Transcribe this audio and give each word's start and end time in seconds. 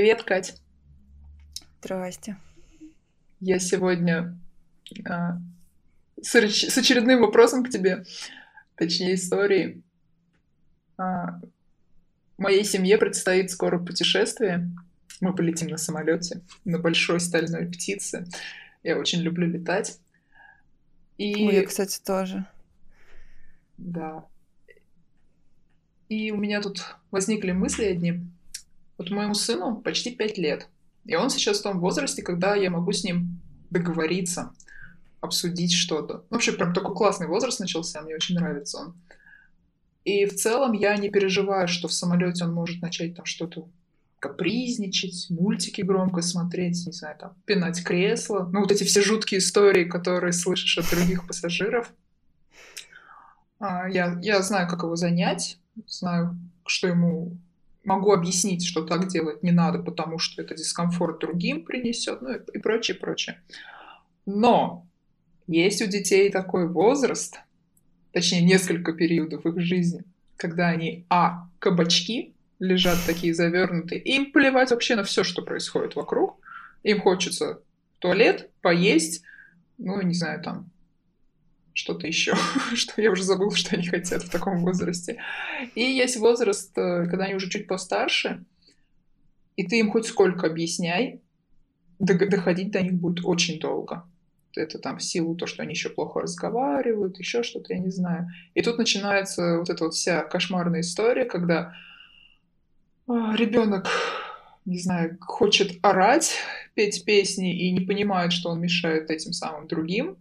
Привет, 0.00 0.22
Кать. 0.22 0.54
Здрасте. 1.82 2.38
Я 3.38 3.58
сегодня 3.58 4.34
а, 5.06 5.36
с, 6.22 6.34
с 6.34 6.78
очередным 6.78 7.20
вопросом 7.20 7.62
к 7.62 7.68
тебе, 7.68 8.04
точнее 8.76 9.16
историей. 9.16 9.82
А, 10.96 11.38
моей 12.38 12.64
семье 12.64 12.96
предстоит 12.96 13.50
скоро 13.50 13.78
путешествие. 13.78 14.70
Мы 15.20 15.34
полетим 15.34 15.68
на 15.68 15.76
самолете, 15.76 16.40
на 16.64 16.78
большой 16.78 17.20
стальной 17.20 17.66
птице. 17.66 18.26
Я 18.82 18.96
очень 18.96 19.20
люблю 19.20 19.46
летать. 19.46 19.98
И... 21.18 21.46
Ой, 21.46 21.56
я, 21.56 21.66
кстати, 21.66 22.00
тоже. 22.02 22.46
Да. 23.76 24.24
И 26.08 26.30
у 26.30 26.38
меня 26.38 26.62
тут 26.62 26.96
возникли 27.10 27.52
мысли 27.52 27.84
одни. 27.84 28.22
Вот 29.00 29.08
моему 29.08 29.32
сыну 29.32 29.76
почти 29.76 30.14
пять 30.14 30.36
лет. 30.36 30.68
И 31.06 31.14
он 31.14 31.30
сейчас 31.30 31.60
в 31.60 31.62
том 31.62 31.80
возрасте, 31.80 32.20
когда 32.20 32.54
я 32.54 32.68
могу 32.68 32.92
с 32.92 33.02
ним 33.02 33.40
договориться, 33.70 34.52
обсудить 35.22 35.72
что-то. 35.72 36.26
Вообще, 36.28 36.52
прям 36.52 36.74
такой 36.74 36.94
классный 36.94 37.26
возраст 37.26 37.60
начался, 37.60 38.02
мне 38.02 38.14
очень 38.14 38.34
нравится 38.34 38.76
он. 38.76 38.94
И 40.04 40.26
в 40.26 40.34
целом 40.34 40.74
я 40.74 40.94
не 40.98 41.08
переживаю, 41.08 41.66
что 41.66 41.88
в 41.88 41.94
самолете 41.94 42.44
он 42.44 42.52
может 42.52 42.82
начать 42.82 43.16
там 43.16 43.24
что-то 43.24 43.70
капризничать, 44.18 45.28
мультики 45.30 45.80
громко 45.80 46.20
смотреть, 46.20 46.84
не 46.84 46.92
знаю, 46.92 47.16
там, 47.18 47.32
пинать 47.46 47.82
кресло. 47.82 48.50
Ну, 48.52 48.60
вот 48.60 48.70
эти 48.70 48.84
все 48.84 49.00
жуткие 49.00 49.38
истории, 49.38 49.86
которые 49.86 50.34
слышишь 50.34 50.76
от 50.76 50.90
других 50.90 51.26
пассажиров. 51.26 51.90
А, 53.60 53.88
я, 53.88 54.18
я 54.20 54.42
знаю, 54.42 54.68
как 54.68 54.82
его 54.82 54.94
занять, 54.94 55.58
знаю, 55.86 56.38
что 56.66 56.86
ему 56.86 57.38
могу 57.84 58.12
объяснить, 58.12 58.66
что 58.66 58.84
так 58.84 59.08
делать 59.08 59.42
не 59.42 59.52
надо, 59.52 59.78
потому 59.78 60.18
что 60.18 60.42
это 60.42 60.54
дискомфорт 60.54 61.20
другим 61.20 61.64
принесет, 61.64 62.20
ну 62.22 62.34
и, 62.34 62.58
прочее, 62.58 62.96
прочее. 62.96 63.42
Но 64.26 64.86
есть 65.46 65.82
у 65.82 65.86
детей 65.86 66.30
такой 66.30 66.68
возраст, 66.68 67.38
точнее 68.12 68.42
несколько 68.42 68.92
периодов 68.92 69.46
их 69.46 69.60
жизни, 69.60 70.04
когда 70.36 70.68
они, 70.68 71.06
а, 71.08 71.48
кабачки, 71.58 72.34
лежат 72.58 72.98
такие 73.06 73.34
завернутые, 73.34 74.00
им 74.02 74.32
плевать 74.32 74.70
вообще 74.70 74.94
на 74.94 75.02
все, 75.02 75.24
что 75.24 75.42
происходит 75.42 75.96
вокруг. 75.96 76.38
Им 76.82 77.00
хочется 77.00 77.60
в 77.96 77.98
туалет, 78.00 78.50
поесть, 78.60 79.22
ну, 79.78 80.00
не 80.02 80.14
знаю, 80.14 80.42
там, 80.42 80.70
что-то 81.74 82.06
еще, 82.06 82.34
что 82.74 83.00
я 83.00 83.10
уже 83.10 83.22
забыла, 83.22 83.54
что 83.54 83.76
они 83.76 83.86
хотят 83.86 84.22
в 84.22 84.30
таком 84.30 84.60
возрасте. 84.60 85.22
И 85.74 85.82
есть 85.82 86.16
возраст, 86.16 86.76
э, 86.76 87.06
когда 87.08 87.24
они 87.24 87.34
уже 87.34 87.48
чуть 87.48 87.66
постарше, 87.66 88.44
и 89.56 89.66
ты 89.66 89.78
им 89.78 89.90
хоть 89.90 90.06
сколько 90.06 90.46
объясняй, 90.46 91.20
доходить 91.98 92.70
до 92.70 92.80
них 92.82 92.94
будет 92.94 93.24
очень 93.24 93.60
долго. 93.60 94.04
Это 94.56 94.78
там 94.78 94.98
в 94.98 95.02
силу 95.02 95.36
то, 95.36 95.46
что 95.46 95.62
они 95.62 95.72
еще 95.72 95.90
плохо 95.90 96.20
разговаривают, 96.20 97.18
еще 97.18 97.42
что-то, 97.42 97.72
я 97.72 97.78
не 97.78 97.90
знаю. 97.90 98.28
И 98.54 98.62
тут 98.62 98.78
начинается 98.78 99.58
вот 99.58 99.70
эта 99.70 99.84
вот 99.84 99.94
вся 99.94 100.22
кошмарная 100.22 100.80
история, 100.80 101.24
когда 101.24 101.74
а, 103.06 103.36
ребенок, 103.36 103.86
не 104.64 104.78
знаю, 104.78 105.18
хочет 105.20 105.78
орать, 105.82 106.36
петь 106.74 107.04
песни 107.04 107.54
и 107.54 107.70
не 107.70 107.80
понимает, 107.80 108.32
что 108.32 108.50
он 108.50 108.60
мешает 108.60 109.10
этим 109.10 109.32
самым 109.32 109.68
другим. 109.68 110.16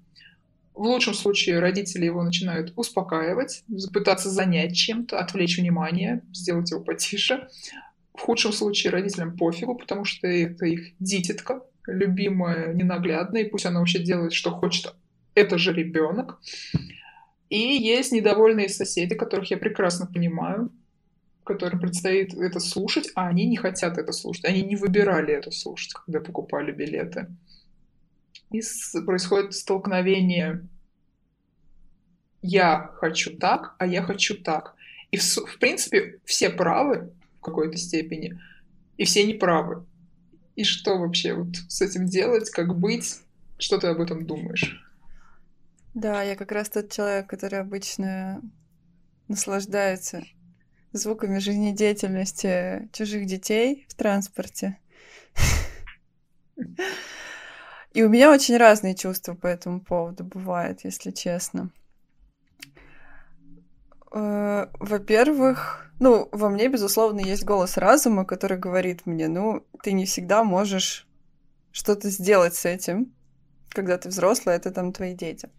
В 0.80 0.83
лучшем 0.83 1.13
случае 1.13 1.59
родители 1.59 2.05
его 2.05 2.23
начинают 2.23 2.72
успокаивать, 2.77 3.66
пытаться 3.91 4.30
занять 4.30 4.77
чем-то, 4.77 5.19
отвлечь 5.19 5.58
внимание, 5.58 6.21
сделать 6.31 6.71
его 6.71 6.80
потише. 6.80 7.49
В 8.13 8.21
худшем 8.21 8.53
случае 8.53 8.91
родителям 8.91 9.36
пофигу, 9.36 9.75
потому 9.75 10.05
что 10.05 10.26
это 10.26 10.65
их 10.65 10.93
дитятка, 11.02 11.64
любимая, 11.86 12.73
ненаглядная, 12.73 13.42
и 13.42 13.49
пусть 13.49 13.65
она 13.65 13.80
вообще 13.80 13.99
делает, 13.99 14.31
что 14.31 14.52
хочет. 14.52 14.95
Это 15.36 15.58
же 15.58 15.73
ребенок. 15.73 16.39
И 17.49 17.59
есть 17.59 18.14
недовольные 18.14 18.70
соседи, 18.70 19.15
которых 19.15 19.52
я 19.52 19.58
прекрасно 19.58 20.05
понимаю, 20.05 20.71
которым 21.43 21.82
предстоит 21.82 22.33
это 22.33 22.61
слушать, 22.61 23.11
а 23.15 23.27
они 23.27 23.48
не 23.48 23.58
хотят 23.58 23.98
это 23.98 24.14
слушать. 24.14 24.45
Они 24.45 24.61
не 24.61 24.77
выбирали 24.77 25.33
это 25.33 25.52
слушать, 25.52 25.92
когда 25.93 26.21
покупали 26.21 26.71
билеты. 26.71 27.27
И 28.52 28.61
происходит 29.05 29.53
столкновение 29.53 30.67
«я 32.42 32.92
хочу 32.95 33.36
так, 33.36 33.76
а 33.80 33.86
я 33.86 34.02
хочу 34.02 34.38
так». 34.42 34.76
И, 35.11 35.17
в, 35.17 35.23
в 35.23 35.58
принципе, 35.60 36.20
все 36.26 36.50
правы 36.50 37.11
в 37.39 37.42
какой-то 37.42 37.77
степени, 37.77 38.39
и 38.98 39.05
все 39.05 39.26
неправы. 39.26 39.86
И 40.55 40.64
что 40.64 40.98
вообще 40.98 41.33
вот 41.33 41.55
с 41.67 41.82
этим 41.82 42.05
делать, 42.05 42.50
как 42.50 42.77
быть? 42.77 43.22
Что 43.58 43.77
ты 43.77 43.88
об 43.88 44.02
этом 44.02 44.26
думаешь? 44.26 44.86
Да, 45.94 46.22
я 46.22 46.36
как 46.36 46.52
раз 46.52 46.70
тот 46.70 46.92
человек, 46.92 47.27
который 47.27 47.60
обычно 47.60 48.42
наслаждается 49.27 50.23
звуками 50.92 51.39
жизнедеятельности 51.39 52.89
чужих 52.94 53.26
детей 53.26 53.86
в 53.89 53.95
транспорте. 53.95 54.77
И 57.94 58.04
у 58.04 58.10
меня 58.10 58.32
очень 58.32 58.58
разные 58.58 58.95
чувства 58.95 59.33
по 59.33 59.48
этому 59.48 59.82
поводу 59.82 60.23
бывают, 60.23 60.83
если 60.83 61.11
честно. 61.11 61.71
Э, 64.11 64.67
во-первых, 64.80 65.92
ну, 65.99 66.30
во 66.31 66.49
мне, 66.49 66.67
безусловно, 66.67 67.20
есть 67.20 67.45
голос 67.45 67.77
разума, 67.77 68.25
который 68.25 68.58
говорит 68.58 69.05
мне, 69.05 69.27
ну, 69.27 69.65
ты 69.83 69.92
не 69.92 70.05
всегда 70.05 70.43
можешь 70.43 71.08
что-то 71.71 72.09
сделать 72.09 72.55
с 72.55 72.65
этим, 72.65 73.14
когда 73.70 73.97
ты 73.97 74.09
взрослый, 74.09 74.55
это 74.55 74.71
там 74.71 74.93
твои 74.93 75.14
дети. 75.14 75.49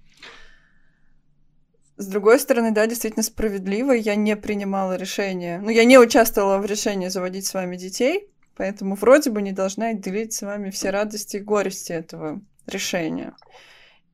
С 1.97 2.07
другой 2.07 2.41
стороны, 2.41 2.73
да, 2.73 2.87
действительно 2.87 3.23
справедливо, 3.23 3.93
я 3.93 4.15
не 4.15 4.35
принимала 4.37 4.97
решение, 4.97 5.61
ну, 5.61 5.69
я 5.69 5.85
не 5.85 5.99
участвовала 5.99 6.59
в 6.59 6.67
решении 6.67 7.09
заводить 7.09 7.47
с 7.47 7.55
вами 7.55 7.77
детей, 7.77 8.31
Поэтому 8.61 8.95
вроде 8.95 9.31
бы 9.31 9.41
не 9.41 9.53
должна 9.53 9.95
делить 9.95 10.35
с 10.35 10.43
вами 10.43 10.69
все 10.69 10.91
радости 10.91 11.39
и 11.39 11.41
горести 11.41 11.93
этого 11.93 12.43
решения. 12.67 13.35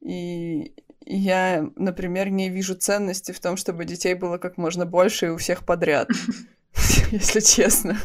И 0.00 0.72
я, 1.06 1.70
например, 1.76 2.30
не 2.30 2.50
вижу 2.50 2.74
ценности 2.74 3.32
в 3.32 3.40
том, 3.40 3.56
чтобы 3.56 3.84
детей 3.84 4.14
было 4.14 4.38
как 4.38 4.58
можно 4.58 4.84
больше 4.84 5.26
и 5.26 5.30
у 5.30 5.36
всех 5.36 5.64
подряд, 5.64 6.08
если 7.10 7.40
честно. 7.40 7.96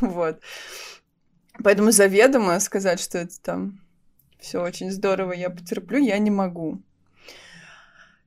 Вот. 0.00 0.40
Поэтому 1.64 1.90
заведомо 1.90 2.60
сказать, 2.60 3.00
что 3.00 3.18
это 3.18 3.40
там 3.40 3.80
все 4.38 4.62
очень 4.62 4.92
здорово, 4.92 5.32
я 5.32 5.50
потерплю, 5.50 5.98
я 5.98 6.18
не 6.18 6.30
могу. 6.30 6.80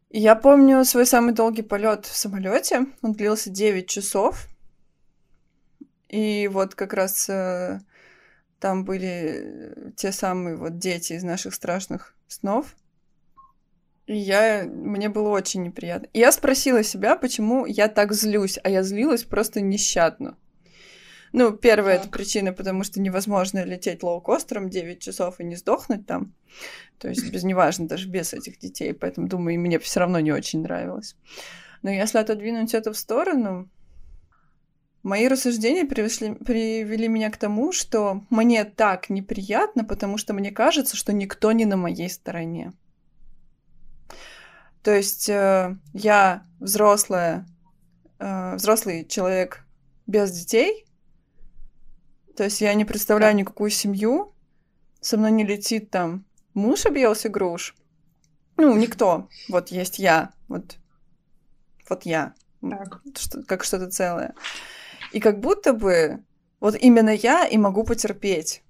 Я 0.10 0.36
помню 0.36 0.84
свой 0.84 1.06
самый 1.06 1.34
долгий 1.34 1.62
полет 1.62 2.06
в 2.06 2.18
самолете. 2.18 2.88
Он 3.02 3.14
длился 3.14 3.50
9 3.50 3.88
часов. 3.88 4.48
И 6.10 6.50
вот 6.50 6.76
как 6.76 6.92
раз 6.92 7.30
э, 7.30 7.80
там 8.60 8.84
были 8.84 9.94
те 9.96 10.12
самые 10.12 10.58
вот 10.58 10.78
дети 10.80 11.14
из 11.14 11.24
наших 11.24 11.54
страшных 11.54 12.14
снов. 12.28 12.76
И 14.12 14.18
я, 14.18 14.66
мне 14.66 15.08
было 15.08 15.30
очень 15.30 15.64
неприятно. 15.64 16.10
И 16.12 16.20
я 16.20 16.34
спросила 16.34 16.84
себя, 16.84 17.16
почему 17.16 17.66
я 17.66 17.88
так 17.88 18.12
злюсь, 18.12 18.60
а 18.62 18.70
я 18.70 18.84
злилась 18.84 19.24
просто 19.24 19.62
нещадно. 19.62 20.38
Ну, 21.32 21.54
первая 21.54 21.96
так. 21.96 22.08
это 22.08 22.18
причина, 22.18 22.52
потому 22.52 22.84
что 22.84 23.00
невозможно 23.00 23.64
лететь 23.64 24.04
лоукостером 24.04 24.70
9 24.70 25.00
часов 25.02 25.40
и 25.40 25.46
не 25.46 25.56
сдохнуть 25.56 26.06
там. 26.06 26.34
То 26.98 27.08
есть, 27.08 27.32
без 27.32 27.44
неважно, 27.44 27.88
даже 27.88 28.10
без 28.10 28.34
этих 28.34 28.60
детей. 28.60 28.94
Поэтому, 28.94 29.30
думаю, 29.30 29.58
мне 29.62 29.80
все 29.80 30.02
равно 30.02 30.20
не 30.20 30.34
очень 30.34 30.62
нравилось. 30.62 31.16
Но 31.82 31.90
если 31.90 32.18
отодвинуть 32.18 32.74
это 32.74 32.92
в 32.92 32.98
сторону, 32.98 33.70
Мои 35.04 35.28
рассуждения 35.28 35.86
привели, 35.86 36.36
привели 36.36 37.08
меня 37.08 37.32
к 37.32 37.38
тому, 37.38 37.72
что 37.72 38.24
мне 38.30 38.66
так 38.66 39.10
неприятно, 39.10 39.84
потому 39.84 40.18
что 40.18 40.34
мне 40.34 40.52
кажется, 40.52 40.96
что 40.96 41.12
никто 41.12 41.54
не 41.54 41.66
на 41.66 41.76
моей 41.76 42.08
стороне. 42.08 42.74
То 44.84 44.96
есть 44.96 45.30
э, 45.30 45.78
я 45.94 46.46
взрослая, 46.60 47.46
э, 48.20 48.56
взрослый 48.56 49.06
человек 49.06 49.66
без 50.08 50.32
детей, 50.32 50.86
то 52.36 52.44
есть 52.44 52.62
я 52.62 52.74
не 52.74 52.86
представляю 52.86 53.36
никакую 53.36 53.70
семью, 53.70 54.34
со 55.00 55.18
мной 55.18 55.32
не 55.32 55.46
летит 55.46 55.92
там 55.92 56.26
муж 56.54 56.86
объелся 56.86 57.30
груш, 57.30 57.76
ну, 58.58 58.76
никто, 58.76 59.28
вот 59.50 59.70
есть 59.70 60.00
я, 60.00 60.32
вот, 60.48 60.78
вот 61.90 62.04
я, 62.04 62.34
так. 62.62 63.02
Что, 63.18 63.44
как 63.44 63.64
что-то 63.64 63.90
целое. 63.90 64.34
И 65.12 65.20
как 65.20 65.40
будто 65.40 65.74
бы 65.74 66.24
вот 66.60 66.76
именно 66.76 67.10
я 67.10 67.48
и 67.48 67.58
могу 67.58 67.84
потерпеть. 67.84 68.64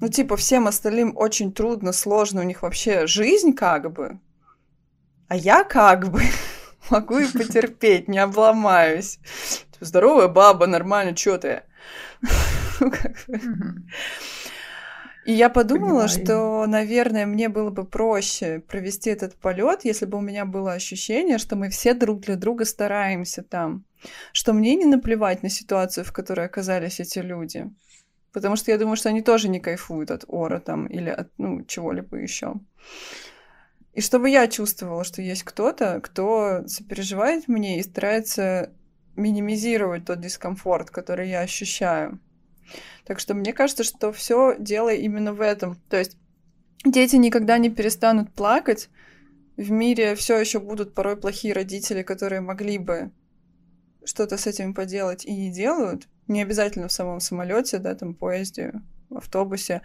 Ну, 0.00 0.08
типа, 0.08 0.36
всем 0.36 0.66
остальным 0.66 1.16
очень 1.16 1.52
трудно, 1.52 1.92
сложно, 1.92 2.42
у 2.42 2.44
них 2.44 2.62
вообще 2.62 3.06
жизнь 3.06 3.54
как 3.54 3.90
бы. 3.92 4.20
А 5.28 5.36
я 5.36 5.64
как 5.64 6.10
бы 6.10 6.22
могу 6.90 7.18
и 7.18 7.26
потерпеть, 7.26 8.08
не 8.08 8.18
обломаюсь. 8.18 9.18
Типа, 9.72 9.84
здоровая 9.84 10.28
баба, 10.28 10.66
нормально, 10.66 11.14
чё 11.14 11.38
ты? 11.38 11.62
Ну, 12.80 12.90
и 15.24 15.32
я 15.32 15.48
подумала, 15.48 16.06
Понимаю. 16.06 16.08
что, 16.08 16.66
наверное, 16.66 17.24
мне 17.24 17.48
было 17.48 17.70
бы 17.70 17.84
проще 17.84 18.60
провести 18.60 19.10
этот 19.10 19.34
полет, 19.36 19.84
если 19.84 20.04
бы 20.04 20.18
у 20.18 20.20
меня 20.20 20.44
было 20.44 20.72
ощущение, 20.72 21.38
что 21.38 21.56
мы 21.56 21.70
все 21.70 21.94
друг 21.94 22.20
для 22.20 22.36
друга 22.36 22.66
стараемся 22.66 23.42
там, 23.42 23.84
что 24.32 24.52
мне 24.52 24.74
не 24.74 24.84
наплевать 24.84 25.42
на 25.42 25.48
ситуацию, 25.48 26.04
в 26.04 26.12
которой 26.12 26.44
оказались 26.44 27.00
эти 27.00 27.20
люди. 27.20 27.70
Потому 28.32 28.56
что 28.56 28.70
я 28.70 28.78
думаю, 28.78 28.96
что 28.96 29.08
они 29.08 29.22
тоже 29.22 29.48
не 29.48 29.60
кайфуют 29.60 30.10
от 30.10 30.24
ора 30.26 30.60
там 30.60 30.86
или 30.86 31.08
от 31.08 31.30
ну, 31.38 31.64
чего-либо 31.64 32.16
еще. 32.16 32.54
И 33.94 34.00
чтобы 34.00 34.28
я 34.28 34.48
чувствовала, 34.48 35.04
что 35.04 35.22
есть 35.22 35.44
кто-то, 35.44 36.00
кто 36.00 36.66
сопереживает 36.66 37.46
мне 37.46 37.78
и 37.78 37.82
старается 37.82 38.72
минимизировать 39.16 40.04
тот 40.04 40.20
дискомфорт, 40.20 40.90
который 40.90 41.30
я 41.30 41.40
ощущаю. 41.40 42.18
Так 43.04 43.20
что 43.20 43.34
мне 43.34 43.52
кажется, 43.52 43.84
что 43.84 44.12
все 44.12 44.56
дело 44.58 44.92
именно 44.92 45.32
в 45.32 45.40
этом. 45.40 45.76
То 45.88 45.96
есть 45.96 46.16
дети 46.84 47.16
никогда 47.16 47.56
не 47.58 47.70
перестанут 47.70 48.32
плакать. 48.32 48.88
В 49.56 49.70
мире 49.70 50.16
все 50.16 50.38
еще 50.38 50.58
будут 50.58 50.94
порой 50.94 51.16
плохие 51.16 51.54
родители, 51.54 52.02
которые 52.02 52.40
могли 52.40 52.78
бы 52.78 53.12
что-то 54.04 54.36
с 54.36 54.48
этим 54.48 54.74
поделать 54.74 55.24
и 55.24 55.32
не 55.32 55.52
делают. 55.52 56.08
Не 56.26 56.42
обязательно 56.42 56.88
в 56.88 56.92
самом 56.92 57.20
самолете, 57.20 57.78
да, 57.78 57.94
там 57.94 58.14
поезде, 58.14 58.72
в 59.08 59.18
автобусе. 59.18 59.82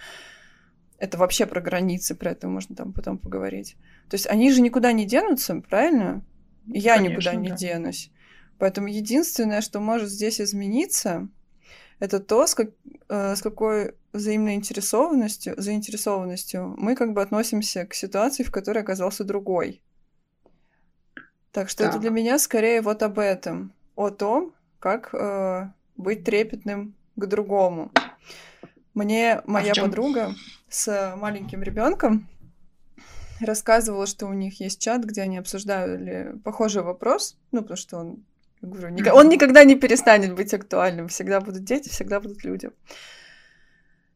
Это 0.99 1.17
вообще 1.17 1.45
про 1.45 1.61
границы, 1.61 2.13
про 2.13 2.31
это 2.31 2.47
можно 2.47 2.75
там 2.75 2.93
потом 2.93 3.17
поговорить. 3.17 3.75
То 4.09 4.15
есть 4.15 4.27
они 4.27 4.51
же 4.51 4.61
никуда 4.61 4.91
не 4.91 5.05
денутся, 5.05 5.61
правильно? 5.61 6.23
я 6.69 6.97
Конечно, 6.97 7.13
никуда 7.13 7.35
не 7.35 7.49
да. 7.49 7.55
денусь. 7.55 8.11
Поэтому 8.57 8.87
единственное, 8.87 9.61
что 9.61 9.79
может 9.79 10.09
здесь 10.09 10.41
измениться, 10.41 11.29
это 11.99 12.19
то, 12.19 12.45
с, 12.45 12.55
как, 12.55 12.69
э, 13.09 13.35
с 13.35 13.41
какой 13.41 13.95
взаимной 14.13 14.55
интересованностью, 14.55 15.53
заинтересованностью 15.57 16.75
мы 16.77 16.95
как 16.95 17.13
бы 17.13 17.21
относимся 17.21 17.85
к 17.85 17.93
ситуации, 17.93 18.43
в 18.43 18.51
которой 18.51 18.79
оказался 18.79 19.23
другой. 19.23 19.81
Так 21.51 21.69
что 21.69 21.83
так. 21.83 21.91
это 21.91 21.99
для 21.99 22.09
меня 22.09 22.37
скорее 22.37 22.81
вот 22.81 23.01
об 23.01 23.19
этом, 23.19 23.73
о 23.95 24.09
том, 24.09 24.53
как 24.79 25.13
э, 25.13 25.69
быть 25.97 26.23
трепетным 26.23 26.95
к 27.15 27.25
другому. 27.25 27.91
Мне 28.93 29.41
моя 29.45 29.73
а 29.73 29.81
подруга 29.81 30.35
с 30.69 31.15
маленьким 31.17 31.63
ребенком 31.63 32.27
рассказывала, 33.41 34.05
что 34.05 34.27
у 34.27 34.33
них 34.33 34.59
есть 34.59 34.81
чат, 34.81 35.03
где 35.03 35.21
они 35.21 35.37
обсуждали 35.37 36.35
похожий 36.43 36.83
вопрос, 36.83 37.37
ну, 37.51 37.61
потому 37.61 37.77
что 37.77 37.97
он 37.97 38.23
говорю, 38.61 38.93
он 39.13 39.29
никогда 39.29 39.63
не 39.63 39.75
перестанет 39.75 40.35
быть 40.35 40.53
актуальным. 40.53 41.07
Всегда 41.07 41.39
будут 41.39 41.63
дети, 41.63 41.89
всегда 41.89 42.19
будут 42.19 42.43
люди. 42.43 42.69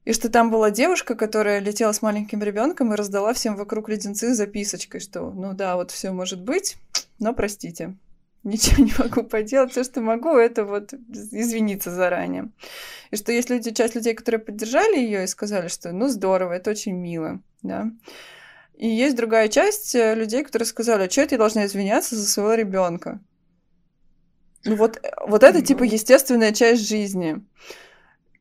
И 0.06 0.12
что 0.12 0.30
там 0.30 0.52
была 0.52 0.70
девушка, 0.70 1.16
которая 1.16 1.60
летела 1.60 1.94
с 1.94 2.02
маленьким 2.02 2.44
ребенком 2.44 2.92
и 2.94 2.98
раздала 2.98 3.34
всем 3.34 3.56
вокруг 3.56 3.88
леденцы 3.88 4.34
с 4.34 4.38
записочкой, 4.38 5.00
что 5.00 5.32
ну 5.32 5.54
да, 5.54 5.78
вот 5.78 5.92
все 5.92 6.12
может 6.12 6.42
быть, 6.42 6.76
но 7.20 7.34
простите, 7.34 7.96
ничего 8.44 8.84
не 8.84 8.94
могу 8.98 9.24
поделать. 9.24 9.72
Все, 9.72 9.84
что 9.84 10.02
могу, 10.02 10.30
это 10.36 10.66
вот 10.66 10.94
извиниться 10.94 11.92
заранее. 11.92 12.50
И 13.12 13.16
что 13.16 13.32
есть 13.32 13.50
люди, 13.50 13.72
часть 13.72 13.96
людей, 13.96 14.14
которые 14.14 14.40
поддержали 14.40 14.98
ее 14.98 15.24
и 15.24 15.28
сказали, 15.28 15.68
что 15.68 15.92
ну 15.92 16.08
здорово, 16.08 16.54
это 16.54 16.72
очень 16.72 16.94
мило, 16.94 17.42
да. 17.62 17.92
И 18.76 18.88
есть 18.88 19.16
другая 19.16 19.50
часть 19.50 19.94
э, 19.96 20.16
людей, 20.16 20.44
которые 20.44 20.66
сказали, 20.66 21.06
а 21.06 21.10
что 21.10 21.22
я 21.22 21.38
должна 21.38 21.66
извиняться 21.66 22.16
за 22.16 22.28
своего 22.28 22.56
ребенка? 22.56 23.22
Ну 24.66 24.76
вот, 24.76 24.98
э, 24.98 25.12
вот 25.28 25.44
это 25.44 25.62
типа 25.62 25.84
естественная 25.84 26.54
часть 26.54 26.88
жизни. 26.88 27.44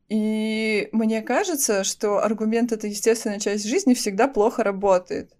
И 0.09 0.89
мне 0.91 1.21
кажется, 1.21 1.83
что 1.83 2.23
аргумент 2.23 2.71
«это 2.71 2.87
естественная 2.87 3.39
часть 3.39 3.65
жизни» 3.65 3.93
всегда 3.93 4.27
плохо 4.27 4.63
работает. 4.63 5.31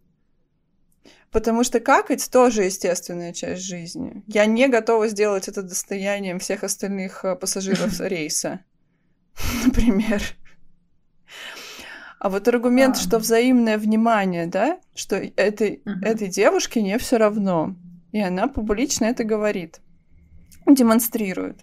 Потому 1.32 1.64
что 1.64 1.80
какать 1.80 2.30
тоже 2.32 2.64
естественная 2.64 3.34
часть 3.34 3.64
жизни. 3.64 4.24
Я 4.28 4.46
не 4.46 4.68
готова 4.68 5.08
сделать 5.08 5.48
это 5.48 5.64
достоянием 5.64 6.40
всех 6.40 6.64
остальных 6.64 7.26
э, 7.26 7.36
пассажиров 7.36 8.00
рейса. 8.00 8.60
Например. 9.66 10.22
А 12.20 12.30
вот 12.30 12.48
аргумент, 12.48 12.96
а. 12.96 13.00
что 13.00 13.20
взаимное 13.20 13.78
внимание, 13.78 14.48
да, 14.48 14.80
что 14.96 15.18
этой, 15.18 15.82
угу. 15.86 16.06
этой 16.06 16.28
девушке 16.28 16.82
не 16.82 16.98
все 16.98 17.18
равно. 17.18 17.76
И 18.12 18.22
она 18.22 18.48
публично 18.48 19.06
это 19.06 19.24
говорит 19.24 19.82
демонстрирует, 20.68 21.60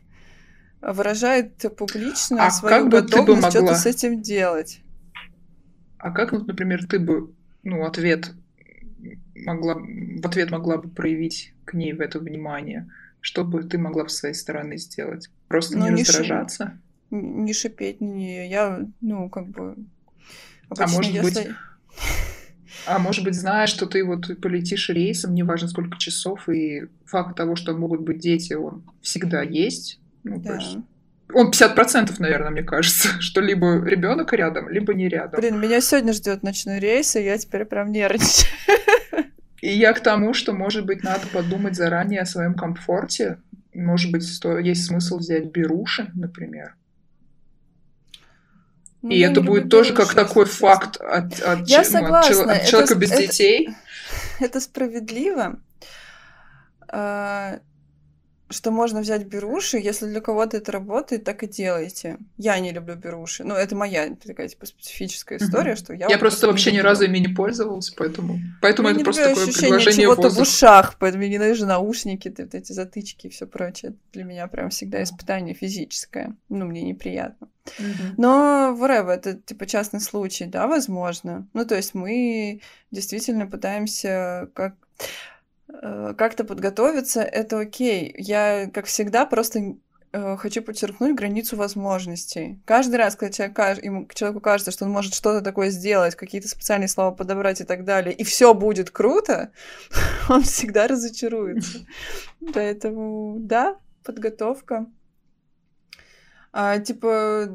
выражает 0.81 1.65
публично 1.77 2.47
а 2.47 2.51
свою 2.51 2.89
готовность 2.89 3.51
что-то 3.51 3.75
с 3.75 3.87
этим 3.87 4.21
делать. 4.21 4.81
А 5.99 6.11
как, 6.11 6.33
вот, 6.33 6.47
например, 6.47 6.87
ты 6.87 6.99
бы, 6.99 7.35
ну, 7.63 7.85
ответ 7.85 8.33
могла, 9.35 9.75
в 9.75 10.27
ответ 10.27 10.51
могла 10.51 10.79
бы 10.79 10.89
проявить 10.89 11.55
к 11.65 11.75
ней 11.75 11.93
в 11.93 12.01
это 12.01 12.19
внимание? 12.19 12.91
Что 13.21 13.45
бы 13.45 13.63
ты 13.63 13.79
могла 13.79 14.05
бы 14.05 14.09
с 14.09 14.17
своей 14.17 14.35
стороны 14.35 14.79
сделать? 14.79 15.31
Просто 15.49 15.79
ну, 15.79 15.89
не, 15.89 15.97
не 15.97 16.03
раздражаться? 16.03 16.81
Ш... 17.11 17.17
Не 17.17 17.53
шипеть 17.53 18.01
на 18.01 18.07
нее. 18.07 18.49
Я, 18.49 18.87
ну, 19.01 19.29
как 19.29 19.49
бы... 19.49 19.77
а 20.71 20.87
может 20.89 21.13
если... 21.13 21.23
быть... 21.23 21.49
А 22.87 22.99
может 22.99 23.25
быть, 23.25 23.35
знаешь, 23.35 23.69
что 23.69 23.85
ты 23.85 24.03
вот 24.03 24.41
полетишь 24.41 24.89
рейсом, 24.89 25.35
неважно 25.35 25.69
сколько 25.69 25.99
часов, 25.99 26.49
и 26.49 26.87
факт 27.05 27.37
того, 27.37 27.55
что 27.55 27.77
могут 27.77 28.01
быть 28.01 28.21
дети, 28.21 28.55
он 28.55 28.85
всегда 29.03 29.43
есть. 29.43 30.01
Ну, 30.23 30.41
да. 30.41 30.55
есть 30.55 30.79
он 31.35 31.51
50%, 31.51 32.15
наверное, 32.19 32.51
мне 32.51 32.63
кажется, 32.63 33.09
что 33.21 33.41
либо 33.41 33.85
ребенок 33.85 34.33
рядом, 34.33 34.69
либо 34.69 34.95
не 34.95 35.09
рядом. 35.09 35.41
Блин, 35.41 35.61
меня 35.61 35.81
сегодня 35.81 36.13
ждет 36.13 36.43
ночной 36.43 36.79
рейс, 36.79 37.17
и 37.17 37.23
я 37.23 37.39
теперь 37.39 37.65
прям 37.65 37.93
нервничаю. 37.93 38.51
И 39.61 39.77
я 39.77 39.93
к 39.93 40.01
тому, 40.01 40.33
что, 40.35 40.53
может 40.53 40.87
быть, 40.87 41.03
надо 41.03 41.27
подумать 41.27 41.77
заранее 41.77 42.23
о 42.23 42.27
своем 42.27 42.55
комфорте. 42.55 43.39
Может 43.75 44.11
быть, 44.11 44.23
сто... 44.23 44.59
есть 44.59 44.87
смысл 44.87 45.19
взять 45.19 45.47
беруши, 45.47 46.11
например. 46.15 46.75
Ну, 49.03 49.11
и 49.11 49.21
это 49.21 49.41
будет 49.41 49.71
тоже 49.71 49.95
как 49.95 50.15
такой 50.15 50.45
факт 50.45 50.97
от, 51.01 51.41
от, 51.41 51.69
я 51.69 51.85
согласна. 51.85 52.53
от 52.53 52.67
человека 52.67 52.93
это, 52.93 53.01
без 53.01 53.11
это, 53.11 53.23
детей. 53.23 53.71
Это 54.41 54.61
справедливо. 54.61 55.61
А, 56.89 57.61
что 58.51 58.71
можно 58.71 59.01
взять 59.01 59.27
беруши, 59.27 59.79
если 59.79 60.07
для 60.07 60.21
кого-то 60.21 60.57
это 60.57 60.73
работает, 60.73 61.25
так 61.25 61.43
и 61.43 61.47
делайте. 61.47 62.19
Я 62.37 62.59
не 62.59 62.73
люблю 62.73 62.97
беруши. 62.97 63.45
Ну, 63.45 63.55
это 63.55 63.77
моя 63.77 64.15
такая, 64.17 64.49
типа, 64.49 64.67
специфическая 64.67 65.39
история, 65.39 65.77
что 65.77 65.95
я... 65.95 66.09
Я 66.09 66.19
просто 66.19 66.49
вообще 66.49 66.73
ни 66.73 66.79
разу 66.79 67.05
ими 67.05 67.19
не 67.19 67.29
пользовалась, 67.29 67.91
поэтому... 67.91 68.39
Поэтому 68.61 68.89
я 68.89 68.95
это 68.95 69.05
просто 69.05 69.29
такое 69.29 69.47
предложение 69.47 70.03
чего-то 70.03 70.29
в 70.29 70.39
ушах, 70.39 70.97
поэтому 70.99 71.23
мне 71.25 71.35
ненавижу 71.35 71.67
наушники, 71.67 72.35
вот 72.37 72.55
эти 72.55 72.73
затычки 72.73 73.29
и 73.29 73.31
все 73.31 73.47
прочее. 73.47 73.95
Для 74.13 74.25
меня 74.25 74.47
прям 74.49 74.71
всегда 74.71 75.03
испытание 75.03 75.55
физическое. 75.55 76.35
Ну, 76.49 76.67
мне 76.67 76.83
неприятно. 76.83 77.49
Но 78.17 78.77
whatever, 78.79 79.11
это 79.11 79.35
типа 79.35 79.67
частный 79.67 80.01
случай, 80.01 80.47
да, 80.47 80.67
возможно. 80.67 81.47
Ну, 81.53 81.65
то 81.65 81.77
есть 81.77 81.95
мы 81.95 82.61
действительно 82.91 83.47
пытаемся 83.47 84.49
как 84.55 84.75
как-то 85.73 86.45
подготовиться, 86.45 87.23
это 87.23 87.61
окей. 87.61 88.15
Я, 88.19 88.71
как 88.73 88.87
всегда, 88.87 89.25
просто 89.27 89.77
э, 90.13 90.37
хочу 90.37 90.63
подчеркнуть 90.63 91.15
границу 91.15 91.57
возможностей. 91.57 92.61
Каждый 92.65 92.97
раз, 92.97 93.17
когда 93.17 93.33
человек, 93.33 93.85
ему, 93.85 94.09
человеку 94.13 94.41
кажется, 94.41 94.71
что 94.71 94.85
он 94.85 94.91
может 94.91 95.15
что-то 95.15 95.43
такое 95.43 95.71
сделать, 95.71 96.17
какие-то 96.17 96.49
специальные 96.49 96.89
слова 96.89 97.13
подобрать 97.13 97.61
и 97.61 97.65
так 97.65 97.85
далее, 97.85 98.15
и 98.15 98.25
все 98.25 98.55
будет 98.55 98.91
круто, 98.91 99.53
он 100.29 100.43
всегда 100.43 100.89
разочаруется. 100.89 101.87
Поэтому, 102.55 103.37
да, 103.39 103.77
подготовка. 104.05 104.87
А, 106.53 106.79
типа, 106.79 107.49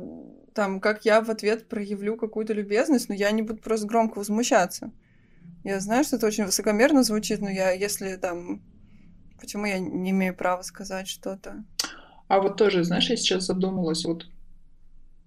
там, 0.53 0.79
как 0.79 1.03
я 1.03 1.22
в 1.22 1.29
ответ 1.29 1.67
проявлю 1.67 2.15
какую-то 2.15 2.53
любезность, 2.53 3.10
но 3.10 3.15
я 3.15 3.29
не 3.31 3.41
буду 3.41 3.62
просто 3.62 3.88
громко 3.88 4.19
возмущаться. 4.19 4.91
Я 5.64 5.80
знаю, 5.80 6.04
что 6.04 6.18
это 6.18 6.28
очень 6.28 6.46
высокомерно 6.46 7.04
звучит, 7.04 7.42
но 7.42 7.50
я, 7.50 7.72
если 7.72 8.16
там... 8.16 8.62
Почему 9.40 9.66
я 9.66 9.80
не 9.80 10.12
имею 10.12 10.36
права 10.36 10.62
сказать 10.62 11.08
что-то? 11.08 11.64
А 12.28 12.40
вот 12.40 12.58
тоже, 12.58 12.84
знаешь, 12.84 13.10
я 13.10 13.18
сейчас 13.18 13.46
задумалась, 13.46 14.06
вот 14.06 14.25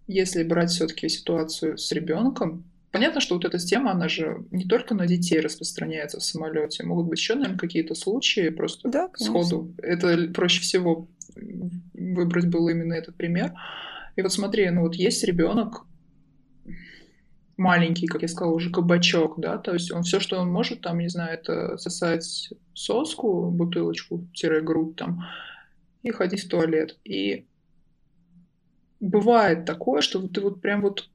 если 0.07 0.43
брать 0.43 0.71
все-таки 0.71 1.09
ситуацию 1.09 1.77
с 1.77 1.93
ребенком, 1.93 2.65
понятно, 2.91 3.21
что 3.21 3.35
вот 3.35 3.45
эта 3.45 3.59
тема, 3.59 3.93
она 3.93 4.09
же 4.09 4.45
не 4.51 4.65
только 4.65 4.95
на 4.95 5.07
детей 5.07 5.41
распространяется 5.41 6.19
в 6.19 6.25
самолете, 6.25 6.85
могут 6.85 7.07
быть 7.07 7.19
еще, 7.19 7.35
наверное, 7.35 7.59
какие-то 7.59 7.95
случаи 7.95 8.49
просто 8.49 8.89
да, 8.89 9.11
сходу. 9.17 9.75
Это 9.79 10.31
проще 10.35 10.63
всего 10.63 11.07
выбрать 11.95 12.47
был 12.47 12.69
именно 12.69 12.95
этот 12.95 13.17
пример. 13.17 13.53
И 14.17 14.23
вот 14.23 14.33
смотри, 14.33 14.69
ну 14.71 14.81
вот 14.83 14.95
есть 14.95 15.23
ребенок, 15.25 15.85
маленький, 17.59 18.07
как 18.07 18.23
я 18.23 18.29
сказала, 18.29 18.55
уже 18.55 18.71
кабачок, 18.71 19.39
да, 19.39 19.59
то 19.59 19.75
есть 19.75 19.91
он 19.93 20.05
все, 20.05 20.21
что 20.21 20.39
он 20.39 20.49
может, 20.49 20.81
там, 20.81 20.99
не 20.99 21.09
знаю, 21.09 21.35
это 21.35 21.77
сосать 21.77 22.53
соску, 22.73 23.51
бутылочку, 23.51 24.27
грудь 24.63 24.97
там, 24.97 25.25
и 26.03 26.11
ходить 26.11 26.45
в 26.45 26.49
туалет. 26.49 26.97
И 27.05 27.47
бывает 29.01 29.65
такое, 29.65 30.01
что 30.01 30.27
ты 30.29 30.41
вот 30.41 30.63
прям 30.63 30.83
вот 30.83 31.11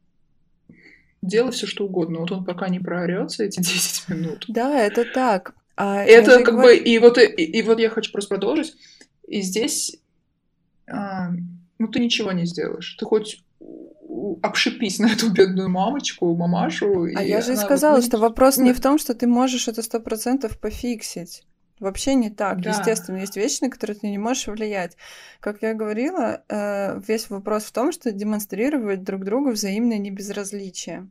делай 1.22 1.52
все 1.52 1.66
что 1.66 1.86
угодно. 1.86 2.20
Вот 2.20 2.32
он 2.32 2.46
пока 2.46 2.68
не 2.68 2.80
проорется 2.80 3.46
эти 3.46 3.60
10 3.62 4.10
минут. 4.10 4.46
Да, 4.50 4.78
это 4.78 5.06
так. 5.06 5.56
А 5.76 6.04
это 6.04 6.44
как 6.44 6.54
говорю... 6.56 6.62
бы 6.62 6.76
и 6.76 7.00
вот 7.00 7.18
и, 7.18 7.26
и 7.26 7.62
вот 7.64 7.80
я 7.80 7.90
хочу 7.90 8.12
просто 8.12 8.30
продолжить. 8.30 8.76
И 9.28 9.42
здесь 9.42 9.98
а, 10.88 11.32
ну 11.80 11.88
ты 11.88 12.00
ничего 12.00 12.34
не 12.34 12.46
сделаешь. 12.46 12.96
Ты 13.00 13.06
хоть 13.06 13.44
обшипись 14.44 15.00
на 15.00 15.08
эту 15.08 15.32
бедную 15.32 15.70
мамочку, 15.70 16.36
мамашу. 16.36 17.06
А 17.16 17.24
я 17.24 17.42
же 17.42 17.54
и 17.54 17.56
сказала, 17.56 17.96
вот... 17.96 18.06
что 18.06 18.18
вопрос 18.18 18.58
не 18.58 18.74
в 18.74 18.82
том, 18.82 19.00
что 19.00 19.14
ты 19.14 19.26
можешь 19.26 19.68
это 19.70 19.82
сто 19.82 20.00
процентов 20.00 20.60
пофиксить. 20.60 21.44
Вообще 21.80 22.14
не 22.16 22.30
так. 22.30 22.62
Да. 22.62 22.72
Естественно, 22.72 23.18
есть 23.18 23.38
вещи, 23.38 23.64
на 23.64 23.70
которые 23.70 23.98
ты 23.98 24.10
не 24.10 24.18
можешь 24.18 24.48
влиять. 24.48 24.98
Как 25.40 25.62
я 25.62 25.74
говорила, 25.74 26.44
э, 26.50 27.00
весь 27.08 27.30
вопрос 27.30 27.64
в 27.64 27.72
том, 27.72 27.92
что 27.92 28.12
демонстрировать 28.12 29.04
друг 29.04 29.24
другу 29.24 29.52
взаимное 29.52 29.98
небезразличие. 29.98 31.08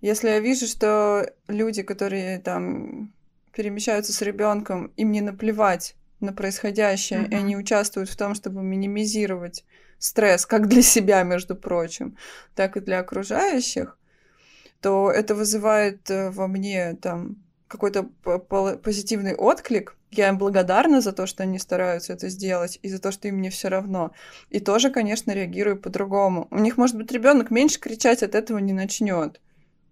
Если 0.00 0.28
я 0.28 0.40
вижу, 0.40 0.66
что 0.66 1.30
люди, 1.46 1.82
которые 1.82 2.38
там 2.38 3.12
перемещаются 3.54 4.12
с 4.12 4.22
ребенком, 4.22 4.92
им 4.96 5.12
не 5.12 5.20
наплевать 5.20 5.94
на 6.24 6.32
происходящее, 6.32 7.20
mm-hmm. 7.20 7.30
и 7.30 7.34
они 7.34 7.56
участвуют 7.56 8.08
в 8.08 8.16
том, 8.16 8.34
чтобы 8.34 8.62
минимизировать 8.62 9.64
стресс, 9.98 10.46
как 10.46 10.68
для 10.68 10.82
себя, 10.94 11.22
между 11.22 11.56
прочим, 11.56 12.16
так 12.54 12.76
и 12.76 12.80
для 12.80 13.00
окружающих, 13.00 13.98
то 14.80 15.10
это 15.10 15.34
вызывает 15.34 16.10
э, 16.10 16.30
во 16.30 16.46
мне 16.46 16.94
там 17.00 17.36
какой-то 17.68 18.04
позитивный 18.82 19.34
отклик. 19.34 19.96
Я 20.10 20.28
им 20.28 20.38
благодарна 20.38 21.00
за 21.00 21.12
то, 21.12 21.26
что 21.26 21.42
они 21.42 21.58
стараются 21.58 22.12
это 22.12 22.28
сделать, 22.28 22.78
и 22.82 22.88
за 22.88 23.00
то, 23.00 23.10
что 23.10 23.26
им 23.26 23.40
не 23.40 23.50
все 23.50 23.68
равно. 23.68 24.12
И 24.50 24.60
тоже, 24.60 24.90
конечно, 24.90 25.32
реагирую 25.32 25.80
по-другому. 25.80 26.46
У 26.52 26.58
них, 26.58 26.76
может 26.76 26.96
быть, 26.96 27.10
ребенок 27.10 27.50
меньше 27.50 27.80
кричать 27.80 28.22
от 28.22 28.36
этого 28.36 28.58
не 28.58 28.72
начнет. 28.72 29.40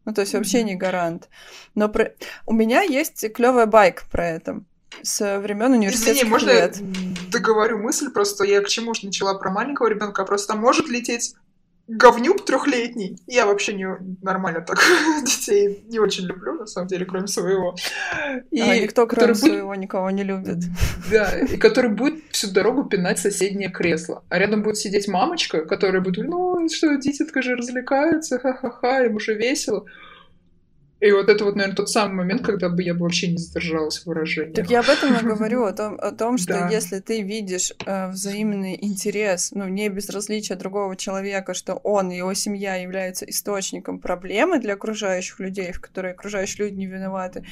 Ну, 0.04 0.14
то 0.14 0.20
есть 0.20 0.34
вообще 0.34 0.60
mm-hmm. 0.60 0.64
не 0.64 0.74
гарант. 0.76 1.28
Но 1.74 1.88
про... 1.88 2.12
у 2.46 2.52
меня 2.52 2.82
есть 2.82 3.32
клевая 3.32 3.66
байк 3.66 4.04
про 4.10 4.28
это 4.28 4.62
с 5.02 5.38
времен 5.38 5.72
университетских 5.72 6.22
Извини, 6.22 6.30
можно 6.30 6.50
лет. 6.50 6.76
я 6.76 6.86
договорю 7.30 7.78
мысль? 7.78 8.10
Просто 8.10 8.44
я 8.44 8.60
к 8.60 8.68
чему 8.68 8.94
же 8.94 9.06
начала 9.06 9.34
про 9.34 9.50
маленького 9.50 9.88
ребенка, 9.88 10.24
просто 10.24 10.54
может 10.54 10.88
лететь 10.88 11.34
говнюк 11.88 12.44
трехлетний. 12.44 13.18
Я 13.26 13.46
вообще 13.46 13.74
не 13.74 13.86
нормально 14.22 14.60
так 14.60 14.78
детей 15.24 15.84
не 15.88 15.98
очень 15.98 16.24
люблю, 16.24 16.54
на 16.54 16.66
самом 16.66 16.88
деле, 16.88 17.04
кроме 17.04 17.26
своего. 17.26 17.74
И 18.50 18.60
а, 18.60 18.78
никто, 18.78 19.06
кроме 19.06 19.34
своего, 19.34 19.68
будет... 19.68 19.80
никого 19.80 20.10
не 20.10 20.22
любит. 20.22 20.58
Да, 21.10 21.38
и 21.38 21.56
который 21.56 21.90
будет 21.90 22.22
всю 22.30 22.50
дорогу 22.50 22.84
пинать 22.84 23.18
соседнее 23.18 23.70
кресло. 23.70 24.24
А 24.28 24.38
рядом 24.38 24.62
будет 24.62 24.76
сидеть 24.76 25.08
мамочка, 25.08 25.64
которая 25.64 26.00
будет, 26.00 26.26
ну, 26.26 26.68
что, 26.68 26.94
дети-то 26.96 27.42
же 27.42 27.56
развлекаются, 27.56 28.38
ха-ха-ха, 28.38 29.04
им 29.04 29.16
уже 29.16 29.34
весело. 29.34 29.84
И 31.02 31.10
вот 31.10 31.28
это 31.28 31.44
вот, 31.44 31.56
наверное, 31.56 31.74
тот 31.74 31.90
самый 31.90 32.18
момент, 32.18 32.42
когда 32.46 32.68
бы 32.68 32.80
я 32.80 32.94
бы 32.94 33.00
вообще 33.00 33.26
не 33.26 33.36
задержалась 33.36 33.98
в 33.98 34.06
выражении. 34.06 34.52
Так 34.52 34.70
я 34.70 34.80
об 34.80 34.88
этом 34.88 35.12
и 35.12 35.20
говорю, 35.20 35.64
о 35.64 35.72
том, 35.72 35.98
о 36.00 36.12
том 36.12 36.38
что 36.38 36.52
да. 36.52 36.68
если 36.68 37.00
ты 37.00 37.22
видишь 37.22 37.72
э, 37.84 38.08
взаимный 38.10 38.78
интерес, 38.80 39.50
ну, 39.50 39.66
не 39.66 39.88
безразличие 39.88 40.56
другого 40.56 40.94
человека, 40.94 41.54
что 41.54 41.74
он 41.74 42.12
и 42.12 42.18
его 42.18 42.34
семья 42.34 42.76
являются 42.76 43.28
источником 43.28 43.98
проблемы 43.98 44.60
для 44.60 44.74
окружающих 44.74 45.40
людей, 45.40 45.72
в 45.72 45.80
которой 45.80 46.12
окружающие 46.12 46.66
люди 46.68 46.78
не 46.78 46.86
виноваты, 46.86 47.44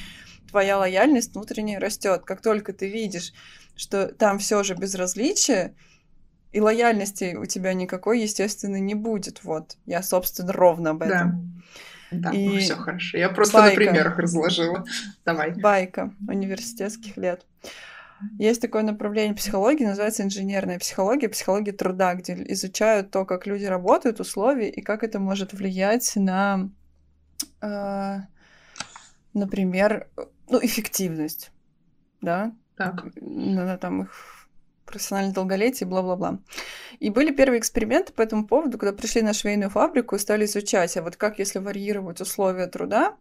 твоя 0.49 0.77
лояльность 0.77 1.33
внутренняя 1.33 1.81
растет. 1.81 2.21
Как 2.23 2.41
только 2.41 2.71
ты 2.71 2.89
видишь, 2.89 3.33
что 3.75 4.07
там 4.07 4.39
все 4.39 4.63
же 4.63 4.75
безразличие, 4.75 5.75
и 6.53 6.61
лояльности 6.61 7.35
у 7.35 7.45
тебя 7.45 7.73
никакой, 7.73 8.21
естественно, 8.21 8.77
не 8.77 8.95
будет. 8.95 9.43
Вот, 9.43 9.75
я, 9.85 10.01
собственно, 10.01 10.53
ровно 10.53 10.91
об 10.91 11.01
этом. 11.01 11.31
Да. 11.31 11.61
Да, 12.11 12.31
и... 12.31 12.47
ну 12.47 12.59
все 12.59 12.75
хорошо. 12.75 13.17
Я 13.17 13.29
просто 13.29 13.57
Байка. 13.57 13.69
на 13.69 13.85
примерах 13.85 14.19
разложила. 14.19 14.85
Давай. 15.25 15.51
Байка 15.51 16.13
университетских 16.27 17.17
лет. 17.17 17.45
Есть 18.37 18.61
такое 18.61 18.83
направление 18.83 19.33
психологии, 19.33 19.83
называется 19.83 20.23
инженерная 20.23 20.77
психология, 20.77 21.27
психология 21.29 21.71
труда, 21.71 22.13
где 22.13 22.33
изучают 22.49 23.09
то, 23.11 23.25
как 23.25 23.47
люди 23.47 23.65
работают, 23.65 24.19
условия 24.19 24.69
и 24.69 24.81
как 24.81 25.03
это 25.03 25.19
может 25.19 25.53
влиять 25.53 26.15
на, 26.15 26.69
э, 27.61 28.17
например, 29.33 30.07
ну, 30.49 30.59
эффективность, 30.61 31.51
да, 32.21 32.53
так. 32.77 33.05
на, 33.15 33.65
на 33.65 33.77
там 33.77 34.03
их 34.03 34.40
профессиональное 34.91 35.33
долголетие, 35.33 35.87
бла-бла-бла. 35.87 36.39
И 36.99 37.09
были 37.09 37.31
первые 37.31 37.59
эксперименты 37.59 38.13
по 38.13 38.21
этому 38.21 38.45
поводу, 38.45 38.77
когда 38.77 38.93
пришли 38.95 39.21
на 39.21 39.33
швейную 39.33 39.69
фабрику 39.69 40.15
и 40.15 40.19
стали 40.19 40.45
изучать, 40.45 40.95
а 40.97 41.01
вот 41.01 41.15
как, 41.15 41.39
если 41.39 41.59
варьировать 41.59 42.21
условия 42.21 42.67
труда, 42.67 43.15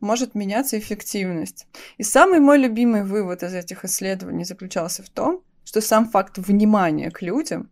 может 0.00 0.34
меняться 0.34 0.78
эффективность. 0.78 1.66
И 1.96 2.02
самый 2.02 2.40
мой 2.40 2.58
любимый 2.58 3.04
вывод 3.04 3.42
из 3.42 3.54
этих 3.54 3.84
исследований 3.84 4.44
заключался 4.44 5.02
в 5.02 5.10
том, 5.10 5.42
что 5.64 5.80
сам 5.80 6.08
факт 6.08 6.38
внимания 6.38 7.10
к 7.10 7.22
людям 7.22 7.70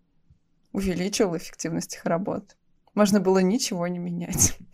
увеличивал 0.72 1.36
эффективность 1.36 1.94
их 1.94 2.04
работ. 2.04 2.56
Можно 2.94 3.20
было 3.20 3.38
ничего 3.38 3.86
не 3.86 3.98
менять. 3.98 4.58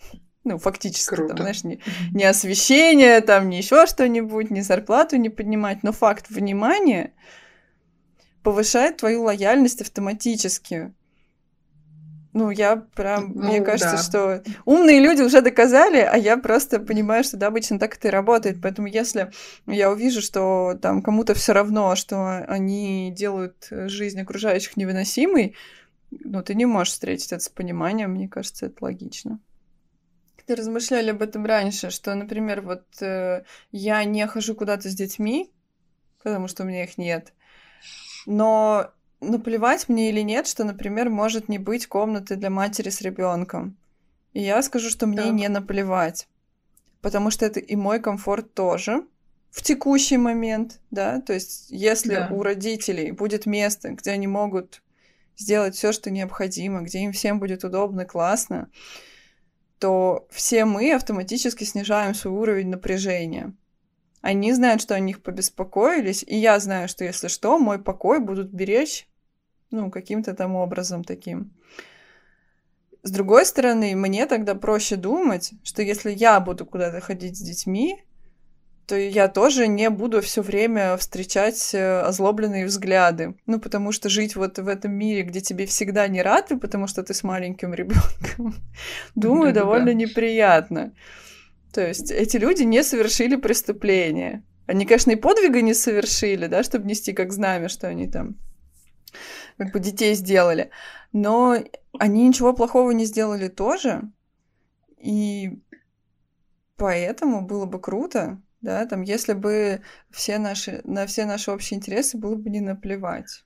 Ну, 0.45 0.59
фактически, 0.59 1.15
Круто. 1.15 1.29
там, 1.29 1.37
знаешь, 1.37 1.63
не, 1.63 1.79
не 2.13 2.25
освещение, 2.25 3.21
там, 3.21 3.49
не 3.49 3.59
еще 3.59 3.87
что-нибудь, 3.87 4.51
не 4.51 4.63
зарплату 4.63 5.15
не 5.17 5.29
поднимать, 5.29 5.85
но 5.85 5.93
факт 5.93 6.31
внимания 6.31 7.13
повышает 8.43 8.99
твою 8.99 9.23
лояльность 9.23 9.81
автоматически. 9.81 10.93
Ну, 12.33 12.51
я 12.51 12.77
прям, 12.77 13.33
ну, 13.35 13.43
мне 13.43 13.61
кажется, 13.61 13.97
да. 13.97 14.03
что 14.03 14.43
умные 14.65 15.01
люди 15.01 15.21
уже 15.21 15.43
доказали, 15.43 15.99
а 15.99 16.17
я 16.17 16.39
просто 16.39 16.81
понимаю, 16.81 17.25
что 17.25 17.37
да, 17.37 17.49
обычно 17.49 17.79
так 17.79 17.97
это 17.97 18.09
и 18.09 18.11
работает. 18.11 18.57
Поэтому 18.63 18.89
если 18.89 19.31
я 19.67 19.91
увижу, 19.91 20.23
что 20.23 20.79
там 20.81 21.03
кому-то 21.03 21.35
все 21.35 21.53
равно, 21.53 21.95
что 21.95 22.39
они 22.49 23.13
делают 23.15 23.69
жизнь 23.71 24.19
окружающих 24.19 24.79
невыносимой, 24.79 25.57
ну, 26.11 26.43
ты 26.43 26.55
не 26.55 26.65
можешь 26.65 26.95
встретить 26.95 27.33
это 27.33 27.43
с 27.43 27.51
пониманием, 27.51 28.13
мне 28.13 28.29
кажется, 28.29 28.67
это 28.67 28.83
логично. 28.83 29.39
Ты 30.47 30.55
размышляли 30.57 31.11
об 31.11 31.23
этом 31.23 31.47
раньше, 31.47 31.91
что, 31.91 32.15
например, 32.15 32.63
вот 32.63 32.85
э, 33.01 33.45
я 33.71 34.03
не 34.05 34.27
хожу 34.27 34.55
куда-то 34.55 34.91
с 34.91 34.95
детьми, 34.95 35.53
потому 36.23 36.49
что 36.49 36.65
у 36.65 36.67
меня 36.67 36.85
их 36.85 36.99
нет. 36.99 37.33
Но 38.27 38.91
наплевать 39.21 39.89
мне 39.89 40.11
или 40.11 40.21
нет, 40.21 40.47
что, 40.47 40.65
например, 40.65 41.11
может 41.11 41.49
не 41.49 41.59
быть 41.59 41.87
комнаты 41.87 42.37
для 42.37 42.51
матери 42.51 42.91
с 42.91 43.01
ребенком. 43.01 43.77
И 44.33 44.41
я 44.41 44.63
скажу, 44.63 44.91
что 44.91 45.07
мне 45.07 45.23
так. 45.23 45.33
не 45.33 45.49
наплевать. 45.49 46.29
Потому 47.01 47.31
что 47.31 47.45
это 47.47 47.61
и 47.61 47.77
мой 47.77 48.01
комфорт 48.01 48.55
тоже 48.55 49.05
в 49.51 49.63
текущий 49.63 50.17
момент, 50.17 50.81
да. 50.91 51.21
То 51.21 51.35
есть, 51.35 51.67
если 51.71 52.15
да. 52.15 52.29
у 52.31 52.43
родителей 52.43 53.13
будет 53.13 53.47
место, 53.47 53.91
где 53.91 54.13
они 54.13 54.27
могут 54.27 54.83
сделать 55.37 55.75
все, 55.75 55.93
что 55.93 56.11
необходимо, 56.11 56.83
где 56.83 57.01
им 57.01 57.13
всем 57.13 57.39
будет 57.39 57.65
удобно, 57.65 58.05
классно, 58.05 58.71
то 59.79 60.27
все 60.31 60.65
мы 60.65 60.93
автоматически 60.93 61.65
снижаем 61.65 62.15
свой 62.15 62.35
уровень 62.35 62.69
напряжения. 62.69 63.53
Они 64.23 64.53
знают, 64.53 64.81
что 64.81 64.95
о 64.95 65.01
них 65.01 65.21
побеспокоились, 65.21 66.25
и 66.27 66.37
я 66.37 66.59
знаю, 66.61 66.89
что 66.89 67.05
если 67.05 67.29
что, 67.29 67.59
мой 67.59 67.79
покой 67.79 68.21
будут 68.21 68.51
беречь, 68.51 69.09
ну, 69.73 69.91
каким-то 69.91 70.33
там 70.35 70.55
образом 70.55 71.03
таким. 71.03 71.53
С 73.03 73.11
другой 73.11 73.45
стороны, 73.45 73.97
мне 73.97 74.27
тогда 74.27 74.55
проще 74.55 74.95
думать, 74.95 75.53
что 75.65 75.83
если 75.83 76.13
я 76.13 76.39
буду 76.39 76.65
куда-то 76.65 77.01
ходить 77.01 77.37
с 77.37 77.41
детьми, 77.41 78.05
то 78.87 78.97
я 78.97 79.29
тоже 79.29 79.67
не 79.67 79.91
буду 79.91 80.21
все 80.21 80.43
время 80.43 80.97
встречать 80.97 81.75
э, 81.75 82.01
озлобленные 82.01 82.67
взгляды. 82.67 83.35
Ну, 83.47 83.59
потому 83.59 83.91
что 83.91 84.09
жить 84.09 84.37
вот 84.37 84.59
в 84.59 84.69
этом 84.69 84.93
мире, 84.93 85.23
где 85.23 85.41
тебе 85.41 85.67
всегда 85.67 86.07
не 86.07 86.23
рады, 86.23 86.59
потому 86.59 86.87
что 86.87 87.03
ты 87.03 87.15
с 87.15 87.25
маленьким 87.25 87.75
ребенком, 87.75 88.55
думаю, 89.15 89.53
довольно 89.53 89.93
неприятно. 89.93 90.93
То 91.73 91.87
есть 91.87 92.11
эти 92.11 92.37
люди 92.37 92.63
не 92.63 92.83
совершили 92.83 93.37
преступление. 93.37 94.45
Они, 94.67 94.87
конечно, 94.87 95.11
и 95.11 95.17
подвига 95.17 95.61
не 95.63 95.75
совершили, 95.75 96.47
да, 96.47 96.63
чтобы 96.63 96.87
нести 96.87 97.13
как 97.13 97.33
знамя, 97.33 97.69
что 97.69 97.89
они 97.89 98.09
там 98.09 98.37
как 99.59 99.73
бы 99.73 99.81
детей 99.81 100.15
сделали. 100.15 100.71
Но 101.13 101.57
они 101.99 102.29
ничего 102.29 102.53
плохого 102.53 102.91
не 102.93 103.05
сделали 103.05 103.49
тоже. 103.49 104.03
И 104.99 105.61
поэтому 106.77 107.47
было 107.47 107.67
бы 107.67 107.81
круто, 107.81 108.41
да, 108.61 108.87
там, 108.87 109.03
если 109.03 109.33
бы 109.33 109.83
все 110.11 110.39
наши, 110.39 110.81
на 110.85 111.07
все 111.07 111.27
наши 111.27 111.51
общие 111.51 111.79
интересы 111.79 112.17
было 112.19 112.37
бы 112.37 112.49
не 112.51 112.61
наплевать. 112.61 113.45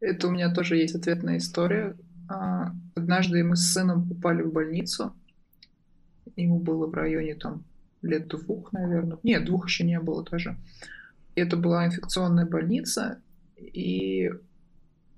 Это 0.00 0.28
у 0.28 0.30
меня 0.30 0.52
тоже 0.52 0.76
есть 0.76 0.94
ответная 0.94 1.38
история. 1.38 1.96
А, 2.28 2.72
однажды 2.94 3.42
мы 3.42 3.56
с 3.56 3.72
сыном 3.72 4.08
попали 4.08 4.42
в 4.42 4.52
больницу, 4.52 5.14
Ему 6.36 6.58
было 6.58 6.86
в 6.86 6.94
районе 6.94 7.34
там 7.34 7.64
лет 8.02 8.28
двух, 8.28 8.72
наверное. 8.72 9.18
Нет, 9.22 9.44
двух 9.44 9.68
еще 9.68 9.84
не 9.84 10.00
было 10.00 10.24
даже. 10.24 10.56
Это 11.34 11.56
была 11.56 11.86
инфекционная 11.86 12.46
больница, 12.46 13.20
и 13.56 14.30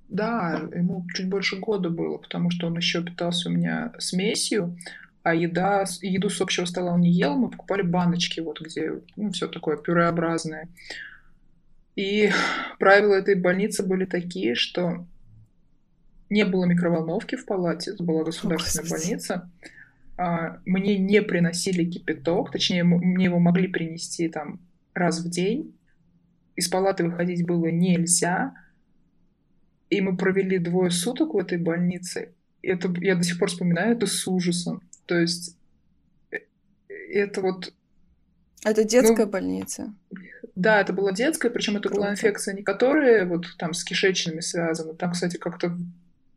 Да, 0.09 0.69
ему 0.75 1.07
чуть 1.15 1.29
больше 1.29 1.57
года 1.59 1.89
было, 1.89 2.19
потому 2.19 2.51
что 2.51 2.67
он 2.67 2.77
еще 2.77 3.03
питался 3.03 3.49
у 3.49 3.53
меня 3.53 3.93
смесью, 3.99 4.77
а 5.23 5.35
еда, 5.35 5.85
еду 6.03 6.29
с 6.29 6.41
общего 6.41 6.67
стола 6.67 6.93
он 6.93 7.01
не 7.01 7.11
ел, 7.11 7.37
мы 7.37 7.49
покупали 7.49 7.83
баночки, 7.83 8.41
вот 8.41 8.61
где 8.61 9.01
ну, 9.17 9.31
все 9.33 9.49
такое 9.49 9.77
пюреобразное. 9.77 10.69
И 11.97 12.31
правила 12.79 13.15
этой 13.15 13.35
больницы 13.35 13.83
были 13.83 14.05
такие, 14.05 14.55
что 14.55 15.07
не 16.29 16.45
было 16.45 16.65
микроволновки 16.65 17.37
в 17.37 17.47
палате, 17.47 17.93
это 17.93 18.03
была 18.05 18.25
государственная 18.25 18.85
Господи. 18.85 19.03
больница. 19.03 19.51
А, 20.17 20.61
мне 20.65 20.99
не 20.99 21.23
приносили 21.23 21.85
кипяток, 21.85 22.53
точнее, 22.53 22.85
мне 22.85 23.25
его 23.25 23.39
могли 23.39 23.69
принести 23.69 24.29
там 24.29 24.61
раз 24.95 25.25
в 25.25 25.29
день. 25.29 25.77
Из 26.57 26.69
палаты 26.69 27.05
выходить 27.05 27.47
было 27.47 27.67
нельзя. 27.67 28.55
И 29.91 30.01
мы 30.01 30.17
провели 30.17 30.59
двое 30.59 30.91
суток 30.91 31.35
в 31.35 31.39
этой 31.39 31.59
больнице. 31.59 32.33
Это, 32.63 32.93
я 33.01 33.17
до 33.17 33.23
сих 33.23 33.39
пор 33.39 33.49
вспоминаю 33.49 33.97
это 33.97 34.07
с 34.07 34.27
ужасом. 34.27 34.83
То 35.07 35.19
есть 35.19 35.57
э, 36.31 36.39
это 37.13 37.41
вот... 37.43 37.73
Это 38.65 38.85
детская 38.85 39.27
ну, 39.27 39.33
больница? 39.33 39.95
Да, 40.55 40.81
это 40.81 40.93
была 40.93 41.13
детская, 41.13 41.51
причем 41.51 41.77
это 41.77 41.89
Круто. 41.89 41.97
была 41.97 42.13
инфекция 42.13 42.55
не 42.55 42.63
которая 42.63 43.27
вот 43.27 43.47
там 43.59 43.75
с 43.75 43.85
кишечными 43.85 44.41
связана. 44.41 44.95
Там, 44.95 45.13
кстати, 45.13 45.37
как-то 45.37 45.77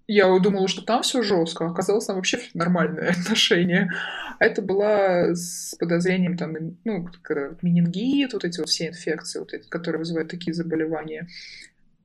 я 0.08 0.40
думала, 0.40 0.68
что 0.70 0.82
там 0.82 1.04
все 1.04 1.22
жестко, 1.22 1.66
а 1.66 1.72
оказалось 1.72 2.06
там 2.06 2.16
вообще 2.16 2.40
нормальное 2.54 3.12
отношение. 3.20 3.92
А 4.40 4.46
это 4.46 4.62
была 4.62 5.36
с 5.36 5.76
подозрением 5.78 6.38
там, 6.38 6.56
ну, 6.86 7.10
менингит, 7.62 8.34
вот 8.34 8.46
эти 8.46 8.60
вот 8.60 8.70
все 8.70 8.88
инфекции, 8.88 9.40
вот 9.40 9.54
эти, 9.54 9.68
которые 9.68 10.00
вызывают 10.00 10.30
такие 10.30 10.54
заболевания. 10.54 11.28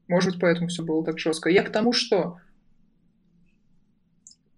Может 0.09 0.33
быть, 0.33 0.41
поэтому 0.41 0.69
все 0.69 0.83
было 0.83 1.05
так 1.05 1.19
жестко. 1.19 1.49
Я 1.49 1.63
к 1.63 1.71
тому, 1.71 1.93
что 1.93 2.39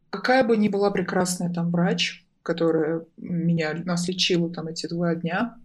какая 0.09 0.43
бы 0.43 0.57
ни 0.57 0.69
была 0.69 0.91
прекрасная 0.91 1.53
там 1.53 1.71
врач, 1.71 2.25
которая 2.43 3.05
меня, 3.19 3.75
нас 3.75 4.09
лечила 4.09 4.51
там 4.53 4.69
эти 4.69 4.87
два 4.87 5.15
дня, 5.15 5.57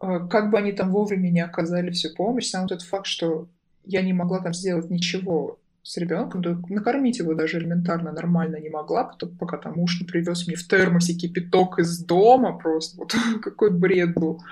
а, 0.00 0.26
как 0.26 0.50
бы 0.50 0.58
они 0.58 0.72
там 0.72 0.90
вовремя 0.90 1.30
не 1.30 1.40
оказали 1.40 1.90
всю 1.90 2.14
помощь, 2.14 2.48
сам 2.48 2.62
вот 2.62 2.72
этот 2.72 2.86
факт, 2.86 3.06
что 3.06 3.48
я 3.84 4.02
не 4.02 4.12
могла 4.12 4.40
там 4.40 4.52
сделать 4.52 4.90
ничего 4.90 5.58
с 5.86 5.96
ребенком, 5.98 6.42
то 6.42 6.60
накормить 6.68 7.20
его 7.20 7.34
даже 7.34 7.58
элементарно 7.58 8.10
нормально 8.10 8.56
не 8.56 8.68
могла, 8.68 9.04
пока 9.38 9.56
там 9.56 9.74
муж 9.74 10.00
не 10.00 10.06
привез 10.06 10.48
мне 10.48 10.56
в 10.56 10.66
термосе 10.66 11.14
кипяток 11.14 11.78
из 11.78 12.04
дома, 12.04 12.58
просто 12.58 12.96
вот 12.96 13.14
какой 13.42 13.70
бред 13.70 14.14
был. 14.14 14.42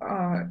А, 0.00 0.48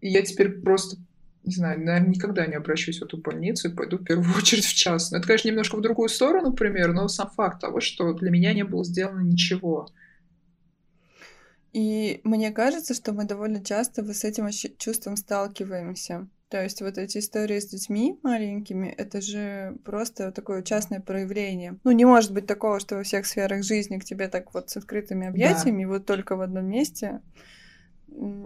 и 0.00 0.08
я 0.08 0.22
теперь 0.22 0.60
просто, 0.60 0.98
не 1.42 1.52
знаю, 1.52 1.80
наверное, 1.80 2.10
никогда 2.10 2.46
не 2.46 2.54
обращусь 2.54 3.00
в 3.00 3.02
эту 3.02 3.18
больницу 3.18 3.70
и 3.70 3.74
пойду 3.74 3.98
в 3.98 4.04
первую 4.04 4.32
очередь 4.38 4.66
в 4.66 4.72
частную. 4.72 5.18
Это, 5.18 5.26
конечно, 5.26 5.48
немножко 5.48 5.76
в 5.76 5.82
другую 5.82 6.08
сторону, 6.08 6.50
например, 6.50 6.92
но 6.92 7.08
сам 7.08 7.30
факт 7.30 7.60
того, 7.60 7.80
что 7.80 8.12
для 8.12 8.30
меня 8.30 8.54
не 8.54 8.62
было 8.62 8.84
сделано 8.84 9.22
ничего. 9.22 9.88
И 11.72 12.20
мне 12.22 12.52
кажется, 12.52 12.94
что 12.94 13.12
мы 13.12 13.24
довольно 13.24 13.64
часто 13.64 14.04
с 14.04 14.22
этим 14.22 14.48
чувством 14.78 15.16
сталкиваемся. 15.16 16.28
То 16.48 16.62
есть 16.62 16.80
вот 16.80 16.96
эти 16.96 17.18
истории 17.18 17.60
с 17.60 17.66
детьми 17.66 18.18
маленькими, 18.22 18.88
это 18.88 19.20
же 19.20 19.76
просто 19.84 20.32
такое 20.32 20.62
частное 20.62 21.00
проявление. 21.00 21.78
Ну, 21.84 21.90
не 21.90 22.06
может 22.06 22.32
быть 22.32 22.46
такого, 22.46 22.80
что 22.80 22.96
во 22.96 23.02
всех 23.02 23.26
сферах 23.26 23.62
жизни 23.62 23.98
к 23.98 24.04
тебе 24.04 24.28
так 24.28 24.54
вот 24.54 24.70
с 24.70 24.76
открытыми 24.78 25.26
объятиями, 25.26 25.84
да. 25.84 25.90
вот 25.90 26.06
только 26.06 26.36
в 26.36 26.40
одном 26.40 26.64
месте 26.64 27.20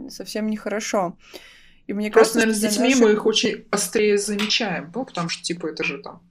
совсем 0.08 0.48
нехоро. 0.48 0.80
И 1.86 1.92
мне 1.92 2.10
Просто, 2.10 2.34
кажется, 2.34 2.38
наверное, 2.38 2.54
с 2.54 2.72
детьми 2.74 2.88
наших... 2.90 3.04
мы 3.04 3.12
их 3.12 3.26
очень 3.26 3.64
острее 3.70 4.18
замечаем, 4.18 4.90
ну, 4.94 5.04
потому 5.04 5.28
что, 5.28 5.42
типа, 5.42 5.68
это 5.68 5.84
же 5.84 5.98
там 5.98 6.22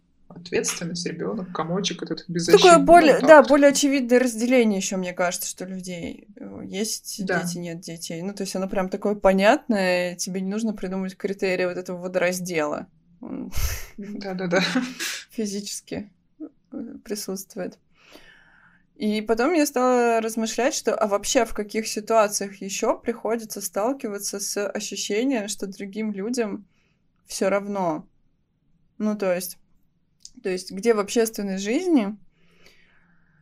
ответственность, 0.42 1.06
ребенок, 1.06 1.52
комочек 1.54 2.04
этот 2.04 2.26
беззащитный. 2.28 2.72
Такое 2.72 2.86
более, 2.86 3.16
вот 3.16 3.28
да, 3.28 3.44
более 3.44 3.70
очевидное 3.70 4.20
разделение 4.20 4.78
еще, 4.78 4.98
мне 4.98 5.14
кажется, 5.14 5.50
что 5.50 5.66
людей 5.66 6.28
есть 6.64 7.26
да. 7.26 7.42
дети, 7.42 7.58
нет 7.58 7.80
детей. 7.80 8.22
Ну, 8.22 8.34
то 8.34 8.44
есть 8.44 8.56
оно 8.56 8.68
прям 8.68 8.90
такое 8.90 9.16
понятное, 9.16 10.16
тебе 10.16 10.42
не 10.42 10.50
нужно 10.50 10.74
придумать 10.74 11.16
критерии 11.16 11.66
вот 11.66 11.78
этого 11.78 11.98
водораздела. 11.98 12.88
Да-да-да. 13.98 14.62
Физически 15.30 16.12
э, 16.40 16.46
присутствует. 17.04 17.78
И 18.96 19.22
потом 19.22 19.54
я 19.54 19.66
стала 19.66 20.22
размышлять, 20.22 20.76
что 20.76 20.94
а 20.94 21.08
вообще 21.08 21.46
в 21.46 21.54
каких 21.56 21.88
ситуациях 21.88 22.62
еще 22.62 23.00
приходится 23.00 23.60
сталкиваться 23.60 24.40
с 24.40 24.68
ощущением, 24.70 25.48
что 25.48 25.66
другим 25.66 26.12
людям 26.12 26.68
все 27.26 27.50
равно. 27.50 28.08
Ну, 29.00 29.18
то 29.18 29.34
есть 29.34 29.58
то 30.42 30.50
есть 30.50 30.72
где 30.72 30.94
в 30.94 31.00
общественной 31.00 31.58
жизни. 31.58 32.18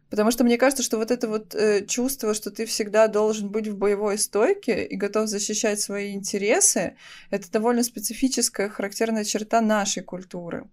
Потому 0.09 0.31
что 0.31 0.43
мне 0.43 0.57
кажется, 0.57 0.81
что 0.81 0.97
вот 0.97 1.11
это 1.11 1.27
вот 1.27 1.53
э, 1.53 1.85
чувство, 1.85 2.33
что 2.33 2.49
ты 2.49 2.65
всегда 2.65 3.07
должен 3.07 3.49
быть 3.49 3.67
в 3.67 3.77
боевой 3.77 4.17
стойке 4.17 4.83
и 4.85 4.95
готов 4.95 5.27
защищать 5.27 5.79
свои 5.79 6.13
интересы, 6.13 6.95
это 7.29 7.51
довольно 7.51 7.83
специфическая, 7.83 8.69
характерная 8.69 9.23
черта 9.23 9.61
нашей 9.61 10.01
культуры. 10.01 10.67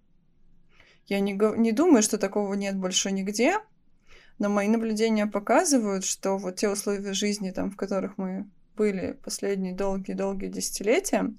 Я 1.05 1.19
не, 1.19 1.33
не 1.57 1.71
думаю, 1.71 2.01
что 2.01 2.17
такого 2.17 2.53
нет 2.55 2.75
больше 2.75 3.11
нигде, 3.11 3.59
но 4.39 4.49
мои 4.49 4.67
наблюдения 4.67 5.27
показывают, 5.27 6.03
что 6.03 6.37
вот 6.37 6.57
те 6.57 6.67
условия 6.69 7.13
жизни, 7.13 7.51
там, 7.51 7.71
в 7.71 7.75
которых 7.75 8.17
мы 8.17 8.49
были 8.75 9.17
последние 9.23 9.73
долгие-долгие 9.73 10.47
десятилетия, 10.47 11.33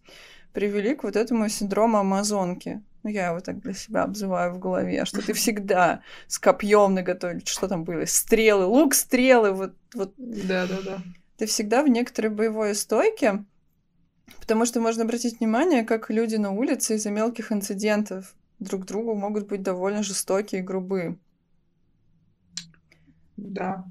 привели 0.52 0.94
к 0.94 1.04
вот 1.04 1.16
этому 1.16 1.48
синдрому 1.48 1.98
амазонки. 1.98 2.82
Ну, 3.08 3.14
я 3.14 3.28
его 3.28 3.40
так 3.40 3.60
для 3.60 3.72
себя 3.72 4.02
обзываю 4.02 4.52
в 4.52 4.58
голове, 4.58 5.06
что 5.06 5.24
ты 5.24 5.32
всегда 5.32 6.02
с 6.26 6.38
копьем 6.38 6.92
наготове, 6.92 7.40
что 7.42 7.66
там 7.66 7.84
были, 7.84 8.04
стрелы, 8.04 8.66
лук, 8.66 8.92
стрелы, 8.94 9.52
вот, 9.52 9.74
вот. 9.94 10.12
Да, 10.18 10.66
да, 10.66 10.76
да. 10.84 11.02
Ты 11.38 11.46
всегда 11.46 11.82
в 11.82 11.88
некоторой 11.88 12.30
боевой 12.30 12.74
стойке, 12.74 13.46
потому 14.40 14.66
что 14.66 14.82
можно 14.82 15.04
обратить 15.04 15.40
внимание, 15.40 15.84
как 15.84 16.10
люди 16.10 16.36
на 16.36 16.50
улице 16.50 16.96
из-за 16.96 17.10
мелких 17.10 17.50
инцидентов 17.50 18.34
друг 18.58 18.84
другу 18.84 19.14
могут 19.14 19.48
быть 19.48 19.62
довольно 19.62 20.02
жестокие 20.02 20.60
и 20.60 20.64
грубые. 20.64 21.16
Да. 23.38 23.86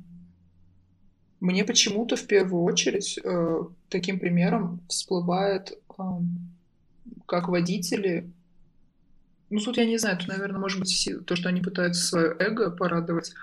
Мне 1.39 1.65
почему-то 1.65 2.17
в 2.17 2.27
первую 2.27 2.61
очередь 2.61 3.19
э, 3.23 3.63
таким 3.89 4.19
примером 4.19 4.81
всплывает, 4.87 5.71
э, 5.97 6.03
как 7.25 7.47
водители 7.47 8.31
ну, 9.49 9.59
тут 9.59 9.77
я 9.77 9.85
не 9.85 9.97
знаю, 9.97 10.17
тут, 10.17 10.27
наверное, 10.27 10.59
может 10.59 10.79
быть 10.79 11.09
то, 11.25 11.35
что 11.35 11.49
они 11.49 11.61
пытаются 11.61 12.05
свое 12.05 12.35
эго 12.39 12.69
порадовать, 12.69 13.33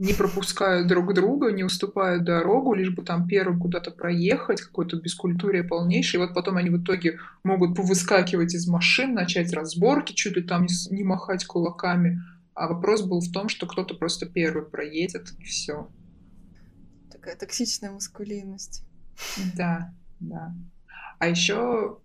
не 0.00 0.14
пропускают 0.14 0.88
друг 0.88 1.12
друга, 1.12 1.52
не 1.52 1.62
уступают 1.62 2.24
дорогу, 2.24 2.72
лишь 2.72 2.88
бы 2.88 3.02
там 3.02 3.28
первым 3.28 3.60
куда-то 3.60 3.90
проехать, 3.90 4.62
какое-то 4.62 4.96
бескультурие 4.96 5.62
полнейшее, 5.62 6.22
и 6.22 6.26
вот 6.26 6.34
потом 6.34 6.56
они 6.56 6.70
в 6.70 6.82
итоге 6.82 7.18
могут 7.44 7.76
повыскакивать 7.76 8.54
из 8.54 8.66
машин, 8.66 9.12
начать 9.12 9.52
разборки, 9.52 10.14
чуть 10.14 10.36
ли 10.36 10.42
там 10.42 10.66
не, 10.90 11.04
махать 11.04 11.44
кулаками. 11.44 12.22
А 12.54 12.68
вопрос 12.68 13.02
был 13.02 13.20
в 13.20 13.30
том, 13.30 13.50
что 13.50 13.66
кто-то 13.66 13.94
просто 13.94 14.24
первый 14.24 14.64
проедет, 14.64 15.34
и 15.38 15.44
все. 15.44 15.86
Такая 17.12 17.36
токсичная 17.36 17.90
маскулинность. 17.90 18.82
Да, 19.54 19.92
да. 20.18 20.54
А 21.18 21.28
еще 21.28 21.98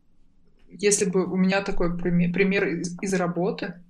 если 0.80 1.06
бы 1.06 1.26
у 1.26 1.36
меня 1.36 1.62
такой 1.62 1.98
пример, 1.98 2.34
пример 2.34 2.68
из, 2.68 2.98
из 3.02 3.14
работы, 3.14 3.82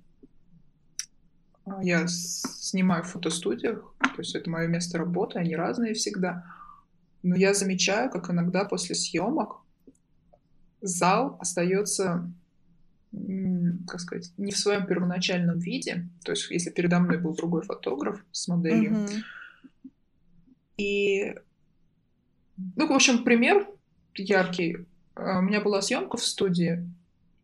а, 1.64 1.82
я 1.82 2.06
снимаю 2.06 3.04
в 3.04 3.08
фотостудиях, 3.08 3.94
то 3.98 4.18
есть 4.18 4.34
это 4.34 4.48
мое 4.48 4.66
место 4.66 4.98
работы, 4.98 5.38
они 5.38 5.56
разные 5.56 5.94
всегда, 5.94 6.44
но 7.22 7.34
я 7.34 7.54
замечаю, 7.54 8.10
как 8.10 8.30
иногда 8.30 8.64
после 8.64 8.94
съемок 8.94 9.62
зал 10.80 11.36
остается, 11.40 12.30
как 13.86 14.00
сказать, 14.00 14.32
не 14.36 14.52
в 14.52 14.58
своем 14.58 14.86
первоначальном 14.86 15.58
виде, 15.58 16.08
то 16.24 16.32
есть 16.32 16.50
если 16.50 16.70
передо 16.70 17.00
мной 17.00 17.18
был 17.18 17.34
другой 17.34 17.62
фотограф 17.62 18.24
с 18.30 18.46
моделью, 18.46 18.92
mm-hmm. 18.92 19.90
и, 20.76 21.34
ну, 22.76 22.86
в 22.86 22.92
общем, 22.92 23.24
пример 23.24 23.66
яркий 24.14 24.86
у 25.16 25.40
меня 25.42 25.60
была 25.60 25.80
съемка 25.82 26.16
в 26.16 26.22
студии, 26.22 26.88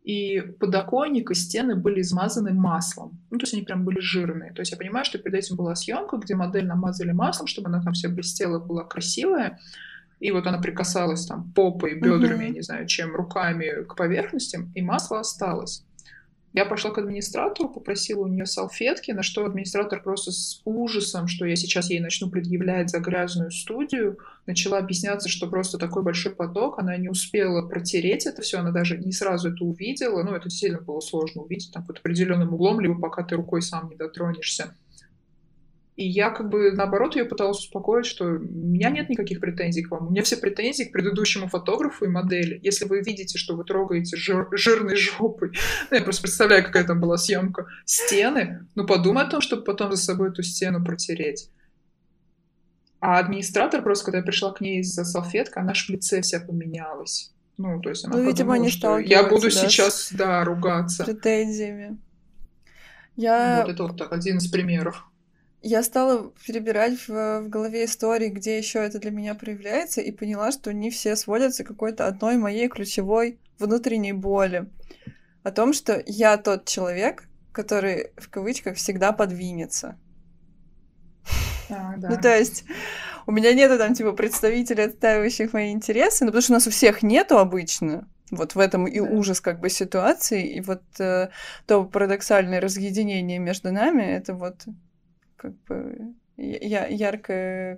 и 0.03 0.41
подоконник 0.59 1.31
и 1.31 1.35
стены 1.35 1.75
были 1.75 2.01
измазаны 2.01 2.53
маслом. 2.53 3.19
Ну, 3.31 3.37
то 3.37 3.43
есть 3.43 3.53
они 3.53 3.63
прям 3.63 3.85
были 3.85 3.99
жирные. 3.99 4.51
То 4.51 4.61
есть 4.61 4.71
я 4.71 4.77
понимаю, 4.77 5.05
что 5.05 5.17
перед 5.17 5.35
этим 5.35 5.55
была 5.55 5.75
съемка, 5.75 6.17
где 6.17 6.35
модель 6.35 6.67
намазали 6.67 7.13
маслом, 7.13 7.47
чтобы 7.47 7.69
она 7.69 7.81
там 7.81 7.93
вся 7.93 8.09
блестела, 8.09 8.59
была 8.59 8.83
красивая. 8.83 9.59
И 10.19 10.31
вот 10.31 10.45
она 10.45 10.59
прикасалась 10.59 11.25
там 11.25 11.51
попой, 11.53 11.95
бедрами, 11.95 12.43
mm-hmm. 12.43 12.47
я 12.47 12.53
не 12.53 12.61
знаю, 12.61 12.87
чем, 12.87 13.15
руками 13.15 13.83
к 13.83 13.95
поверхностям, 13.95 14.71
и 14.75 14.81
масло 14.81 15.19
осталось. 15.19 15.85
Я 16.53 16.65
пошла 16.65 16.91
к 16.91 16.99
администратору, 16.99 17.67
попросила 17.67 18.21
у 18.21 18.27
нее 18.27 18.45
салфетки, 18.45 19.11
на 19.11 19.23
что 19.23 19.43
администратор 19.43 20.03
просто 20.03 20.31
с 20.31 20.61
ужасом, 20.65 21.27
что 21.27 21.45
я 21.45 21.55
сейчас 21.55 21.89
ей 21.89 21.99
начну 21.99 22.29
предъявлять 22.29 22.91
за 22.91 22.99
грязную 22.99 23.49
студию, 23.49 24.19
начала 24.45 24.77
объясняться, 24.77 25.29
что 25.29 25.47
просто 25.47 25.79
такой 25.79 26.03
большой 26.03 26.33
поток, 26.35 26.77
она 26.77 26.95
не 26.97 27.09
успела 27.09 27.67
протереть 27.67 28.27
это 28.27 28.43
все, 28.43 28.59
она 28.59 28.71
даже 28.71 28.99
не 28.99 29.11
сразу 29.11 29.51
это 29.51 29.63
увидела, 29.63 30.21
ну, 30.21 30.35
это 30.35 30.47
действительно 30.47 30.81
было 30.81 30.99
сложно 30.99 31.41
увидеть, 31.41 31.71
там, 31.73 31.83
под 31.85 31.97
определенным 31.97 32.53
углом, 32.53 32.79
либо 32.79 32.99
пока 32.99 33.23
ты 33.23 33.35
рукой 33.35 33.63
сам 33.63 33.89
не 33.89 33.95
дотронешься. 33.95 34.75
И 35.95 36.07
я 36.07 36.31
как 36.31 36.49
бы 36.49 36.71
наоборот 36.71 37.15
ее 37.15 37.25
пыталась 37.25 37.59
успокоить, 37.59 38.07
что 38.07 38.25
у 38.25 38.39
меня 38.39 38.89
нет 38.89 39.09
никаких 39.09 39.39
претензий 39.39 39.83
к 39.83 39.91
вам. 39.91 40.07
У 40.07 40.09
меня 40.09 40.23
все 40.23 40.37
претензии 40.37 40.85
к 40.85 40.91
предыдущему 40.91 41.47
фотографу 41.47 42.05
и 42.05 42.07
модели. 42.07 42.59
Если 42.63 42.85
вы 42.85 43.01
видите, 43.01 43.37
что 43.37 43.55
вы 43.55 43.63
трогаете 43.63 44.17
жир, 44.17 44.47
жирной 44.51 44.95
жопой, 44.95 45.51
ну, 45.91 45.97
я 45.97 46.03
просто 46.03 46.23
представляю, 46.23 46.63
какая 46.63 46.83
там 46.83 46.99
была 46.99 47.17
съемка, 47.17 47.67
стены, 47.85 48.67
ну 48.73 48.87
подумай 48.87 49.23
о 49.23 49.29
том, 49.29 49.39
чтобы 49.41 49.63
потом 49.63 49.91
за 49.91 49.97
собой 49.97 50.29
эту 50.29 50.41
стену 50.41 50.83
протереть. 50.83 51.49
А 52.99 53.19
администратор 53.19 53.83
просто, 53.83 54.05
когда 54.05 54.19
я 54.19 54.23
пришла 54.23 54.51
к 54.51 54.61
ней 54.61 54.81
за 54.81 55.03
салфеткой, 55.03 55.61
она 55.61 55.71
аж 55.71 55.85
в 55.85 55.89
лице 55.89 56.21
вся 56.21 56.39
поменялась. 56.39 57.33
Ну, 57.57 57.79
то 57.81 57.89
есть 57.89 58.05
она 58.05 58.17
ну, 58.17 58.25
видимо, 58.25 58.69
что 58.69 58.97
я 58.97 59.27
буду 59.27 59.43
да, 59.43 59.51
сейчас, 59.51 60.09
да, 60.11 60.43
ругаться. 60.43 61.03
Претензиями. 61.03 61.99
Я... 63.15 63.61
Вот 63.61 63.73
это 63.73 63.83
вот 63.83 63.97
так, 63.97 64.11
один 64.11 64.37
из 64.37 64.47
примеров. 64.47 65.05
Я 65.65 65.81
стала 65.81 66.29
перебирать 66.45 67.07
в, 67.07 67.39
в 67.39 67.47
голове 67.47 67.85
истории, 67.85 68.27
где 68.27 68.57
еще 68.57 68.79
это 68.79 68.99
для 68.99 69.11
меня 69.11 69.33
проявляется, 69.33 70.01
и 70.01 70.11
поняла, 70.11 70.51
что 70.51 70.73
не 70.73 70.89
все 70.89 71.15
сводятся 71.15 71.63
к 71.63 71.67
какой-то 71.67 72.05
одной 72.05 72.35
моей 72.35 72.67
ключевой 72.67 73.39
внутренней 73.57 74.11
боли. 74.11 74.69
О 75.41 75.51
том, 75.51 75.71
что 75.71 76.03
я 76.05 76.35
тот 76.35 76.65
человек, 76.65 77.23
который 77.53 78.11
в 78.17 78.29
кавычках 78.29 78.75
всегда 78.75 79.13
подвинется. 79.13 79.97
А, 81.69 81.95
да. 81.95 82.09
Ну, 82.09 82.17
то 82.17 82.37
есть, 82.37 82.65
у 83.25 83.31
меня 83.31 83.53
нету 83.53 83.77
там, 83.77 83.93
типа, 83.93 84.11
представителей, 84.11 84.83
отстаивающих 84.83 85.53
мои 85.53 85.71
интересы, 85.71 86.25
ну, 86.25 86.31
потому 86.31 86.41
что 86.41 86.51
у 86.51 86.55
нас 86.55 86.67
у 86.67 86.71
всех 86.71 87.03
нету 87.03 87.37
обычно. 87.37 88.09
Вот 88.31 88.55
в 88.55 88.59
этом 88.59 88.85
и 88.85 88.99
ужас 88.99 89.39
как 89.39 89.61
бы 89.61 89.69
ситуации, 89.69 90.55
и 90.55 90.59
вот 90.59 90.83
э, 90.99 91.29
то 91.67 91.85
парадоксальное 91.85 92.59
разъединение 92.59 93.39
между 93.39 93.71
нами, 93.71 94.03
это 94.03 94.33
вот 94.33 94.65
как 95.43 95.61
бы 95.65 96.15
я, 96.37 96.87
яркое 96.87 97.75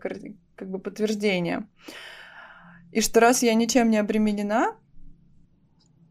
как 0.56 0.70
бы 0.70 0.80
подтверждение. 0.80 1.68
И 2.92 3.02
что 3.02 3.20
раз 3.20 3.42
я 3.44 3.54
ничем 3.56 3.90
не 3.90 3.98
обременена, 3.98 4.76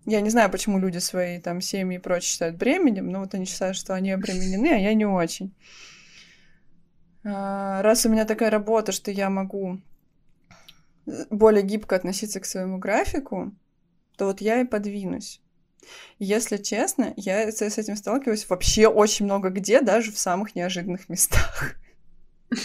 я 0.04 0.20
не 0.20 0.30
знаю, 0.30 0.50
почему 0.50 0.78
люди 0.78 0.98
свои 0.98 1.40
там 1.40 1.60
семьи 1.60 1.96
и 1.96 2.00
прочее 2.00 2.28
считают 2.28 2.56
бременем, 2.56 3.08
но 3.08 3.20
вот 3.20 3.34
они 3.34 3.46
считают, 3.46 3.76
что 3.76 3.94
они 3.94 4.10
обременены, 4.10 4.74
а 4.74 4.78
я 4.78 4.92
не 4.94 5.06
очень. 5.06 5.54
А, 7.24 7.80
раз 7.82 8.04
у 8.04 8.10
меня 8.10 8.26
такая 8.26 8.50
работа, 8.50 8.92
что 8.92 9.10
я 9.10 9.30
могу 9.30 9.80
более 11.30 11.62
гибко 11.62 11.96
относиться 11.96 12.40
к 12.40 12.46
своему 12.46 12.78
графику, 12.78 13.54
то 14.16 14.26
вот 14.26 14.40
я 14.40 14.60
и 14.60 14.64
подвинусь. 14.66 15.40
Если 16.18 16.56
честно, 16.58 17.12
я 17.16 17.50
с 17.50 17.62
этим 17.62 17.96
сталкиваюсь 17.96 18.48
вообще 18.48 18.88
очень 18.88 19.24
много 19.24 19.50
где, 19.50 19.80
даже 19.80 20.12
в 20.12 20.18
самых 20.18 20.54
неожиданных 20.54 21.08
местах. 21.08 21.76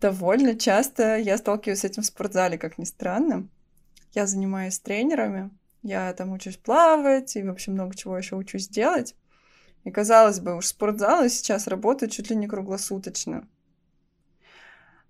Довольно 0.00 0.56
часто 0.56 1.16
я 1.16 1.36
сталкиваюсь 1.38 1.80
с 1.80 1.84
этим 1.84 2.02
в 2.02 2.06
спортзале, 2.06 2.56
как 2.58 2.78
ни 2.78 2.84
странно. 2.84 3.48
Я 4.12 4.26
занимаюсь 4.26 4.78
тренерами, 4.78 5.50
я 5.82 6.12
там 6.12 6.32
учусь 6.32 6.56
плавать 6.56 7.36
и, 7.36 7.42
в 7.42 7.50
общем, 7.50 7.74
много 7.74 7.96
чего 7.96 8.16
еще 8.16 8.36
учусь 8.36 8.68
делать. 8.68 9.14
И, 9.84 9.90
казалось 9.90 10.40
бы, 10.40 10.56
уж 10.56 10.66
спортзалы 10.66 11.28
сейчас 11.28 11.66
работают 11.66 12.12
чуть 12.12 12.30
ли 12.30 12.36
не 12.36 12.46
круглосуточно. 12.46 13.48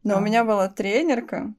Но 0.04 0.14
а. 0.14 0.18
у 0.18 0.20
меня 0.20 0.44
была 0.44 0.68
тренерка, 0.68 1.52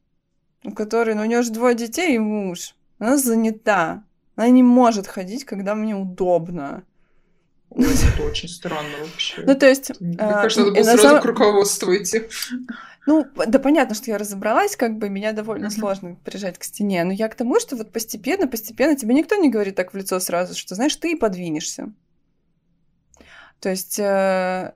у 0.63 0.71
которой, 0.71 1.15
ну, 1.15 1.21
у 1.21 1.25
нее 1.25 1.41
же 1.41 1.51
двое 1.51 1.75
детей 1.75 2.15
и 2.15 2.19
муж. 2.19 2.75
Она 2.97 3.17
занята. 3.17 4.03
Она 4.39 4.47
не 4.51 4.63
может 4.63 5.05
ходить, 5.05 5.43
когда 5.43 5.75
мне 5.75 5.93
удобно. 5.97 6.85
Ой, 7.71 7.85
это 7.85 8.23
очень 8.23 8.47
странно 8.47 8.95
вообще. 9.01 9.43
Ну, 9.45 9.53
то 9.53 9.67
есть... 9.67 9.91
Мне 9.99 10.15
а, 10.17 10.43
кажется, 10.43 10.61
надо 10.61 10.81
было 10.81 10.97
сразу 10.97 11.21
к 11.21 11.25
руководству 11.25 11.93
идти. 11.93 12.21
Ну, 13.05 13.27
да 13.35 13.59
понятно, 13.59 13.95
что 13.95 14.11
я 14.11 14.17
разобралась, 14.17 14.77
как 14.77 14.97
бы 14.97 15.09
меня 15.09 15.33
довольно 15.33 15.65
uh-huh. 15.65 15.77
сложно 15.77 16.15
прижать 16.23 16.57
к 16.57 16.63
стене, 16.63 17.03
но 17.03 17.11
я 17.11 17.27
к 17.27 17.35
тому, 17.35 17.59
что 17.59 17.75
вот 17.75 17.91
постепенно, 17.91 18.47
постепенно 18.47 18.95
тебе 18.95 19.13
никто 19.13 19.35
не 19.35 19.49
говорит 19.49 19.75
так 19.75 19.93
в 19.93 19.97
лицо 19.97 20.17
сразу, 20.21 20.57
что, 20.57 20.73
знаешь, 20.73 20.95
ты 20.95 21.11
и 21.11 21.15
подвинешься. 21.15 21.91
То 23.59 23.67
есть... 23.67 23.99
Э, 23.99 24.73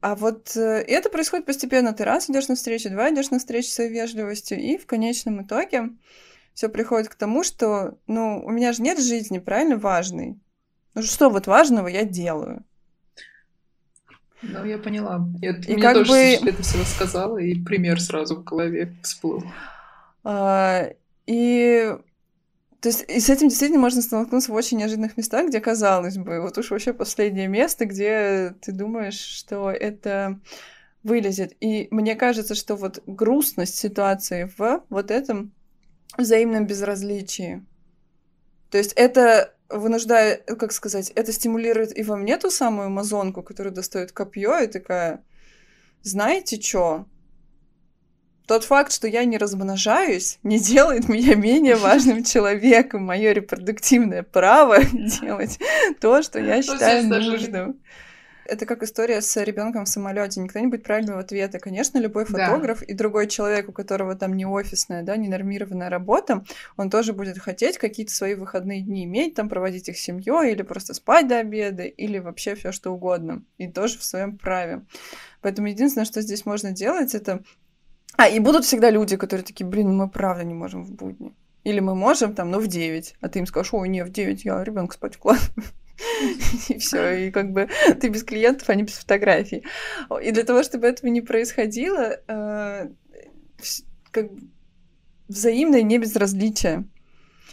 а 0.00 0.14
вот 0.14 0.56
э, 0.56 0.60
это 0.88 1.10
происходит 1.10 1.44
постепенно. 1.44 1.92
Ты 1.92 2.04
раз 2.04 2.30
идешь 2.30 2.48
на 2.48 2.54
встречу, 2.54 2.88
два 2.88 3.10
идешь 3.10 3.28
на 3.28 3.40
встречу 3.40 3.68
своей 3.68 3.90
вежливостью, 3.90 4.58
и 4.58 4.78
в 4.78 4.86
конечном 4.86 5.42
итоге 5.42 5.90
все 6.54 6.68
приходит 6.68 7.08
к 7.08 7.14
тому, 7.14 7.42
что, 7.42 7.98
ну, 8.06 8.42
у 8.44 8.50
меня 8.50 8.72
же 8.72 8.82
нет 8.82 9.00
жизни, 9.00 9.38
правильно, 9.38 9.76
важной. 9.76 10.38
Ну, 10.94 11.02
что 11.02 11.30
вот 11.30 11.46
важного 11.46 11.88
я 11.88 12.04
делаю? 12.04 12.64
Ну, 14.42 14.64
я 14.64 14.78
поняла. 14.78 15.26
Я, 15.40 15.50
и 15.50 15.74
мне 15.74 15.82
как 15.82 15.94
тоже 15.94 16.12
бы... 16.12 16.18
это 16.18 16.62
все 16.62 16.78
рассказала, 16.80 17.38
и 17.38 17.62
пример 17.62 18.00
сразу 18.00 18.36
в 18.36 18.44
голове 18.44 18.96
всплыл. 19.02 19.44
А, 20.24 20.88
и 21.26 21.94
то 22.80 22.88
есть 22.88 23.04
и 23.08 23.20
с 23.20 23.28
этим 23.28 23.48
действительно 23.48 23.80
можно 23.80 24.00
столкнуться 24.00 24.50
в 24.50 24.54
очень 24.54 24.78
неожиданных 24.78 25.16
местах, 25.18 25.48
где, 25.48 25.60
казалось 25.60 26.16
бы, 26.16 26.40
вот 26.40 26.56
уж 26.56 26.70
вообще 26.70 26.94
последнее 26.94 27.46
место, 27.46 27.84
где 27.84 28.54
ты 28.62 28.72
думаешь, 28.72 29.18
что 29.18 29.70
это 29.70 30.40
вылезет. 31.02 31.52
И 31.60 31.88
мне 31.90 32.14
кажется, 32.14 32.54
что 32.54 32.76
вот 32.76 33.02
грустность 33.06 33.76
ситуации 33.76 34.50
в 34.56 34.82
вот 34.88 35.10
этом 35.10 35.52
взаимном 36.16 36.66
безразличии. 36.66 37.64
То 38.70 38.78
есть 38.78 38.92
это 38.94 39.54
вынуждает, 39.68 40.44
как 40.58 40.72
сказать, 40.72 41.10
это 41.10 41.32
стимулирует 41.32 41.96
и 41.96 42.02
во 42.02 42.16
мне 42.16 42.36
ту 42.38 42.50
самую 42.50 42.86
амазонку, 42.86 43.42
которая 43.42 43.72
достает 43.72 44.12
копье 44.12 44.58
и 44.58 44.66
такая, 44.66 45.22
знаете 46.02 46.60
что? 46.60 47.06
Тот 48.46 48.64
факт, 48.64 48.92
что 48.92 49.06
я 49.06 49.24
не 49.24 49.38
размножаюсь, 49.38 50.40
не 50.42 50.58
делает 50.58 51.08
меня 51.08 51.36
менее 51.36 51.76
важным 51.76 52.24
человеком. 52.24 53.04
Мое 53.04 53.32
репродуктивное 53.32 54.24
право 54.24 54.82
делать 54.92 55.58
то, 56.00 56.22
что 56.22 56.40
я 56.40 56.62
считаю 56.62 57.06
нужным 57.06 57.80
это 58.50 58.66
как 58.66 58.82
история 58.82 59.20
с 59.20 59.42
ребенком 59.42 59.84
в 59.84 59.88
самолете. 59.88 60.40
Никто 60.40 60.58
не 60.58 60.66
будет 60.66 60.82
правильного 60.82 61.20
ответа. 61.20 61.58
Конечно, 61.58 61.98
любой 61.98 62.24
фотограф 62.24 62.80
да. 62.80 62.84
и 62.86 62.94
другой 62.94 63.28
человек, 63.28 63.68
у 63.68 63.72
которого 63.72 64.16
там 64.16 64.34
не 64.34 64.44
офисная, 64.44 65.02
да, 65.02 65.16
не 65.16 65.28
нормированная 65.28 65.88
работа, 65.88 66.44
он 66.76 66.90
тоже 66.90 67.12
будет 67.12 67.38
хотеть 67.38 67.78
какие-то 67.78 68.12
свои 68.12 68.34
выходные 68.34 68.82
дни 68.82 69.04
иметь, 69.04 69.34
там 69.34 69.48
проводить 69.48 69.88
их 69.88 69.96
с 69.96 70.02
семьей 70.02 70.52
или 70.52 70.62
просто 70.62 70.94
спать 70.94 71.28
до 71.28 71.38
обеда, 71.38 71.84
или 71.84 72.18
вообще 72.18 72.54
все 72.54 72.72
что 72.72 72.90
угодно. 72.90 73.42
И 73.58 73.68
тоже 73.68 73.98
в 73.98 74.04
своем 74.04 74.36
праве. 74.36 74.82
Поэтому 75.40 75.68
единственное, 75.68 76.04
что 76.04 76.20
здесь 76.20 76.44
можно 76.44 76.72
делать, 76.72 77.14
это 77.14 77.42
а, 78.16 78.28
и 78.28 78.38
будут 78.40 78.64
всегда 78.64 78.90
люди, 78.90 79.16
которые 79.16 79.44
такие, 79.44 79.66
блин, 79.66 79.96
мы 79.96 80.08
правда 80.08 80.44
не 80.44 80.54
можем 80.54 80.84
в 80.84 80.92
будни. 80.92 81.34
Или 81.62 81.80
мы 81.80 81.94
можем 81.94 82.34
там, 82.34 82.50
ну, 82.50 82.58
в 82.58 82.66
9. 82.66 83.16
А 83.20 83.28
ты 83.28 83.38
им 83.38 83.46
скажешь, 83.46 83.72
ой, 83.74 83.88
не, 83.88 84.04
в 84.04 84.10
9 84.10 84.44
я 84.44 84.64
ребенка 84.64 84.94
спать 84.94 85.14
вкладываю. 85.14 85.64
И 86.68 86.78
все, 86.78 87.26
и 87.26 87.30
как 87.30 87.52
бы 87.52 87.68
ты 88.00 88.08
без 88.08 88.24
клиентов, 88.24 88.68
а 88.68 88.74
не 88.74 88.84
без 88.84 88.94
фотографий. 88.94 89.64
И 90.22 90.30
для 90.30 90.44
того, 90.44 90.62
чтобы 90.62 90.86
этого 90.86 91.10
не 91.10 91.20
происходило, 91.20 92.18
э, 92.26 92.88
как 94.10 94.26
взаимное 95.28 95.82
небезразличие. 95.82 96.84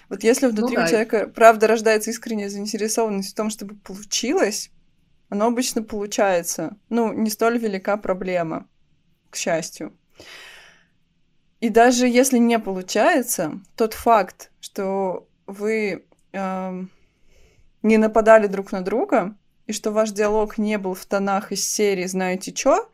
Вот 0.10 0.24
если 0.24 0.48
внутри 0.48 0.76
ну, 0.76 0.82
да. 0.82 0.86
у 0.86 0.88
человека 0.88 1.28
правда 1.28 1.68
рождается 1.68 2.10
искренняя 2.12 2.50
заинтересованность 2.50 3.32
в 3.32 3.36
том, 3.36 3.50
чтобы 3.50 3.76
получилось, 3.76 4.72
оно 5.30 5.48
обычно 5.48 5.84
получается. 5.84 6.78
Ну, 6.90 7.14
не 7.14 7.30
столь 7.30 7.58
велика 7.58 7.98
проблема, 7.98 8.68
к 9.30 9.36
счастью. 9.36 9.94
И 11.60 11.70
даже 11.70 12.08
если 12.08 12.38
не 12.38 12.60
получается, 12.60 13.60
тот 13.76 13.94
факт, 13.94 14.52
что 14.60 15.28
вы 15.48 16.06
э, 16.32 16.86
не 17.84 17.98
нападали 17.98 18.48
друг 18.48 18.72
на 18.72 18.82
друга, 18.82 19.36
и 19.66 19.74
что 19.74 19.92
ваш 19.92 20.12
диалог 20.12 20.58
не 20.58 20.78
был 20.78 20.94
в 20.94 21.06
тонах 21.06 21.52
из 21.52 21.68
серии 21.68 22.06
«Знаете 22.06 22.52
чё?», 22.52 22.90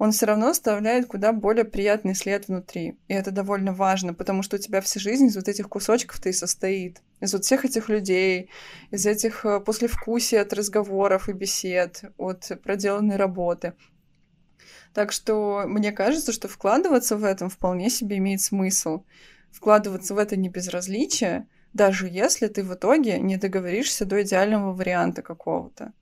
он 0.00 0.12
все 0.12 0.24
равно 0.24 0.48
оставляет 0.48 1.04
куда 1.04 1.30
более 1.34 1.66
приятный 1.66 2.14
след 2.14 2.48
внутри. 2.48 2.96
И 3.08 3.12
это 3.12 3.32
довольно 3.32 3.74
важно, 3.74 4.14
потому 4.14 4.42
что 4.42 4.56
у 4.56 4.58
тебя 4.58 4.80
вся 4.80 4.98
жизнь 4.98 5.26
из 5.26 5.36
вот 5.36 5.46
этих 5.46 5.68
кусочков-то 5.68 6.30
и 6.30 6.32
состоит. 6.32 7.02
Из 7.20 7.34
вот 7.34 7.44
всех 7.44 7.66
этих 7.66 7.90
людей, 7.90 8.48
из 8.90 9.04
этих 9.04 9.44
э, 9.44 9.60
послевкусий 9.60 10.40
от 10.40 10.54
разговоров 10.54 11.28
и 11.28 11.34
бесед, 11.34 12.02
от 12.16 12.50
проделанной 12.62 13.16
работы. 13.16 13.74
Так 14.94 15.12
что 15.12 15.64
мне 15.66 15.92
кажется, 15.92 16.32
что 16.32 16.48
вкладываться 16.48 17.18
в 17.18 17.24
этом 17.24 17.50
вполне 17.50 17.90
себе 17.90 18.16
имеет 18.16 18.40
смысл. 18.40 19.04
Вкладываться 19.52 20.14
в 20.14 20.18
это 20.18 20.34
не 20.34 20.48
безразличие, 20.48 21.46
даже 21.72 22.08
если 22.08 22.48
ты 22.48 22.62
в 22.62 22.74
итоге 22.74 23.18
не 23.18 23.36
договоришься 23.36 24.04
до 24.04 24.22
идеального 24.22 24.72
варианта 24.72 25.22
какого-то. 25.22 25.92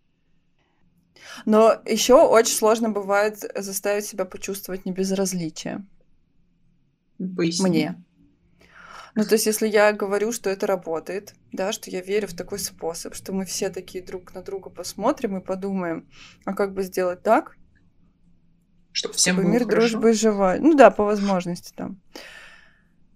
Но 1.44 1.80
еще 1.84 2.14
очень 2.14 2.54
сложно 2.54 2.90
бывает 2.90 3.38
заставить 3.56 4.06
себя 4.06 4.24
почувствовать 4.24 4.84
небезразличие. 4.84 5.84
Поясни. 7.18 7.68
Мне. 7.68 8.04
Ну, 9.14 9.24
то 9.24 9.32
есть, 9.32 9.46
если 9.46 9.66
я 9.66 9.92
говорю, 9.92 10.30
что 10.30 10.48
это 10.48 10.66
работает, 10.66 11.34
да, 11.50 11.72
что 11.72 11.90
я 11.90 12.00
верю 12.00 12.28
в 12.28 12.36
такой 12.36 12.60
способ, 12.60 13.14
что 13.14 13.32
мы 13.32 13.44
все 13.46 13.68
такие 13.68 14.04
друг 14.04 14.32
на 14.32 14.42
друга 14.42 14.70
посмотрим 14.70 15.36
и 15.36 15.44
подумаем, 15.44 16.08
а 16.44 16.54
как 16.54 16.72
бы 16.72 16.84
сделать 16.84 17.22
так, 17.22 17.56
чтобы 18.92 19.14
всем 19.14 19.36
чтобы 19.36 19.48
мир, 19.48 19.64
хорошо. 19.64 19.80
дружба 19.80 20.10
и 20.10 20.12
жива. 20.12 20.56
Ну 20.58 20.74
да, 20.74 20.90
по 20.90 21.04
возможности 21.04 21.72
там. 21.74 22.00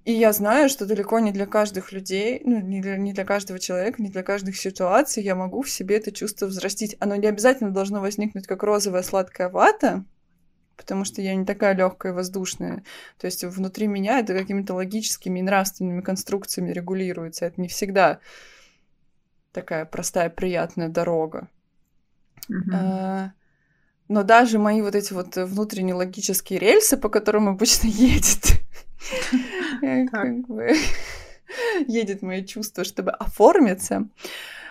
И 0.04 0.12
я 0.12 0.32
знаю, 0.32 0.68
что 0.68 0.84
далеко 0.84 1.20
не 1.20 1.30
для 1.30 1.46
каждых 1.46 1.92
людей, 1.92 2.40
ну, 2.44 2.60
не 2.60 2.80
для, 2.80 2.96
не 2.96 3.12
для 3.12 3.24
каждого 3.24 3.60
человека, 3.60 4.02
не 4.02 4.08
для 4.08 4.24
каждых 4.24 4.56
ситуаций 4.56 5.22
я 5.22 5.36
могу 5.36 5.62
в 5.62 5.70
себе 5.70 5.96
это 5.96 6.10
чувство 6.10 6.46
взрастить. 6.46 6.96
Оно 6.98 7.14
не 7.14 7.28
обязательно 7.28 7.70
должно 7.70 8.00
возникнуть 8.00 8.48
как 8.48 8.64
розовая 8.64 9.02
сладкая 9.02 9.48
вата, 9.48 10.04
потому 10.76 11.04
что 11.04 11.22
я 11.22 11.36
не 11.36 11.44
такая 11.44 11.76
легкая 11.76 12.12
и 12.12 12.14
воздушная. 12.14 12.82
То 13.18 13.26
есть 13.26 13.44
внутри 13.44 13.86
меня 13.86 14.18
это 14.18 14.36
какими-то 14.36 14.74
логическими 14.74 15.38
и 15.38 15.42
нравственными 15.42 16.00
конструкциями 16.00 16.72
регулируется. 16.72 17.46
Это 17.46 17.60
не 17.60 17.68
всегда 17.68 18.18
такая 19.52 19.84
простая, 19.84 20.30
приятная 20.30 20.88
дорога. 20.88 21.48
Мгм. 22.48 22.74
А, 22.74 23.32
Но 24.08 24.24
даже 24.24 24.58
мои 24.58 24.82
вот 24.82 24.96
эти 24.96 25.12
вот 25.12 25.36
внутренние 25.36 25.94
логические 25.94 26.58
рельсы, 26.58 26.96
по 26.96 27.08
которым 27.08 27.48
обычно 27.48 27.86
едет, 27.88 28.60
как 30.10 30.46
бы 30.46 30.74
едет 31.86 32.22
мое 32.22 32.42
чувство, 32.42 32.84
чтобы 32.84 33.10
оформиться, 33.10 34.08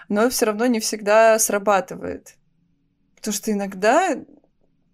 но 0.10 0.30
все 0.30 0.46
равно 0.46 0.66
не 0.66 0.80
всегда 0.80 1.38
срабатывает. 1.40 2.36
Потому 3.16 3.34
что 3.34 3.52
иногда 3.52 4.18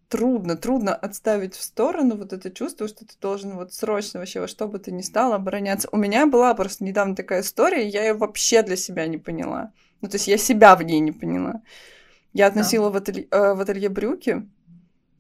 трудно, 0.10 0.56
трудно 0.56 0.96
отставить 0.96 1.56
в 1.56 1.62
сторону 1.62 2.18
вот 2.18 2.34
это 2.34 2.52
чувство, 2.52 2.88
что 2.88 3.06
ты 3.06 3.14
должен 3.22 3.56
вот 3.56 3.74
срочно 3.74 4.20
вообще 4.20 4.40
во 4.40 4.48
что 4.48 4.68
бы 4.68 4.80
ты 4.80 4.92
ни 4.92 5.02
стал 5.02 5.34
обороняться. 5.34 5.90
У 5.92 5.98
меня 5.98 6.28
была 6.28 6.54
просто 6.54 6.84
недавно 6.84 7.16
такая 7.16 7.42
история, 7.42 7.88
я 7.88 8.04
ее 8.04 8.14
вообще 8.14 8.64
для 8.64 8.76
себя 8.76 9.08
не 9.08 9.18
поняла. 9.18 9.72
Ну, 10.02 10.10
то 10.10 10.16
есть 10.16 10.28
я 10.28 10.38
себя 10.38 10.76
в 10.76 10.84
ней 10.84 11.00
не 11.00 11.12
поняла. 11.12 11.62
Я 12.34 12.48
относила 12.48 12.90
в, 12.90 12.96
ателье, 12.96 13.28
э, 13.32 13.54
в 13.54 13.62
ателье 13.62 13.90
брюки, 13.90 14.48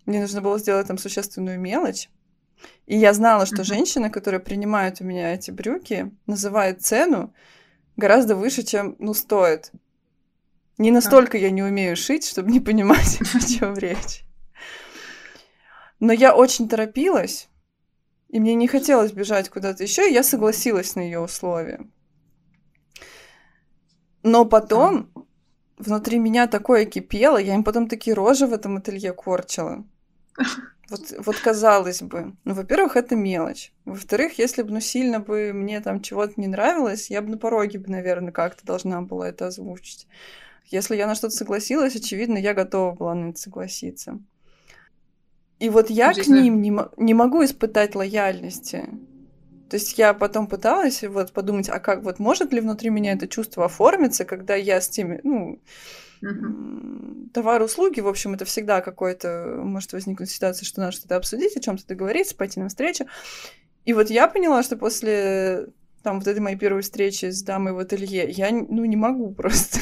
мне 0.05 0.21
нужно 0.21 0.41
было 0.41 0.59
сделать 0.59 0.87
там 0.87 0.97
существенную 0.97 1.59
мелочь, 1.59 2.09
и 2.85 2.97
я 2.97 3.13
знала, 3.13 3.45
что 3.45 3.57
Мгм. 3.57 3.63
женщина, 3.65 4.09
которая 4.09 4.39
принимает 4.39 5.01
у 5.01 5.03
меня 5.03 5.33
эти 5.33 5.51
брюки, 5.51 6.11
называет 6.25 6.81
цену 6.81 7.33
гораздо 7.97 8.35
выше, 8.35 8.63
чем, 8.63 8.95
ну, 8.99 9.13
стоит. 9.13 9.71
Не 10.77 10.91
настолько 10.91 11.37
я 11.37 11.49
не 11.49 11.63
умею 11.63 11.95
шить, 11.95 12.25
чтобы 12.25 12.51
не 12.51 12.59
понимать, 12.59 13.19
о 13.33 13.39
чем 13.39 13.75
речь. 13.77 14.23
Но 15.99 16.13
я 16.13 16.35
очень 16.35 16.69
торопилась, 16.69 17.49
и 18.29 18.39
мне 18.39 18.53
не 18.53 18.67
хотелось 18.67 19.11
бежать 19.11 19.49
куда-то 19.49 19.83
еще, 19.83 20.09
и 20.09 20.13
я 20.13 20.23
согласилась 20.23 20.95
на 20.95 21.01
ее 21.01 21.19
условия. 21.19 21.79
Но 24.21 24.45
потом 24.45 25.09
внутри 25.77 26.19
меня 26.19 26.47
такое 26.47 26.85
кипело, 26.85 27.37
я 27.37 27.55
им 27.55 27.63
потом 27.63 27.87
такие 27.87 28.13
рожи 28.13 28.45
в 28.45 28.53
этом 28.53 28.77
ателье 28.77 29.13
корчила. 29.13 29.85
Вот, 30.89 31.13
вот 31.17 31.35
казалось 31.37 32.01
бы, 32.01 32.33
ну, 32.45 32.53
во-первых, 32.53 32.95
это 32.95 33.15
мелочь. 33.15 33.73
Во-вторых, 33.83 34.39
если 34.39 34.61
бы, 34.61 34.71
ну, 34.71 34.79
сильно 34.79 35.19
бы 35.19 35.51
мне 35.53 35.81
там 35.81 36.01
чего-то 36.01 36.33
не 36.37 36.47
нравилось, 36.47 37.09
я 37.09 37.21
бы 37.21 37.29
на 37.29 37.37
пороге 37.37 37.79
бы, 37.79 37.89
наверное, 37.89 38.31
как-то 38.31 38.65
должна 38.65 39.01
была 39.01 39.29
это 39.29 39.47
озвучить. 39.47 40.07
Если 40.65 40.95
я 40.95 41.07
на 41.07 41.15
что-то 41.15 41.35
согласилась, 41.35 41.95
очевидно, 41.95 42.37
я 42.37 42.53
готова 42.53 42.93
была 42.93 43.15
на 43.15 43.29
это 43.29 43.39
согласиться. 43.39 44.19
И 45.59 45.69
вот 45.69 45.89
я 45.89 46.13
Здесь, 46.13 46.27
к 46.27 46.29
ним 46.29 46.61
не, 46.61 46.73
не 46.97 47.13
могу 47.13 47.43
испытать 47.43 47.95
лояльности. 47.95 48.87
То 49.69 49.75
есть 49.75 49.97
я 49.97 50.13
потом 50.13 50.47
пыталась 50.47 51.03
вот 51.03 51.33
подумать, 51.33 51.67
а 51.69 51.79
как 51.79 52.03
вот 52.03 52.19
может 52.19 52.53
ли 52.53 52.61
внутри 52.61 52.89
меня 52.89 53.13
это 53.13 53.27
чувство 53.27 53.65
оформиться, 53.65 54.23
когда 54.23 54.55
я 54.55 54.79
с 54.79 54.87
теми, 54.87 55.19
ну, 55.23 55.59
М, 56.21 57.29
товары, 57.33 57.65
услуги, 57.65 57.99
в 57.99 58.07
общем, 58.07 58.33
это 58.33 58.45
всегда 58.45 58.81
какой-то 58.81 59.59
может 59.63 59.93
возникнуть 59.93 60.29
ситуация, 60.29 60.65
что 60.65 60.79
надо 60.79 60.91
что-то 60.93 61.15
обсудить, 61.15 61.55
о 61.55 61.59
чем-то 61.59 61.85
договориться, 61.87 62.35
пойти 62.35 62.59
на 62.59 62.69
встречу. 62.69 63.05
И 63.85 63.93
вот 63.93 64.09
я 64.09 64.27
поняла, 64.27 64.63
что 64.63 64.77
после 64.77 65.67
там 66.03 66.19
вот 66.19 66.27
этой 66.27 66.39
моей 66.39 66.57
первой 66.57 66.81
встречи 66.81 67.29
с 67.29 67.41
дамой 67.43 67.73
в 67.73 67.79
ателье 67.79 68.29
я 68.29 68.51
ну 68.51 68.85
не 68.85 68.95
могу 68.95 69.33
просто. 69.33 69.79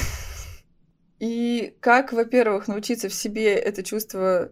И 1.19 1.76
как, 1.80 2.13
во-первых, 2.13 2.67
научиться 2.67 3.10
в 3.10 3.13
себе 3.13 3.54
это 3.54 3.84
чувство 3.84 4.52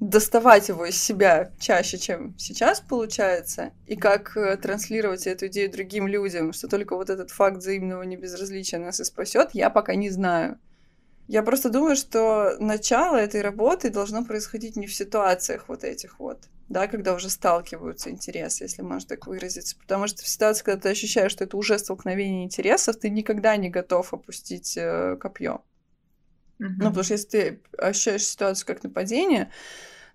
доставать 0.00 0.68
его 0.68 0.86
из 0.86 1.00
себя 1.00 1.52
чаще, 1.58 1.98
чем 1.98 2.38
сейчас 2.38 2.80
получается, 2.80 3.72
и 3.86 3.96
как 3.96 4.36
э, 4.36 4.56
транслировать 4.56 5.26
эту 5.26 5.48
идею 5.48 5.70
другим 5.70 6.06
людям, 6.06 6.52
что 6.52 6.68
только 6.68 6.94
вот 6.94 7.10
этот 7.10 7.30
факт 7.30 7.58
взаимного 7.58 8.02
небезразличия 8.02 8.78
нас 8.78 9.00
и 9.00 9.04
спасет, 9.04 9.50
я 9.54 9.70
пока 9.70 9.94
не 9.94 10.10
знаю. 10.10 10.58
Я 11.26 11.42
просто 11.42 11.68
думаю, 11.68 11.94
что 11.94 12.56
начало 12.58 13.16
этой 13.16 13.42
работы 13.42 13.90
должно 13.90 14.24
происходить 14.24 14.76
не 14.76 14.86
в 14.86 14.94
ситуациях 14.94 15.64
вот 15.68 15.84
этих 15.84 16.18
вот, 16.18 16.44
да, 16.70 16.86
когда 16.86 17.12
уже 17.12 17.28
сталкиваются 17.28 18.08
интересы, 18.08 18.64
если 18.64 18.80
можно 18.80 19.10
так 19.10 19.26
выразиться. 19.26 19.76
Потому 19.78 20.06
что 20.06 20.22
в 20.22 20.28
ситуации, 20.28 20.64
когда 20.64 20.80
ты 20.80 20.88
ощущаешь, 20.88 21.32
что 21.32 21.44
это 21.44 21.56
уже 21.58 21.78
столкновение 21.78 22.44
интересов, 22.44 22.96
ты 22.96 23.10
никогда 23.10 23.56
не 23.56 23.68
готов 23.68 24.14
опустить 24.14 24.78
э, 24.78 25.16
копье. 25.20 25.62
Мгм. 26.58 26.76
Ну, 26.78 26.84
потому 26.86 27.04
что 27.04 27.14
если 27.14 27.28
ты 27.28 27.62
ощущаешь 27.78 28.24
ситуацию 28.24 28.66
как 28.66 28.82
нападение, 28.82 29.50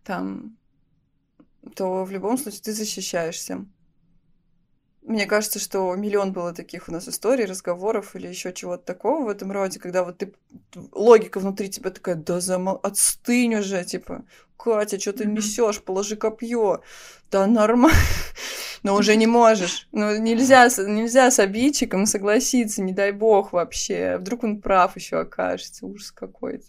там, 0.03 0.57
то 1.75 2.03
в 2.03 2.11
любом 2.11 2.37
случае 2.37 2.61
ты 2.61 2.73
защищаешься. 2.73 3.65
Мне 5.01 5.25
кажется, 5.25 5.59
что 5.59 5.93
миллион 5.95 6.31
было 6.31 6.53
таких 6.53 6.87
у 6.87 6.91
нас 6.91 7.09
историй, 7.09 7.43
разговоров 7.45 8.15
или 8.15 8.27
еще 8.27 8.53
чего-то 8.53 8.85
такого 8.85 9.25
в 9.25 9.29
этом 9.29 9.51
роде, 9.51 9.79
когда 9.79 10.03
вот 10.03 10.19
ты 10.19 10.33
логика 10.93 11.39
внутри 11.39 11.69
тебя 11.69 11.91
такая, 11.91 12.15
да 12.15 12.39
замол... 12.39 12.79
отстынь 12.83 13.55
уже, 13.55 13.83
типа, 13.83 14.23
Катя, 14.55 14.97
что 14.99 15.11
ты 15.11 15.25
несешь, 15.25 15.81
положи 15.81 16.15
копье. 16.15 16.81
Да 17.31 17.47
нормально. 17.47 17.97
Но 18.83 18.95
уже 18.95 19.15
не 19.15 19.27
можешь. 19.27 19.87
Ну, 19.93 20.17
нельзя, 20.17 20.67
нельзя 20.85 21.31
с 21.31 21.39
обидчиком 21.39 22.05
согласиться, 22.05 22.81
не 22.81 22.91
дай 22.91 23.13
бог 23.13 23.53
вообще. 23.53 24.17
Вдруг 24.17 24.43
он 24.43 24.61
прав 24.61 24.95
еще 24.97 25.19
окажется. 25.21 25.85
Ужас 25.85 26.11
какой-то. 26.11 26.65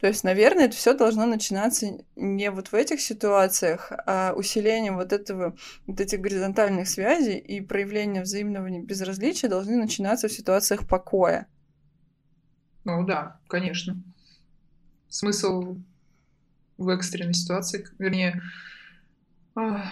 То 0.00 0.06
есть, 0.06 0.24
наверное, 0.24 0.64
это 0.64 0.76
все 0.76 0.94
должно 0.94 1.26
начинаться 1.26 1.98
не 2.16 2.50
вот 2.50 2.68
в 2.68 2.74
этих 2.74 3.02
ситуациях, 3.02 3.92
а 4.06 4.32
усилением 4.34 4.96
вот 4.96 5.12
этого, 5.12 5.54
вот 5.86 6.00
этих 6.00 6.20
горизонтальных 6.20 6.88
связей 6.88 7.36
и 7.36 7.60
проявлением 7.60 8.22
взаимного 8.22 8.80
безразличия 8.80 9.48
должны 9.48 9.76
начинаться 9.76 10.28
в 10.28 10.32
ситуациях 10.32 10.88
покоя. 10.88 11.48
Ну 12.84 13.04
да, 13.04 13.40
конечно. 13.46 14.02
Смысл 15.10 15.76
в 16.78 16.88
экстренной 16.88 17.34
ситуации, 17.34 17.86
вернее, 17.98 18.40
а, 19.54 19.84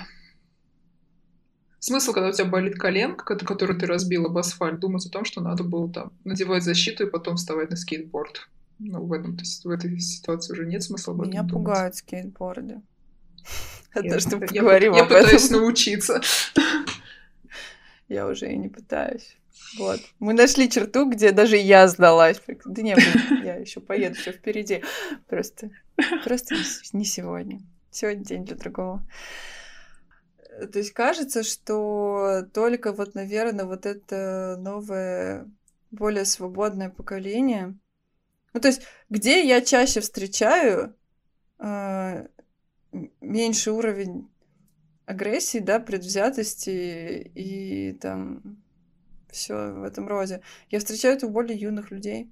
смысл, 1.79 2.13
когда 2.13 2.29
у 2.29 2.33
тебя 2.33 2.45
болит 2.47 2.77
коленка, 2.79 3.25
ко- 3.25 3.45
которую 3.45 3.79
ты 3.79 3.87
разбил 3.87 4.27
об 4.27 4.37
асфальт, 4.39 4.81
думать 4.81 5.07
о 5.07 5.11
том, 5.11 5.25
что 5.25 5.41
надо 5.41 5.65
было 5.65 5.93
там 5.93 6.13
надевать 6.25 6.63
защиту 6.65 7.07
и 7.07 7.11
потом 7.11 7.37
вставать 7.37 7.71
на 7.71 7.77
скейтборд. 7.77 8.49
Ну, 8.81 9.05
в, 9.05 9.13
этом, 9.13 9.37
то 9.37 9.43
есть 9.43 9.65
в 9.65 9.71
этой 9.71 9.99
ситуации 9.99 10.53
уже 10.53 10.65
нет 10.67 10.83
смысла 10.85 11.13
об 11.13 11.21
этом 11.21 11.31
Меня 11.31 11.43
думать. 11.43 11.53
пугают 11.53 11.95
скейтборды. 11.97 12.81
Я, 13.95 14.01
Однажды 14.01 14.37
я- 14.37 14.47
поговорим 14.47 14.93
я 14.93 15.03
об 15.03 15.09
пытаюсь 15.09 15.47
этом. 15.47 15.63
научиться. 15.63 16.21
Я 18.09 18.27
уже 18.27 18.51
и 18.53 18.57
не 18.57 18.69
пытаюсь. 18.69 19.37
Вот. 19.79 20.01
Мы 20.19 20.33
нашли 20.35 20.71
черту, 20.71 21.11
где 21.11 21.33
даже 21.33 21.57
я 21.57 21.89
сдалась. 21.89 22.41
Да 22.65 22.83
не, 22.83 22.97
я 23.45 23.57
еще 23.57 23.81
поеду, 23.81 24.15
все 24.15 24.33
впереди. 24.33 24.83
Просто, 25.27 25.71
просто 26.25 26.55
не 26.93 27.05
сегодня. 27.05 27.61
Сегодня 27.91 28.25
день 28.25 28.45
для 28.45 28.57
другого. 28.57 29.03
Э, 30.59 30.67
То 30.67 30.79
есть 30.79 30.93
кажется, 30.93 31.43
что 31.43 32.43
только 32.53 32.93
вот, 32.93 33.15
наверное, 33.15 33.65
вот 33.65 33.87
это 33.87 34.57
новое, 34.59 35.51
более 35.91 36.25
свободное 36.25 36.91
поколение. 36.91 37.77
Ну, 38.55 38.61
то 38.61 38.69
есть, 38.69 38.83
где 39.11 39.47
я 39.47 39.63
чаще 39.63 40.01
встречаю 40.01 40.97
э, 41.61 42.29
меньший 43.21 43.73
уровень 43.73 44.29
агрессии, 45.07 45.59
да, 45.59 45.81
предвзятости 45.81 46.71
и 47.35 47.95
там 47.95 48.63
все 49.31 49.73
в 49.75 49.85
этом 49.85 50.09
роде. 50.09 50.43
Я 50.71 50.81
встречаю 50.81 51.17
это 51.17 51.27
у 51.27 51.31
более 51.31 51.59
юных 51.59 51.91
людей. 51.91 52.31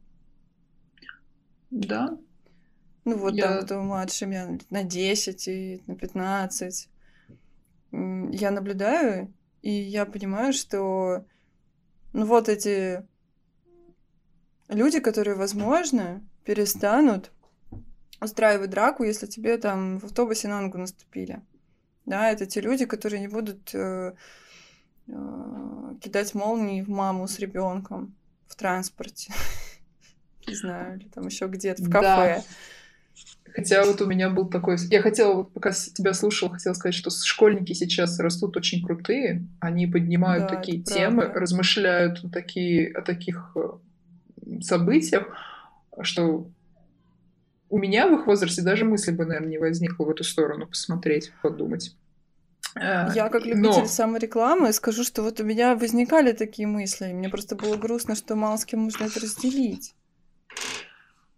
Да, 1.70 2.18
Ну, 3.06 3.16
вот 3.16 3.36
Я- 3.36 3.46
там, 3.46 3.58
кто 3.64 3.80
младше 3.82 4.26
меня 4.26 4.58
на 4.70 4.82
10 4.84 5.48
и 5.48 5.82
на 5.86 5.96
15. 5.96 6.90
Я 8.32 8.50
наблюдаю, 8.50 9.32
и 9.62 9.70
я 9.70 10.06
понимаю, 10.06 10.52
что 10.52 11.24
ну 12.12 12.26
вот 12.26 12.48
эти 12.48 13.06
люди, 14.68 15.00
которые, 15.00 15.36
возможно, 15.36 16.22
перестанут 16.44 17.32
устраивать 18.20 18.70
драку, 18.70 19.04
если 19.04 19.26
тебе 19.26 19.58
там 19.58 19.98
в 19.98 20.04
автобусе 20.04 20.48
на 20.48 20.60
ногу 20.60 20.78
наступили. 20.78 21.42
Да, 22.04 22.30
это 22.30 22.46
те 22.46 22.60
люди, 22.60 22.86
которые 22.86 23.20
не 23.20 23.28
будут 23.28 23.74
э, 23.74 24.14
э, 25.08 25.94
кидать 26.00 26.34
молнии 26.34 26.82
в 26.82 26.88
маму 26.88 27.26
с 27.26 27.38
ребенком 27.38 28.14
в 28.46 28.54
транспорте. 28.54 29.32
Не 30.46 30.54
знаю, 30.54 30.98
или 30.98 31.08
там 31.08 31.26
еще 31.26 31.48
где-то 31.48 31.82
в 31.82 31.90
кафе. 31.90 32.44
Хотя 33.56 33.86
вот 33.86 34.02
у 34.02 34.06
меня 34.06 34.28
был 34.28 34.50
такой... 34.50 34.76
Я 34.90 35.00
хотела, 35.00 35.32
вот 35.32 35.54
пока 35.54 35.70
тебя 35.72 36.12
слушала, 36.12 36.52
хотела 36.52 36.74
сказать, 36.74 36.94
что 36.94 37.08
школьники 37.10 37.72
сейчас 37.72 38.20
растут 38.20 38.54
очень 38.58 38.84
крутые. 38.84 39.46
Они 39.60 39.86
поднимают 39.86 40.46
да, 40.46 40.56
такие 40.56 40.82
темы, 40.82 41.22
правда. 41.22 41.40
размышляют 41.40 42.22
такие, 42.30 42.92
о 42.92 43.00
таких 43.00 43.56
э, 43.56 44.60
событиях, 44.60 45.28
что 46.02 46.50
у 47.70 47.78
меня 47.78 48.06
в 48.08 48.20
их 48.20 48.26
возрасте 48.26 48.60
даже 48.60 48.84
мысли 48.84 49.10
бы, 49.12 49.24
наверное, 49.24 49.48
не 49.48 49.58
возникло 49.58 50.04
в 50.04 50.10
эту 50.10 50.22
сторону 50.22 50.66
посмотреть, 50.66 51.32
подумать. 51.40 51.96
Э, 52.74 53.08
Я 53.14 53.30
как 53.30 53.46
любитель 53.46 53.80
Но... 53.80 53.86
саморекламы 53.86 54.70
скажу, 54.74 55.02
что 55.02 55.22
вот 55.22 55.40
у 55.40 55.44
меня 55.44 55.76
возникали 55.76 56.32
такие 56.32 56.68
мысли. 56.68 57.10
Мне 57.10 57.30
просто 57.30 57.56
было 57.56 57.78
грустно, 57.78 58.16
что 58.16 58.36
мало 58.36 58.58
с 58.58 58.66
кем 58.66 58.80
можно 58.80 59.04
это 59.04 59.18
разделить. 59.18 59.94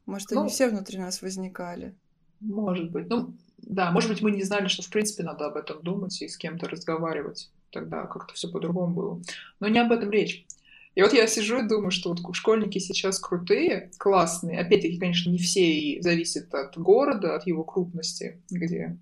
Может, 0.05 0.33
ну, 0.33 0.41
они 0.41 0.51
все 0.51 0.69
внутри 0.69 0.99
нас 0.99 1.23
возникали. 1.23 1.95
Может 2.41 2.91
быть. 2.91 3.09
Ну, 3.09 3.35
да, 3.59 3.91
может 3.91 4.11
быть, 4.11 4.23
мы 4.23 4.31
не 4.31 4.43
знали, 4.43 4.69
что 4.69 4.83
в 4.83 4.91
принципе 4.91 5.23
надо 5.23 5.47
об 5.47 5.57
этом 5.57 5.83
думать 5.83 6.21
и 6.23 6.29
с 6.29 6.37
кем-то 6.37 6.69
разговаривать. 6.69 7.51
Тогда 7.71 8.07
как-то 8.07 8.35
все 8.35 8.49
по-другому 8.49 8.95
было. 8.95 9.23
Но 9.61 9.69
не 9.69 9.79
об 9.79 9.93
этом 9.93 10.11
речь. 10.11 10.47
И 10.95 11.03
вот 11.03 11.13
я 11.13 11.27
сижу 11.27 11.61
и 11.61 11.69
думаю, 11.69 11.91
что 11.91 12.09
вот 12.09 12.35
школьники 12.35 12.79
сейчас 12.79 13.21
крутые, 13.21 13.91
классные. 13.99 14.59
Опять-таки, 14.61 14.99
конечно, 14.99 15.31
не 15.31 15.39
все 15.39 15.73
и 15.73 16.01
зависит 16.01 16.53
от 16.55 16.77
города, 16.77 17.37
от 17.37 17.47
его 17.47 17.63
крупности, 17.63 18.41
где 18.51 18.97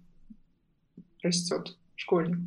растет 1.23 1.77
школьник. 1.95 2.39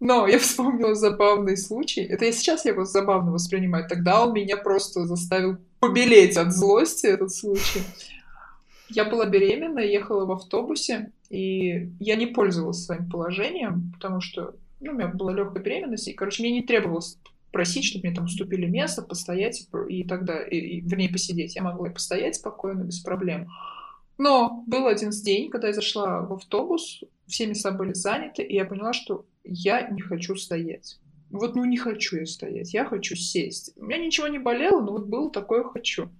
Но 0.00 0.26
я 0.26 0.38
вспомнила 0.40 0.94
забавный 0.94 1.56
случай. 1.56 2.02
Это 2.02 2.26
я 2.26 2.32
сейчас 2.32 2.64
его 2.64 2.84
забавно 2.84 3.32
воспринимаю. 3.32 3.88
Тогда 3.88 4.24
он 4.24 4.32
меня 4.32 4.56
просто 4.56 5.06
заставил 5.06 5.56
побелеть 5.80 6.36
от 6.36 6.52
злости, 6.52 7.06
этот 7.06 7.32
случай. 7.32 7.80
Я 8.90 9.04
была 9.04 9.26
беременна, 9.26 9.78
ехала 9.78 10.26
в 10.26 10.32
автобусе, 10.32 11.12
и 11.30 11.90
я 12.00 12.16
не 12.16 12.26
пользовалась 12.26 12.84
своим 12.84 13.08
положением, 13.08 13.92
потому 13.94 14.20
что 14.20 14.54
ну, 14.80 14.92
у 14.92 14.94
меня 14.94 15.08
была 15.08 15.32
легкая 15.32 15.62
беременность, 15.62 16.08
и, 16.08 16.12
короче, 16.12 16.42
мне 16.42 16.52
не 16.52 16.62
требовалось 16.62 17.18
просить, 17.50 17.84
чтобы 17.84 18.06
мне 18.06 18.14
там 18.14 18.24
уступили 18.24 18.66
место, 18.66 19.00
постоять 19.00 19.68
и 19.88 20.04
тогда, 20.04 20.42
и, 20.42 20.56
и, 20.56 20.80
вернее, 20.80 21.08
посидеть. 21.08 21.54
Я 21.54 21.62
могла 21.62 21.88
и 21.88 21.92
постоять 21.92 22.34
спокойно, 22.34 22.82
без 22.82 23.00
проблем. 23.00 23.48
Но 24.18 24.64
был 24.66 24.86
один 24.86 25.10
день, 25.10 25.50
когда 25.50 25.68
я 25.68 25.72
зашла 25.72 26.20
в 26.20 26.32
автобус, 26.34 27.02
все 27.26 27.46
места 27.46 27.70
были 27.70 27.92
заняты, 27.94 28.42
и 28.42 28.54
я 28.54 28.64
поняла, 28.64 28.92
что 28.92 29.24
я 29.44 29.88
не 29.88 30.00
хочу 30.00 30.36
стоять. 30.36 30.98
Вот, 31.30 31.56
ну, 31.56 31.64
не 31.64 31.76
хочу 31.76 32.16
я 32.16 32.26
стоять, 32.26 32.74
я 32.74 32.84
хочу 32.84 33.16
сесть. 33.16 33.72
У 33.76 33.84
меня 33.84 33.98
ничего 33.98 34.28
не 34.28 34.38
болело, 34.38 34.80
но 34.80 34.92
вот 34.92 35.06
было 35.06 35.30
такое 35.30 35.64
«хочу». 35.64 36.10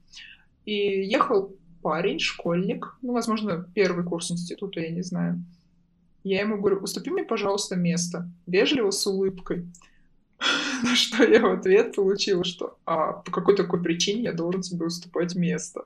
И 0.64 0.72
ехал 0.72 1.54
парень, 1.84 2.18
школьник, 2.18 2.96
ну, 3.02 3.12
возможно, 3.12 3.68
первый 3.74 4.04
курс 4.04 4.30
института, 4.30 4.80
я 4.80 4.88
не 4.88 5.02
знаю. 5.02 5.44
Я 6.24 6.40
ему 6.40 6.56
говорю, 6.56 6.78
уступи 6.78 7.10
мне, 7.10 7.24
пожалуйста, 7.24 7.76
место. 7.76 8.26
Вежливо, 8.46 8.90
с 8.90 9.06
улыбкой. 9.06 9.66
На 10.82 10.96
что 10.96 11.22
я 11.22 11.42
в 11.42 11.52
ответ 11.52 11.94
получила, 11.94 12.42
что 12.42 12.78
а, 12.86 13.12
по 13.12 13.30
какой 13.30 13.54
такой 13.54 13.82
причине 13.82 14.22
я 14.22 14.32
должен 14.32 14.62
тебе 14.62 14.86
уступать 14.86 15.34
место. 15.34 15.84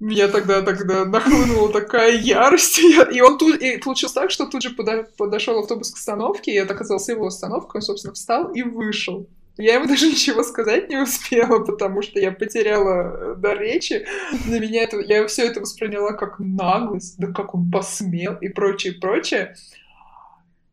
Меня 0.00 0.28
тогда 0.28 0.60
тогда 0.60 1.06
нахлынула 1.06 1.72
такая 1.72 2.14
ярость. 2.14 2.78
И 3.10 3.22
он 3.22 3.38
тут, 3.38 3.58
и 3.62 3.78
получилось 3.78 4.12
так, 4.12 4.30
что 4.30 4.44
тут 4.44 4.62
же 4.62 4.68
подо, 4.68 5.08
подошел 5.16 5.58
автобус 5.58 5.90
к 5.90 5.96
остановке, 5.96 6.52
и 6.52 6.58
это 6.58 6.74
оказалась 6.74 7.08
его 7.08 7.26
остановка, 7.26 7.76
он, 7.76 7.82
собственно, 7.82 8.12
встал 8.12 8.52
и 8.52 8.62
вышел. 8.62 9.26
Я 9.56 9.74
ему 9.74 9.86
даже 9.88 10.08
ничего 10.08 10.42
сказать 10.42 10.88
не 10.88 10.96
успела, 10.96 11.60
потому 11.64 12.02
что 12.02 12.18
я 12.18 12.32
потеряла 12.32 13.36
дар 13.36 13.58
речи. 13.58 14.06
Для 14.46 14.60
меня 14.60 14.82
это, 14.82 14.98
я 15.00 15.26
все 15.26 15.46
это 15.46 15.60
восприняла 15.60 16.12
как 16.12 16.38
наглость, 16.38 17.18
да 17.18 17.28
как 17.28 17.54
он 17.54 17.70
посмел 17.70 18.36
и 18.36 18.48
прочее, 18.48 18.94
прочее. 18.94 19.54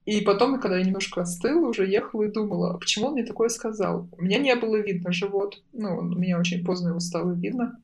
И 0.05 0.21
потом, 0.21 0.59
когда 0.59 0.79
я 0.79 0.83
немножко 0.83 1.21
остыла, 1.21 1.67
уже 1.67 1.87
ехала 1.87 2.23
и 2.23 2.31
думала, 2.31 2.73
а 2.73 2.77
почему 2.77 3.07
он 3.07 3.13
мне 3.13 3.23
такое 3.23 3.49
сказал? 3.49 4.09
У 4.17 4.23
меня 4.23 4.39
не 4.39 4.55
было 4.55 4.77
видно 4.77 5.11
живот. 5.13 5.61
Ну, 5.73 5.97
у 5.97 6.01
меня 6.01 6.39
очень 6.39 6.65
поздно 6.65 6.89
его 6.89 6.99
стало 6.99 7.33
видно. 7.33 7.79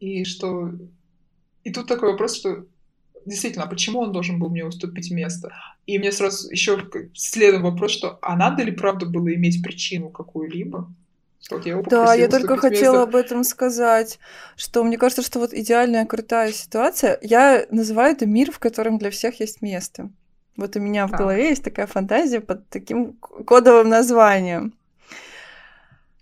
И 0.00 0.24
что... 0.24 0.70
И 1.64 1.72
тут 1.72 1.86
такой 1.86 2.12
вопрос, 2.12 2.36
что 2.36 2.66
действительно, 3.26 3.64
а 3.64 3.68
почему 3.68 4.00
он 4.00 4.12
должен 4.12 4.38
был 4.38 4.50
мне 4.50 4.64
уступить 4.64 5.10
место? 5.10 5.52
И 5.86 5.98
мне 5.98 6.12
сразу 6.12 6.50
еще 6.50 6.78
следом 7.14 7.62
вопрос, 7.62 7.92
что 7.92 8.18
а 8.22 8.36
надо 8.36 8.62
ли 8.62 8.72
правда 8.72 9.06
было 9.06 9.34
иметь 9.34 9.62
причину 9.62 10.10
какую-либо? 10.10 10.88
Вот 11.50 11.66
я 11.66 11.82
да, 11.82 12.14
я 12.14 12.28
только 12.28 12.56
хотела 12.56 13.02
об 13.02 13.14
этом 13.14 13.44
сказать, 13.44 14.18
что 14.56 14.82
мне 14.82 14.96
кажется, 14.96 15.22
что 15.22 15.38
вот 15.38 15.52
идеальная 15.52 16.06
крутая 16.06 16.52
ситуация, 16.52 17.18
я 17.20 17.66
называю 17.70 18.12
это 18.12 18.24
мир, 18.24 18.50
в 18.50 18.58
котором 18.58 18.98
для 18.98 19.10
всех 19.10 19.40
есть 19.40 19.60
место. 19.60 20.10
Вот 20.56 20.76
у 20.76 20.80
меня 20.80 21.06
в 21.06 21.12
а. 21.12 21.18
голове 21.18 21.50
есть 21.50 21.64
такая 21.64 21.86
фантазия 21.86 22.40
под 22.40 22.66
таким 22.68 23.14
кодовым 23.14 23.90
названием. 23.90 24.72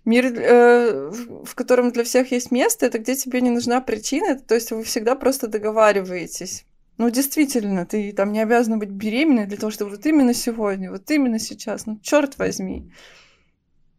Мир, 0.03 0.25
э, 0.25 1.11
в 1.45 1.55
котором 1.55 1.91
для 1.91 2.03
всех 2.03 2.31
есть 2.31 2.51
место, 2.51 2.85
это 2.85 2.99
где 2.99 3.15
тебе 3.15 3.39
не 3.39 3.49
нужна 3.49 3.79
причина, 3.79 4.37
то 4.37 4.55
есть 4.55 4.71
вы 4.71 4.83
всегда 4.83 5.15
просто 5.15 5.47
договариваетесь. 5.47 6.65
Ну, 6.97 7.09
действительно, 7.09 7.85
ты 7.85 8.13
там 8.13 8.31
не 8.31 8.39
обязана 8.39 8.77
быть 8.77 8.89
беременной 8.89 9.47
для 9.47 9.57
того, 9.57 9.71
чтобы 9.71 9.91
вот 9.91 10.05
именно 10.05 10.33
сегодня, 10.33 10.91
вот 10.91 11.09
именно 11.09 11.39
сейчас, 11.39 11.85
ну, 11.85 11.99
черт 12.01 12.37
возьми. 12.37 12.91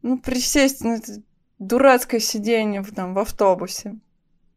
Ну, 0.02 0.18
присесть 0.18 0.85
на 0.85 0.96
это 0.96 1.22
дурацкое 1.59 2.20
сиденье 2.20 2.83
в, 2.83 2.94
там, 2.94 3.14
в 3.14 3.18
автобусе. 3.18 3.98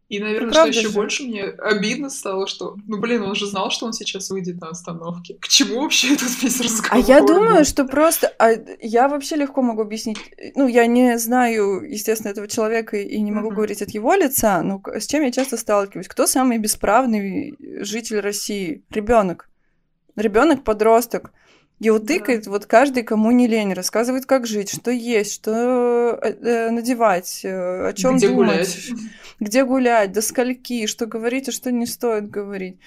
И, 0.09 0.19
наверное, 0.19 0.53
что 0.53 0.65
еще 0.67 0.83
же? 0.83 0.89
больше 0.89 1.23
мне 1.23 1.43
обидно 1.43 2.09
стало, 2.09 2.47
что, 2.47 2.77
ну, 2.87 2.97
блин, 2.97 3.23
он 3.23 3.35
же 3.35 3.45
знал, 3.45 3.69
что 3.71 3.85
он 3.85 3.91
сейчас 3.91 4.29
выйдет 4.29 4.61
на 4.61 4.69
остановке. 4.69 5.35
К 5.41 5.49
чему 5.49 5.81
вообще 5.81 6.13
этот 6.13 6.41
весь 6.41 6.61
разговор? 6.61 7.03
А 7.03 7.07
я 7.07 7.19
думаю, 7.19 7.65
что 7.65 7.83
просто... 7.83 8.33
А 8.39 8.51
я 8.79 9.09
вообще 9.09 9.35
легко 9.35 9.61
могу 9.61 9.81
объяснить... 9.81 10.17
Ну, 10.55 10.67
я 10.67 10.85
не 10.85 11.17
знаю, 11.17 11.81
естественно, 11.81 12.31
этого 12.31 12.47
человека 12.47 12.95
и 12.95 13.19
не 13.19 13.31
могу 13.31 13.51
mm-hmm. 13.51 13.55
говорить 13.55 13.81
от 13.81 13.89
его 13.89 14.13
лица, 14.13 14.61
но 14.63 14.81
с 14.85 15.07
чем 15.07 15.23
я 15.23 15.31
часто 15.31 15.57
сталкиваюсь? 15.57 16.07
Кто 16.07 16.25
самый 16.25 16.57
бесправный 16.57 17.55
житель 17.83 18.21
России? 18.21 18.85
Ребенок. 18.89 19.49
Ребенок, 20.15 20.63
подросток. 21.77 21.85
Его 21.85 21.99
тыкает 21.99 22.47
вот 22.47 22.65
каждый, 22.65 23.03
кому 23.03 23.31
не 23.31 23.47
лень, 23.47 23.73
рассказывает, 23.73 24.25
как 24.25 24.47
жить, 24.47 24.69
что 24.69 24.91
есть, 24.91 25.33
что 25.33 26.19
э, 26.21 26.33
э 26.41 26.69
надевать, 26.71 27.41
э, 27.43 27.89
о 27.89 27.93
чем 27.93 28.17
думать. 28.17 28.35
Гулять 28.35 28.89
где 29.39 29.63
гулять, 29.63 30.11
до 30.11 30.21
скольки, 30.21 30.87
что 30.87 31.05
говорить, 31.05 31.49
а 31.49 31.51
что 31.51 31.71
не 31.71 31.85
стоит 31.85 32.29
говорить. 32.29 32.77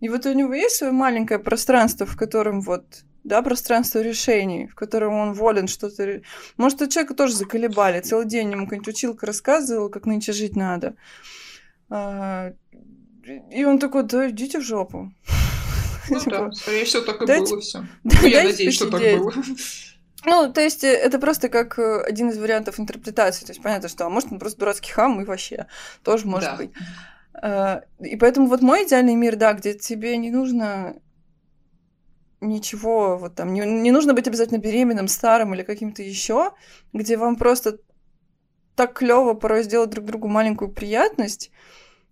И 0.00 0.08
вот 0.08 0.26
у 0.26 0.32
него 0.32 0.54
есть 0.54 0.76
свое 0.76 0.92
маленькое 0.92 1.40
пространство, 1.40 2.06
в 2.06 2.16
котором 2.16 2.60
вот 2.60 2.84
да, 3.24 3.40
пространство 3.40 4.00
решений, 4.00 4.66
в 4.66 4.74
котором 4.74 5.14
он 5.14 5.32
волен 5.32 5.66
что-то... 5.66 6.20
Может, 6.58 6.82
у 6.82 6.86
человека 6.88 7.14
тоже 7.14 7.34
заколебали. 7.34 8.00
Целый 8.00 8.26
день 8.26 8.52
ему 8.52 8.64
какая-нибудь 8.64 8.88
училка 8.88 9.26
рассказывала, 9.26 9.88
как 9.88 10.04
нынче 10.04 10.32
жить 10.32 10.56
надо. 10.56 10.94
А, 11.88 12.52
и 13.50 13.64
он 13.64 13.78
такой, 13.78 14.02
да 14.02 14.28
идите 14.28 14.58
в 14.58 14.62
жопу. 14.62 15.10
Ну 16.10 16.20
да, 16.26 16.52
скорее 16.52 16.84
всего, 16.84 17.02
так 17.02 17.22
и 17.22 17.26
было 17.26 17.60
все. 17.60 17.86
Ну, 18.04 18.26
я 18.26 18.44
надеюсь, 18.44 18.74
что 18.74 18.90
так 18.90 19.00
было. 19.00 19.32
Ну, 20.26 20.50
то 20.50 20.62
есть 20.62 20.84
э, 20.84 20.88
это 20.88 21.18
просто 21.18 21.50
как 21.50 21.78
э, 21.78 22.00
один 22.00 22.30
из 22.30 22.38
вариантов 22.38 22.80
интерпретации. 22.80 23.44
То 23.44 23.52
есть 23.52 23.62
понятно, 23.62 23.90
что 23.90 24.06
а 24.06 24.08
может 24.08 24.32
он 24.32 24.38
просто 24.38 24.58
дурацкий 24.58 24.90
хам 24.90 25.20
и 25.20 25.24
вообще 25.24 25.66
тоже 26.02 26.26
может 26.26 26.50
да. 26.50 26.56
быть. 26.56 26.70
Э, 27.42 27.80
и 28.00 28.16
поэтому 28.16 28.46
вот 28.46 28.62
мой 28.62 28.86
идеальный 28.86 29.16
мир, 29.16 29.36
да, 29.36 29.52
где 29.52 29.74
тебе 29.74 30.16
не 30.16 30.30
нужно 30.30 30.96
ничего, 32.40 33.18
вот 33.18 33.34
там, 33.34 33.52
не, 33.52 33.60
не 33.60 33.90
нужно 33.90 34.14
быть 34.14 34.28
обязательно 34.28 34.58
беременным, 34.58 35.08
старым 35.08 35.54
или 35.54 35.62
каким-то 35.62 36.02
еще, 36.02 36.52
где 36.92 37.16
вам 37.16 37.36
просто 37.36 37.78
так 38.76 38.94
клево 38.94 39.34
порой 39.34 39.62
сделать 39.62 39.90
друг 39.90 40.04
другу 40.06 40.28
маленькую 40.28 40.72
приятность, 40.72 41.50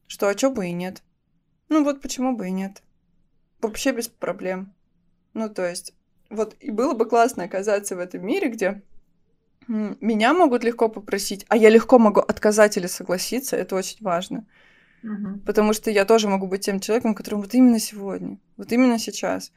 что 0.07 0.28
а 0.28 0.34
чё 0.34 0.51
бы 0.51 0.66
и 0.66 0.72
нет. 0.72 1.03
Ну 1.68 1.84
вот 1.84 2.01
почему 2.01 2.36
бы 2.36 2.49
и 2.49 2.53
нет. 2.53 2.82
Вообще 3.62 3.92
без 3.92 4.08
проблем. 4.08 4.74
Ну, 5.34 5.48
то 5.48 5.66
есть, 5.66 5.94
вот 6.28 6.56
и 6.60 6.70
было 6.70 6.94
бы 6.94 7.06
классно 7.06 7.44
оказаться 7.44 7.96
в 7.96 8.00
этом 8.00 8.26
мире, 8.26 8.48
где 8.48 8.82
меня 9.68 10.34
могут 10.34 10.64
легко 10.64 10.88
попросить, 10.88 11.46
а 11.48 11.56
я 11.56 11.70
легко 11.70 11.98
могу 11.98 12.20
отказать 12.20 12.76
или 12.76 12.86
согласиться, 12.86 13.56
это 13.56 13.76
очень 13.76 13.98
важно. 14.00 14.46
Угу. 15.02 15.40
Потому 15.46 15.72
что 15.72 15.90
я 15.90 16.04
тоже 16.04 16.28
могу 16.28 16.46
быть 16.46 16.64
тем 16.64 16.80
человеком, 16.80 17.14
которому 17.14 17.42
вот 17.42 17.54
именно 17.54 17.78
сегодня, 17.78 18.38
вот 18.56 18.72
именно 18.72 18.98
сейчас. 18.98 19.52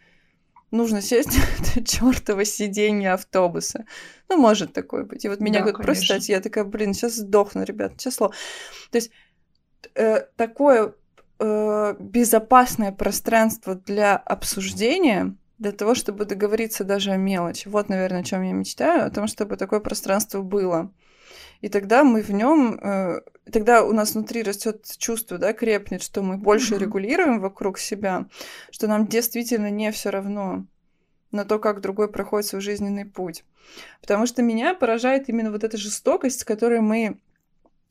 нужно 0.71 1.01
сесть 1.01 1.37
на 1.37 1.79
это 1.79 1.83
чертово 1.85 2.45
сиденье 2.45 3.13
автобуса. 3.13 3.85
Ну, 4.29 4.37
может 4.37 4.73
такое 4.73 5.03
быть. 5.03 5.25
И 5.25 5.29
вот 5.29 5.39
меня 5.39 5.59
да, 5.59 5.71
говорят, 5.71 5.81
просто 5.81 6.05
стать, 6.05 6.29
я 6.29 6.41
такая, 6.41 6.63
блин, 6.63 6.93
сейчас 6.93 7.15
сдохну, 7.15 7.63
ребят, 7.63 7.97
число. 7.97 8.29
То 8.91 8.97
есть 8.97 9.11
э, 9.95 10.21
такое 10.35 10.93
э, 11.39 11.95
безопасное 11.99 12.91
пространство 12.91 13.75
для 13.75 14.15
обсуждения, 14.15 15.35
для 15.57 15.71
того, 15.71 15.95
чтобы 15.95 16.25
договориться 16.25 16.83
даже 16.83 17.11
о 17.11 17.17
мелочи. 17.17 17.67
Вот, 17.67 17.89
наверное, 17.89 18.21
о 18.21 18.23
чем 18.23 18.41
я 18.43 18.51
мечтаю, 18.51 19.05
о 19.05 19.11
том, 19.11 19.27
чтобы 19.27 19.57
такое 19.57 19.79
пространство 19.79 20.41
было. 20.41 20.91
И 21.61 21.69
тогда 21.69 22.03
мы 22.03 22.21
в 22.21 22.29
нем, 22.29 22.79
э, 22.81 23.21
тогда 23.51 23.83
у 23.83 23.93
нас 23.93 24.13
внутри 24.13 24.43
растет 24.43 24.85
чувство, 24.97 25.37
да, 25.37 25.53
крепнет, 25.53 26.03
что 26.03 26.21
мы 26.21 26.37
больше 26.37 26.75
mm-hmm. 26.75 26.79
регулируем 26.79 27.39
вокруг 27.39 27.79
себя, 27.79 28.27
что 28.71 28.87
нам 28.87 29.07
действительно 29.07 29.69
не 29.69 29.91
все 29.91 30.09
равно 30.09 30.65
на 31.31 31.45
то, 31.45 31.59
как 31.59 31.81
другой 31.81 32.11
проходит 32.11 32.47
свой 32.47 32.61
жизненный 32.61 33.05
путь. 33.05 33.43
Потому 34.01 34.25
что 34.25 34.41
меня 34.41 34.73
поражает 34.73 35.29
именно 35.29 35.51
вот 35.51 35.63
эта 35.63 35.77
жестокость, 35.77 36.41
с 36.41 36.45
которой 36.45 36.81
мы 36.81 37.19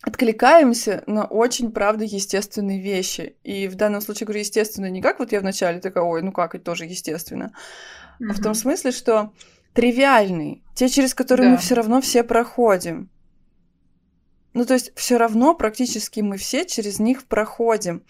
откликаемся 0.02 1.02
на 1.06 1.24
очень, 1.24 1.72
правда, 1.72 2.04
естественные 2.04 2.80
вещи. 2.80 3.36
И 3.42 3.68
в 3.68 3.74
данном 3.74 4.00
случае 4.00 4.26
говорю 4.26 4.40
естественно 4.40 4.90
не 4.90 5.00
как 5.00 5.18
вот 5.18 5.32
я 5.32 5.40
вначале 5.40 5.80
такая, 5.80 6.04
ой, 6.04 6.22
ну 6.22 6.32
как, 6.32 6.54
это 6.54 6.64
тоже 6.64 6.84
естественно, 6.84 7.52
mm-hmm. 8.20 8.26
а 8.30 8.32
в 8.34 8.42
том 8.42 8.54
смысле, 8.54 8.92
что 8.92 9.32
тривиальные, 9.72 10.62
те, 10.74 10.88
через 10.88 11.14
которые 11.14 11.48
да. 11.48 11.52
мы 11.52 11.58
все 11.58 11.74
равно 11.74 12.00
все 12.00 12.22
проходим. 12.22 13.10
Ну, 14.54 14.64
то 14.64 14.74
есть 14.74 14.92
все 14.94 15.16
равно 15.16 15.54
практически 15.54 16.20
мы 16.20 16.36
все 16.36 16.64
через 16.64 17.00
них 17.00 17.26
проходим. 17.26 18.04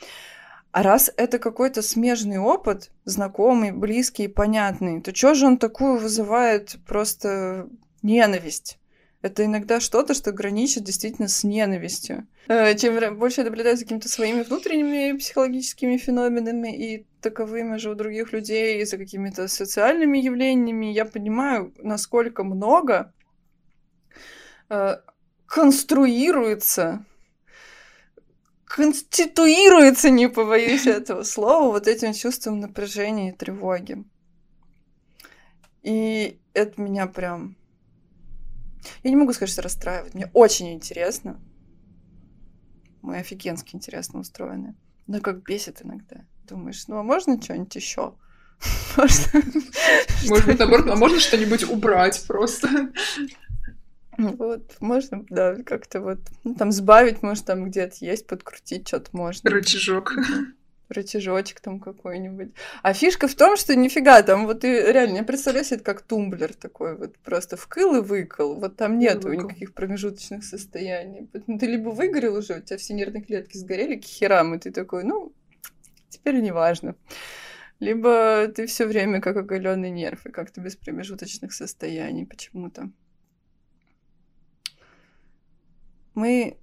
А 0.72 0.82
раз 0.82 1.10
это 1.16 1.38
какой-то 1.38 1.82
смежный 1.82 2.38
опыт, 2.38 2.90
знакомый, 3.04 3.72
близкий, 3.72 4.28
понятный, 4.28 5.00
то 5.00 5.14
что 5.14 5.34
же 5.34 5.46
он 5.46 5.56
такую 5.56 5.98
вызывает 5.98 6.76
просто 6.86 7.68
ненависть? 8.02 8.78
Это 9.24 9.46
иногда 9.46 9.80
что-то, 9.80 10.12
что 10.12 10.32
граничит 10.32 10.84
действительно 10.84 11.28
с 11.28 11.44
ненавистью. 11.44 12.26
Э, 12.46 12.76
чем 12.76 13.18
больше 13.18 13.40
я 13.40 13.46
наблюдаю 13.46 13.74
за 13.74 13.84
какими-то 13.84 14.06
своими 14.06 14.42
внутренними 14.42 15.16
психологическими 15.16 15.96
феноменами 15.96 16.76
и 16.76 17.06
таковыми 17.22 17.78
же 17.78 17.90
у 17.90 17.94
других 17.94 18.34
людей, 18.34 18.82
и 18.82 18.84
за 18.84 18.98
какими-то 18.98 19.48
социальными 19.48 20.18
явлениями, 20.18 20.92
я 20.92 21.06
понимаю, 21.06 21.72
насколько 21.78 22.44
много 22.44 23.14
э, 24.68 24.96
конструируется, 25.46 27.06
конституируется, 28.66 30.10
не 30.10 30.28
побоюсь 30.28 30.86
этого 30.86 31.22
слова, 31.22 31.70
вот 31.70 31.88
этим 31.88 32.12
чувством 32.12 32.60
напряжения 32.60 33.30
и 33.30 33.34
тревоги. 33.34 34.04
И 35.82 36.38
это 36.52 36.78
меня 36.78 37.06
прям... 37.06 37.56
Я 39.02 39.10
не 39.10 39.16
могу 39.16 39.32
сказать, 39.32 39.52
что 39.52 39.62
расстраивает. 39.62 40.14
Мне 40.14 40.30
очень 40.32 40.72
интересно. 40.72 41.40
Мы 43.02 43.18
офигенски 43.18 43.74
интересно 43.74 44.20
устроены. 44.20 44.76
Но 45.06 45.20
как 45.20 45.42
бесит 45.42 45.82
иногда. 45.82 46.24
Думаешь, 46.44 46.86
ну 46.88 46.96
а 46.96 47.02
можно 47.02 47.40
что-нибудь 47.40 47.74
еще? 47.76 48.14
Может 48.96 50.46
быть, 50.46 50.58
наоборот, 50.58 50.88
а 50.88 50.96
можно 50.96 51.18
что-нибудь 51.20 51.64
убрать 51.64 52.24
просто? 52.26 52.92
Вот, 54.16 54.76
можно, 54.80 55.26
да, 55.28 55.56
как-то 55.64 56.00
вот, 56.00 56.20
ну, 56.44 56.54
там 56.54 56.70
сбавить, 56.70 57.22
может, 57.22 57.46
там 57.46 57.64
где-то 57.64 57.96
есть, 58.00 58.28
подкрутить 58.28 58.86
что-то 58.86 59.10
можно. 59.12 59.50
Рычажок. 59.50 60.14
Рычажочек 60.94 61.60
там 61.60 61.80
какой-нибудь. 61.80 62.52
А 62.82 62.94
фишка 62.94 63.28
в 63.28 63.34
том, 63.34 63.56
что 63.56 63.74
нифига, 63.76 64.22
там 64.22 64.46
вот 64.46 64.64
и 64.64 64.68
реально, 64.68 65.18
я 65.18 65.22
представляю 65.24 65.64
себе 65.64 65.76
это 65.76 65.84
как 65.84 66.02
тумблер 66.02 66.54
такой 66.54 66.96
вот, 66.96 67.18
просто 67.18 67.56
вкл 67.56 67.96
и 67.96 68.00
выкл. 68.00 68.54
Вот 68.54 68.76
там 68.76 68.98
нету 68.98 69.32
никаких 69.32 69.74
промежуточных 69.74 70.44
состояний. 70.44 71.28
Ты 71.32 71.66
либо 71.66 71.90
выгорел 71.90 72.36
уже, 72.36 72.58
у 72.58 72.60
тебя 72.60 72.78
все 72.78 72.94
нервные 72.94 73.22
клетки 73.22 73.56
сгорели 73.56 73.96
к 73.96 74.04
херам, 74.04 74.54
и 74.54 74.58
ты 74.58 74.70
такой, 74.70 75.04
ну, 75.04 75.32
теперь 76.08 76.40
не 76.40 76.52
важно. 76.52 76.96
Либо 77.80 78.48
ты 78.48 78.66
все 78.66 78.86
время 78.86 79.20
как 79.20 79.36
оголенный 79.36 79.90
нерв, 79.90 80.24
и 80.26 80.30
как-то 80.30 80.60
без 80.60 80.76
промежуточных 80.76 81.52
состояний 81.52 82.24
почему-то. 82.24 82.90
мы 86.14 86.56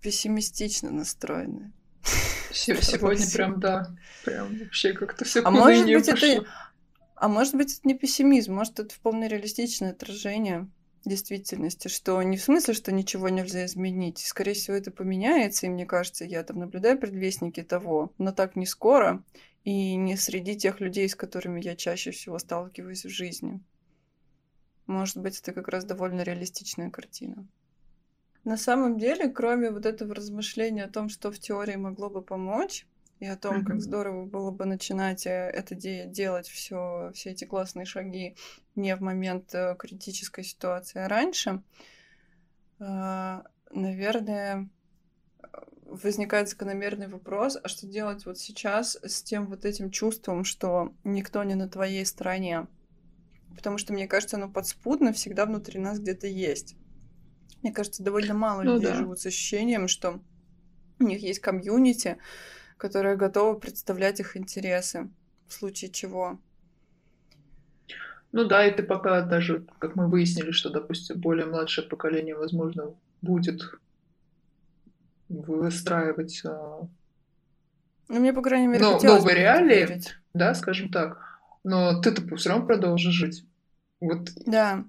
пессимистично 0.00 0.90
настроены. 0.90 1.72
Сегодня 2.82 3.26
прям, 3.32 3.60
да, 3.60 3.94
прям 4.24 4.58
вообще 4.58 4.92
как-то 4.92 5.24
все 5.24 5.42
а 5.42 5.50
может 5.50 5.84
быть 5.84 6.08
это, 6.08 6.46
А 7.16 7.28
может 7.28 7.54
быть 7.54 7.72
это 7.72 7.88
не 7.88 7.94
пессимизм, 7.94 8.54
может 8.54 8.78
это 8.78 8.94
вполне 8.94 9.28
реалистичное 9.28 9.90
отражение 9.90 10.68
действительности, 11.04 11.88
что 11.88 12.22
не 12.22 12.36
в 12.36 12.42
смысле, 12.42 12.74
что 12.74 12.92
ничего 12.92 13.28
нельзя 13.28 13.66
изменить. 13.66 14.18
Скорее 14.18 14.54
всего, 14.54 14.76
это 14.76 14.90
поменяется, 14.90 15.66
и 15.66 15.68
мне 15.68 15.86
кажется, 15.86 16.24
я 16.24 16.42
там 16.42 16.58
наблюдаю 16.58 16.98
предвестники 16.98 17.62
того, 17.62 18.12
но 18.18 18.32
так 18.32 18.56
не 18.56 18.66
скоро, 18.66 19.22
и 19.64 19.96
не 19.96 20.16
среди 20.16 20.56
тех 20.56 20.80
людей, 20.80 21.08
с 21.08 21.14
которыми 21.14 21.60
я 21.60 21.76
чаще 21.76 22.10
всего 22.10 22.38
сталкиваюсь 22.38 23.04
в 23.04 23.10
жизни. 23.10 23.60
Может 24.86 25.18
быть, 25.18 25.40
это 25.40 25.52
как 25.52 25.68
раз 25.68 25.84
довольно 25.84 26.22
реалистичная 26.22 26.90
картина. 26.90 27.46
На 28.44 28.56
самом 28.56 28.98
деле, 28.98 29.28
кроме 29.28 29.70
вот 29.70 29.86
этого 29.86 30.14
размышления 30.14 30.84
о 30.84 30.90
том, 30.90 31.08
что 31.08 31.32
в 31.32 31.38
теории 31.38 31.76
могло 31.76 32.10
бы 32.10 32.22
помочь, 32.22 32.86
и 33.20 33.26
о 33.26 33.36
том, 33.36 33.60
mm-hmm. 33.60 33.64
как 33.64 33.80
здорово 33.80 34.26
было 34.26 34.50
бы 34.50 34.66
начинать 34.66 35.26
э, 35.26 35.30
это 35.30 35.74
де- 35.74 36.06
делать 36.06 36.48
все, 36.48 37.10
все 37.14 37.30
эти 37.30 37.44
классные 37.44 37.86
шаги 37.86 38.36
не 38.74 38.94
в 38.96 39.00
момент 39.00 39.54
э, 39.54 39.76
критической 39.78 40.44
ситуации, 40.44 41.00
а 41.00 41.08
раньше, 41.08 41.62
э, 42.80 43.42
наверное, 43.70 44.68
возникает 45.86 46.48
закономерный 46.48 47.08
вопрос, 47.08 47.56
а 47.62 47.68
что 47.68 47.86
делать 47.86 48.26
вот 48.26 48.38
сейчас 48.38 48.98
с 49.02 49.22
тем 49.22 49.46
вот 49.46 49.64
этим 49.64 49.90
чувством, 49.90 50.44
что 50.44 50.92
никто 51.04 51.44
не 51.44 51.54
на 51.54 51.68
твоей 51.68 52.04
стороне? 52.04 52.66
Потому 53.56 53.78
что, 53.78 53.92
мне 53.92 54.08
кажется, 54.08 54.36
оно 54.36 54.50
подспудно 54.50 55.12
всегда 55.12 55.46
внутри 55.46 55.78
нас 55.78 56.00
где-то 56.00 56.26
есть. 56.26 56.76
Мне 57.64 57.72
кажется, 57.72 58.02
довольно 58.02 58.34
мало 58.34 58.60
ну, 58.60 58.74
людей 58.74 58.90
да. 58.90 58.94
живут 58.94 59.20
с 59.20 59.24
ощущением, 59.24 59.88
что 59.88 60.20
у 61.00 61.04
них 61.04 61.22
есть 61.22 61.40
комьюнити, 61.40 62.18
которое 62.76 63.16
готово 63.16 63.58
представлять 63.58 64.20
их 64.20 64.36
интересы, 64.36 65.08
в 65.48 65.54
случае 65.54 65.90
чего. 65.90 66.38
Ну 68.32 68.44
да, 68.44 68.66
и 68.66 68.76
ты 68.76 68.82
пока 68.82 69.22
даже, 69.22 69.64
как 69.78 69.96
мы 69.96 70.10
выяснили, 70.10 70.50
что, 70.50 70.68
допустим, 70.68 71.18
более 71.18 71.46
младшее 71.46 71.88
поколение, 71.88 72.36
возможно, 72.36 72.94
будет 73.22 73.62
выстраивать 75.30 76.42
а, 76.44 76.86
ну, 78.08 78.20
мне, 78.20 78.34
по 78.34 78.42
крайней 78.42 78.66
мере, 78.66 78.84
Но, 78.84 79.00
новые 79.00 79.36
реалии, 79.36 79.86
верить. 79.86 80.16
да, 80.34 80.54
скажем 80.54 80.90
так. 80.90 81.40
Но 81.64 82.02
ты-то 82.02 82.36
все 82.36 82.50
равно 82.50 82.66
продолжишь 82.66 83.14
жить. 83.14 83.46
Вот 84.00 84.28
да 84.44 84.84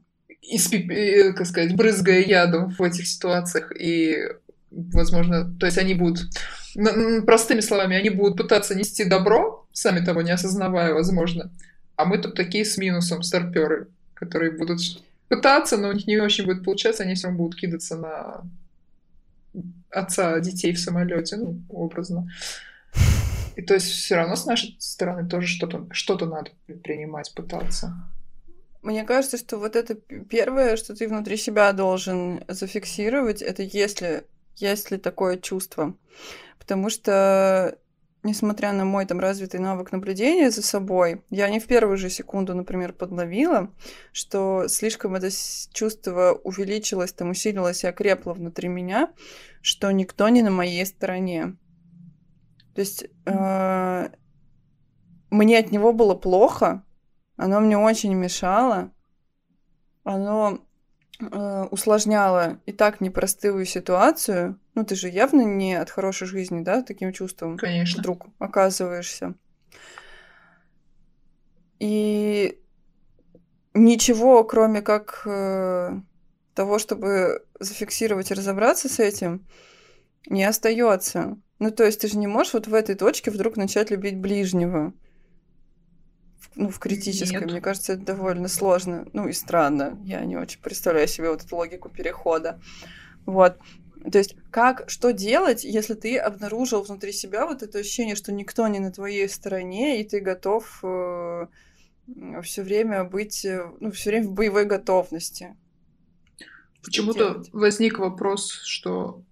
испип... 0.50 0.90
Э, 0.92 1.34
как 1.34 1.48
сказать, 1.48 1.76
брызгая 1.76 2.22
ядом 2.22 2.70
в 2.70 2.82
этих 2.82 3.08
ситуациях. 3.08 3.72
И, 3.80 4.18
возможно, 4.72 5.54
то 5.60 5.66
есть 5.66 5.78
они 5.78 5.94
будут, 5.94 6.28
простыми 7.26 7.62
словами, 7.62 7.98
они 7.98 8.10
будут 8.10 8.38
пытаться 8.38 8.76
нести 8.76 9.06
добро, 9.06 9.66
сами 9.72 10.04
того 10.04 10.22
не 10.22 10.32
осознавая, 10.32 10.94
возможно. 10.94 11.52
А 11.96 12.06
мы 12.06 12.18
тут 12.18 12.36
такие 12.36 12.66
с 12.66 12.78
минусом 12.78 13.24
старперы, 13.24 13.88
которые 14.14 14.52
будут 14.52 14.80
пытаться, 15.28 15.78
но 15.78 15.90
у 15.90 15.94
них 15.94 16.08
не 16.08 16.18
очень 16.18 16.46
будет 16.46 16.64
получаться, 16.64 17.04
они 17.04 17.16
все 17.16 17.28
равно 17.28 17.44
будут 17.44 17.60
кидаться 17.60 17.96
на 17.96 18.44
отца 19.90 20.40
детей 20.40 20.74
в 20.74 20.80
самолете, 20.80 21.38
ну, 21.38 21.62
образно. 21.70 22.30
И 23.56 23.62
то 23.62 23.74
есть 23.74 23.88
все 23.88 24.16
равно 24.16 24.36
с 24.36 24.46
нашей 24.46 24.76
стороны 24.80 25.28
тоже 25.28 25.48
что-то 25.48 25.88
что 25.92 26.18
надо 26.26 26.52
предпринимать, 26.66 27.34
пытаться. 27.34 27.94
Мне 28.86 29.04
кажется, 29.04 29.38
что 29.38 29.58
вот 29.58 29.76
это 29.76 29.96
первое, 29.96 30.78
что 30.78 30.96
ты 30.96 31.08
внутри 31.08 31.38
себя 31.38 31.74
должен 31.74 32.44
зафиксировать, 32.48 33.42
это 33.42 33.64
если, 33.64 34.28
если 34.58 34.98
такое 34.98 35.38
чувство. 35.38 35.98
Потому 36.60 36.92
что, 36.92 37.80
несмотря 38.22 38.74
на 38.74 38.86
мой 38.86 39.08
там 39.08 39.20
развитый 39.20 39.60
навык 39.60 39.92
наблюдения 39.92 40.52
за 40.52 40.62
собой, 40.62 41.24
я 41.32 41.50
не 41.50 41.60
в 41.60 41.66
первую 41.66 41.98
же 41.98 42.12
секунду, 42.12 42.54
например, 42.54 42.94
подловила, 42.94 43.74
что 44.12 44.68
слишком 44.68 45.16
это 45.16 45.30
чувство 45.74 46.40
увеличилось, 46.44 47.12
там 47.12 47.32
усилилось 47.32 47.84
и 47.84 47.88
окрепло 47.88 48.34
внутри 48.34 48.68
меня, 48.68 49.12
что 49.64 49.90
никто 49.90 50.30
не 50.30 50.44
на 50.44 50.52
моей 50.52 50.86
стороне. 50.86 51.58
То 52.76 52.82
есть 52.82 53.06
э, 53.26 54.10
мне 55.32 55.58
от 55.58 55.72
него 55.72 55.92
было 55.92 56.14
плохо, 56.14 56.85
оно 57.38 57.60
мне 57.60 57.78
очень 57.78 58.14
мешало. 58.14 58.92
Оно 60.04 60.60
э, 61.20 61.64
усложняло 61.72 62.60
и 62.66 62.72
так 62.72 63.02
непростую 63.02 63.66
ситуацию. 63.66 64.60
Ну, 64.76 64.86
ты 64.86 64.96
же 64.96 65.10
явно 65.10 65.42
не 65.42 65.76
от 65.76 65.90
хорошей 65.90 66.28
жизни, 66.28 66.62
да, 66.62 66.84
таким 66.84 67.12
чувством 67.12 67.58
Конечно. 67.58 68.00
вдруг 68.00 68.28
оказываешься. 68.40 69.36
И 71.80 72.60
ничего, 73.74 74.44
кроме 74.44 74.82
как 74.82 75.24
э, 75.26 76.00
того, 76.54 76.80
чтобы 76.80 77.46
зафиксировать 77.60 78.32
и 78.32 78.34
разобраться 78.34 78.88
с 78.88 79.00
этим, 79.00 79.46
не 80.28 80.44
остается. 80.44 81.38
Ну, 81.60 81.72
то 81.72 81.84
есть 81.84 82.02
ты 82.02 82.08
же 82.08 82.18
не 82.18 82.28
можешь 82.28 82.54
вот 82.54 82.68
в 82.68 82.74
этой 82.74 82.96
точке 82.96 83.32
вдруг 83.32 83.58
начать 83.58 83.92
любить 83.92 84.18
ближнего. 84.18 84.94
Ну, 86.56 86.70
в 86.70 86.80
критической, 86.80 87.42
Нет. 87.42 87.52
мне 87.52 87.62
кажется, 87.62 87.94
это 87.94 88.04
довольно 88.04 88.48
сложно. 88.48 89.08
Ну 89.14 89.28
и 89.28 89.34
странно. 89.34 90.00
Я 90.04 90.24
не 90.24 90.38
очень 90.38 90.62
представляю 90.62 91.08
себе 91.08 91.30
вот 91.30 91.44
эту 91.44 91.56
логику 91.56 91.90
перехода. 91.90 92.60
Вот. 93.26 93.58
То 94.12 94.18
есть, 94.18 94.36
как, 94.52 94.90
что 94.90 95.12
делать, 95.12 95.64
если 95.64 95.96
ты 95.96 96.18
обнаружил 96.18 96.84
внутри 96.84 97.12
себя 97.12 97.46
вот 97.46 97.64
это 97.64 97.80
ощущение, 97.80 98.16
что 98.16 98.32
никто 98.32 98.68
не 98.68 98.80
на 98.80 98.92
твоей 98.92 99.28
стороне, 99.28 100.00
и 100.00 100.08
ты 100.08 100.20
готов 100.20 100.80
э, 100.84 101.48
все 102.44 102.62
время 102.62 103.04
быть, 103.04 103.44
э, 103.46 103.68
ну, 103.80 103.92
все 103.92 104.12
время 104.12 104.28
в 104.28 104.34
боевой 104.34 104.66
готовности? 104.66 105.56
Почему-то 106.84 107.44
возник 107.52 107.98
вопрос, 107.98 108.62
что 108.64 109.24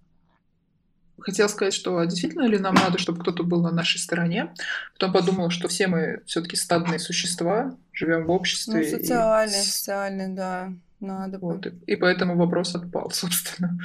хотел 1.20 1.48
сказать, 1.48 1.74
что 1.74 2.02
действительно 2.04 2.46
ли 2.46 2.58
нам 2.58 2.74
надо, 2.74 2.98
чтобы 2.98 3.20
кто-то 3.20 3.42
был 3.44 3.62
на 3.62 3.70
нашей 3.70 3.98
стороне. 3.98 4.52
Потом 4.94 5.12
подумал, 5.12 5.50
что 5.50 5.68
все 5.68 5.86
мы 5.86 6.22
все-таки 6.26 6.56
стадные 6.56 6.98
существа, 6.98 7.76
живем 7.92 8.26
в 8.26 8.30
обществе. 8.30 8.74
Ну, 8.74 8.80
и 8.80 8.84
социальный, 8.90 9.52
с- 9.54 9.72
социальный, 9.72 10.28
да, 10.34 10.72
надо 11.00 11.38
бы. 11.38 11.54
вот, 11.54 11.66
и, 11.66 11.70
и 11.86 11.96
поэтому 11.96 12.36
вопрос 12.36 12.74
отпал, 12.74 13.10
собственно. 13.12 13.78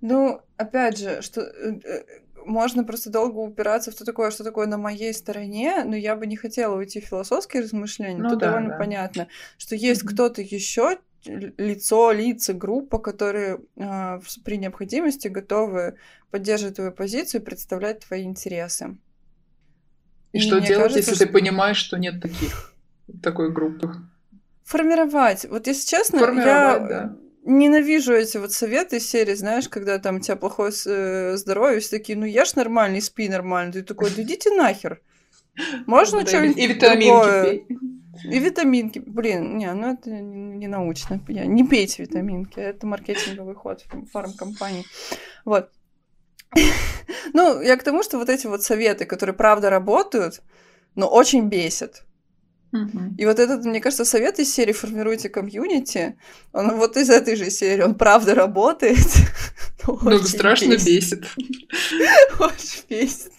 Ну, 0.00 0.40
опять 0.56 0.98
же, 0.98 1.20
что 1.22 1.42
э, 1.42 1.78
э, 1.84 2.04
можно 2.46 2.84
просто 2.84 3.10
долго 3.10 3.36
упираться 3.38 3.90
в 3.90 3.94
то 3.94 4.04
такое, 4.04 4.30
что 4.30 4.44
такое 4.44 4.66
на 4.66 4.78
моей 4.78 5.12
стороне, 5.12 5.84
но 5.84 5.94
я 5.94 6.16
бы 6.16 6.26
не 6.26 6.36
хотела 6.36 6.74
уйти 6.76 7.00
в 7.00 7.04
философские 7.06 7.62
размышления. 7.62 8.22
Ну 8.22 8.28
Тут 8.28 8.38
да, 8.38 8.46
довольно 8.46 8.70
да. 8.70 8.76
понятно, 8.78 9.28
что 9.58 9.74
есть 9.76 10.02
Мгм. 10.02 10.12
кто-то 10.14 10.40
еще 10.42 10.98
лицо, 11.24 12.12
лица, 12.12 12.52
группа, 12.54 12.98
которые 12.98 13.60
в- 13.76 14.22
при 14.44 14.56
необходимости 14.56 15.28
готовы 15.28 15.96
поддерживать 16.30 16.76
твою 16.76 16.92
позицию 16.92 17.40
и 17.40 17.44
представлять 17.44 18.00
твои 18.00 18.22
интересы. 18.24 18.96
И, 20.32 20.38
И 20.38 20.40
что 20.40 20.60
делать, 20.60 20.82
кажется, 20.92 20.98
если 20.98 21.24
ты 21.24 21.24
что- 21.24 21.32
понимаешь, 21.32 21.76
что 21.76 21.96
нет 21.98 22.20
таких, 22.22 22.74
такой 23.22 23.50
группы? 23.52 23.94
Формировать. 24.64 25.44
Вот 25.50 25.66
если 25.66 25.86
честно, 25.88 26.20
Формировать, 26.20 26.46
я 26.48 26.78
да. 26.88 27.16
ненавижу 27.44 28.12
эти 28.12 28.36
вот 28.38 28.52
советы 28.52 28.98
из 28.98 29.08
серии, 29.10 29.34
знаешь, 29.34 29.68
когда 29.68 29.98
там 29.98 30.16
у 30.16 30.20
тебя 30.20 30.36
плохое 30.36 30.72
э, 30.86 31.36
здоровье, 31.36 31.80
все 31.80 31.90
такие, 31.98 32.16
ну 32.16 32.24
ешь 32.24 32.54
нормально 32.54 32.96
и 32.96 33.00
спи 33.00 33.28
нормально. 33.28 33.72
Ты 33.72 33.82
такой, 33.82 34.10
да 34.14 34.22
идите 34.22 34.50
нахер. 34.50 35.00
Можно 35.86 36.24
что-нибудь 36.24 36.56
и 36.58 36.66
витаминки 36.68 37.06
другое? 37.08 37.44
пей. 37.44 37.78
И 38.24 38.38
витаминки. 38.38 38.98
Блин, 38.98 39.56
не, 39.58 39.72
ну 39.72 39.92
это 39.94 40.10
не 40.10 40.68
научно. 40.68 41.20
Не 41.28 41.64
пейте 41.64 42.02
витаминки. 42.02 42.58
Это 42.58 42.86
маркетинговый 42.86 43.54
ход 43.54 43.84
фарм- 43.88 44.06
фармкомпании. 44.06 44.84
Вот. 45.44 45.70
Ну, 47.32 47.60
я 47.60 47.76
к 47.76 47.82
тому, 47.84 48.02
что 48.02 48.18
вот 48.18 48.28
эти 48.28 48.46
вот 48.48 48.62
советы, 48.62 49.04
которые 49.04 49.34
правда 49.34 49.70
работают, 49.70 50.42
но 50.96 51.08
очень 51.08 51.48
бесят. 51.48 52.02
И 53.18 53.26
вот 53.26 53.38
этот, 53.38 53.64
мне 53.64 53.80
кажется, 53.80 54.04
совет 54.04 54.38
из 54.38 54.52
серии 54.54 54.72
«Формируйте 54.72 55.28
комьюнити», 55.28 56.16
он 56.52 56.76
вот 56.76 56.96
из 56.96 57.10
этой 57.10 57.34
же 57.36 57.50
серии, 57.50 57.82
он 57.82 57.94
правда 57.94 58.34
работает. 58.34 58.98
но 59.86 59.98
Ну, 60.02 60.18
страшно 60.22 60.72
бесит. 60.76 61.24
Очень 62.38 62.84
бесит. 62.88 63.32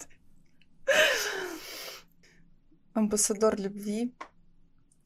Амбассадор 2.94 3.58
любви. 3.58 4.12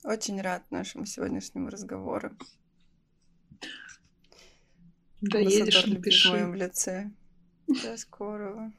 Очень 0.06 0.40
рад 0.40 0.70
нашему 0.70 1.04
сегодняшнему 1.04 1.68
разговору. 1.68 2.30
Да 5.20 5.40
едешь, 5.40 5.84
любви 5.84 5.94
в 5.94 5.98
напиши. 5.98 6.30
моем 6.30 6.54
лице. 6.54 7.10
До 7.66 7.96
скорого. 7.96 8.72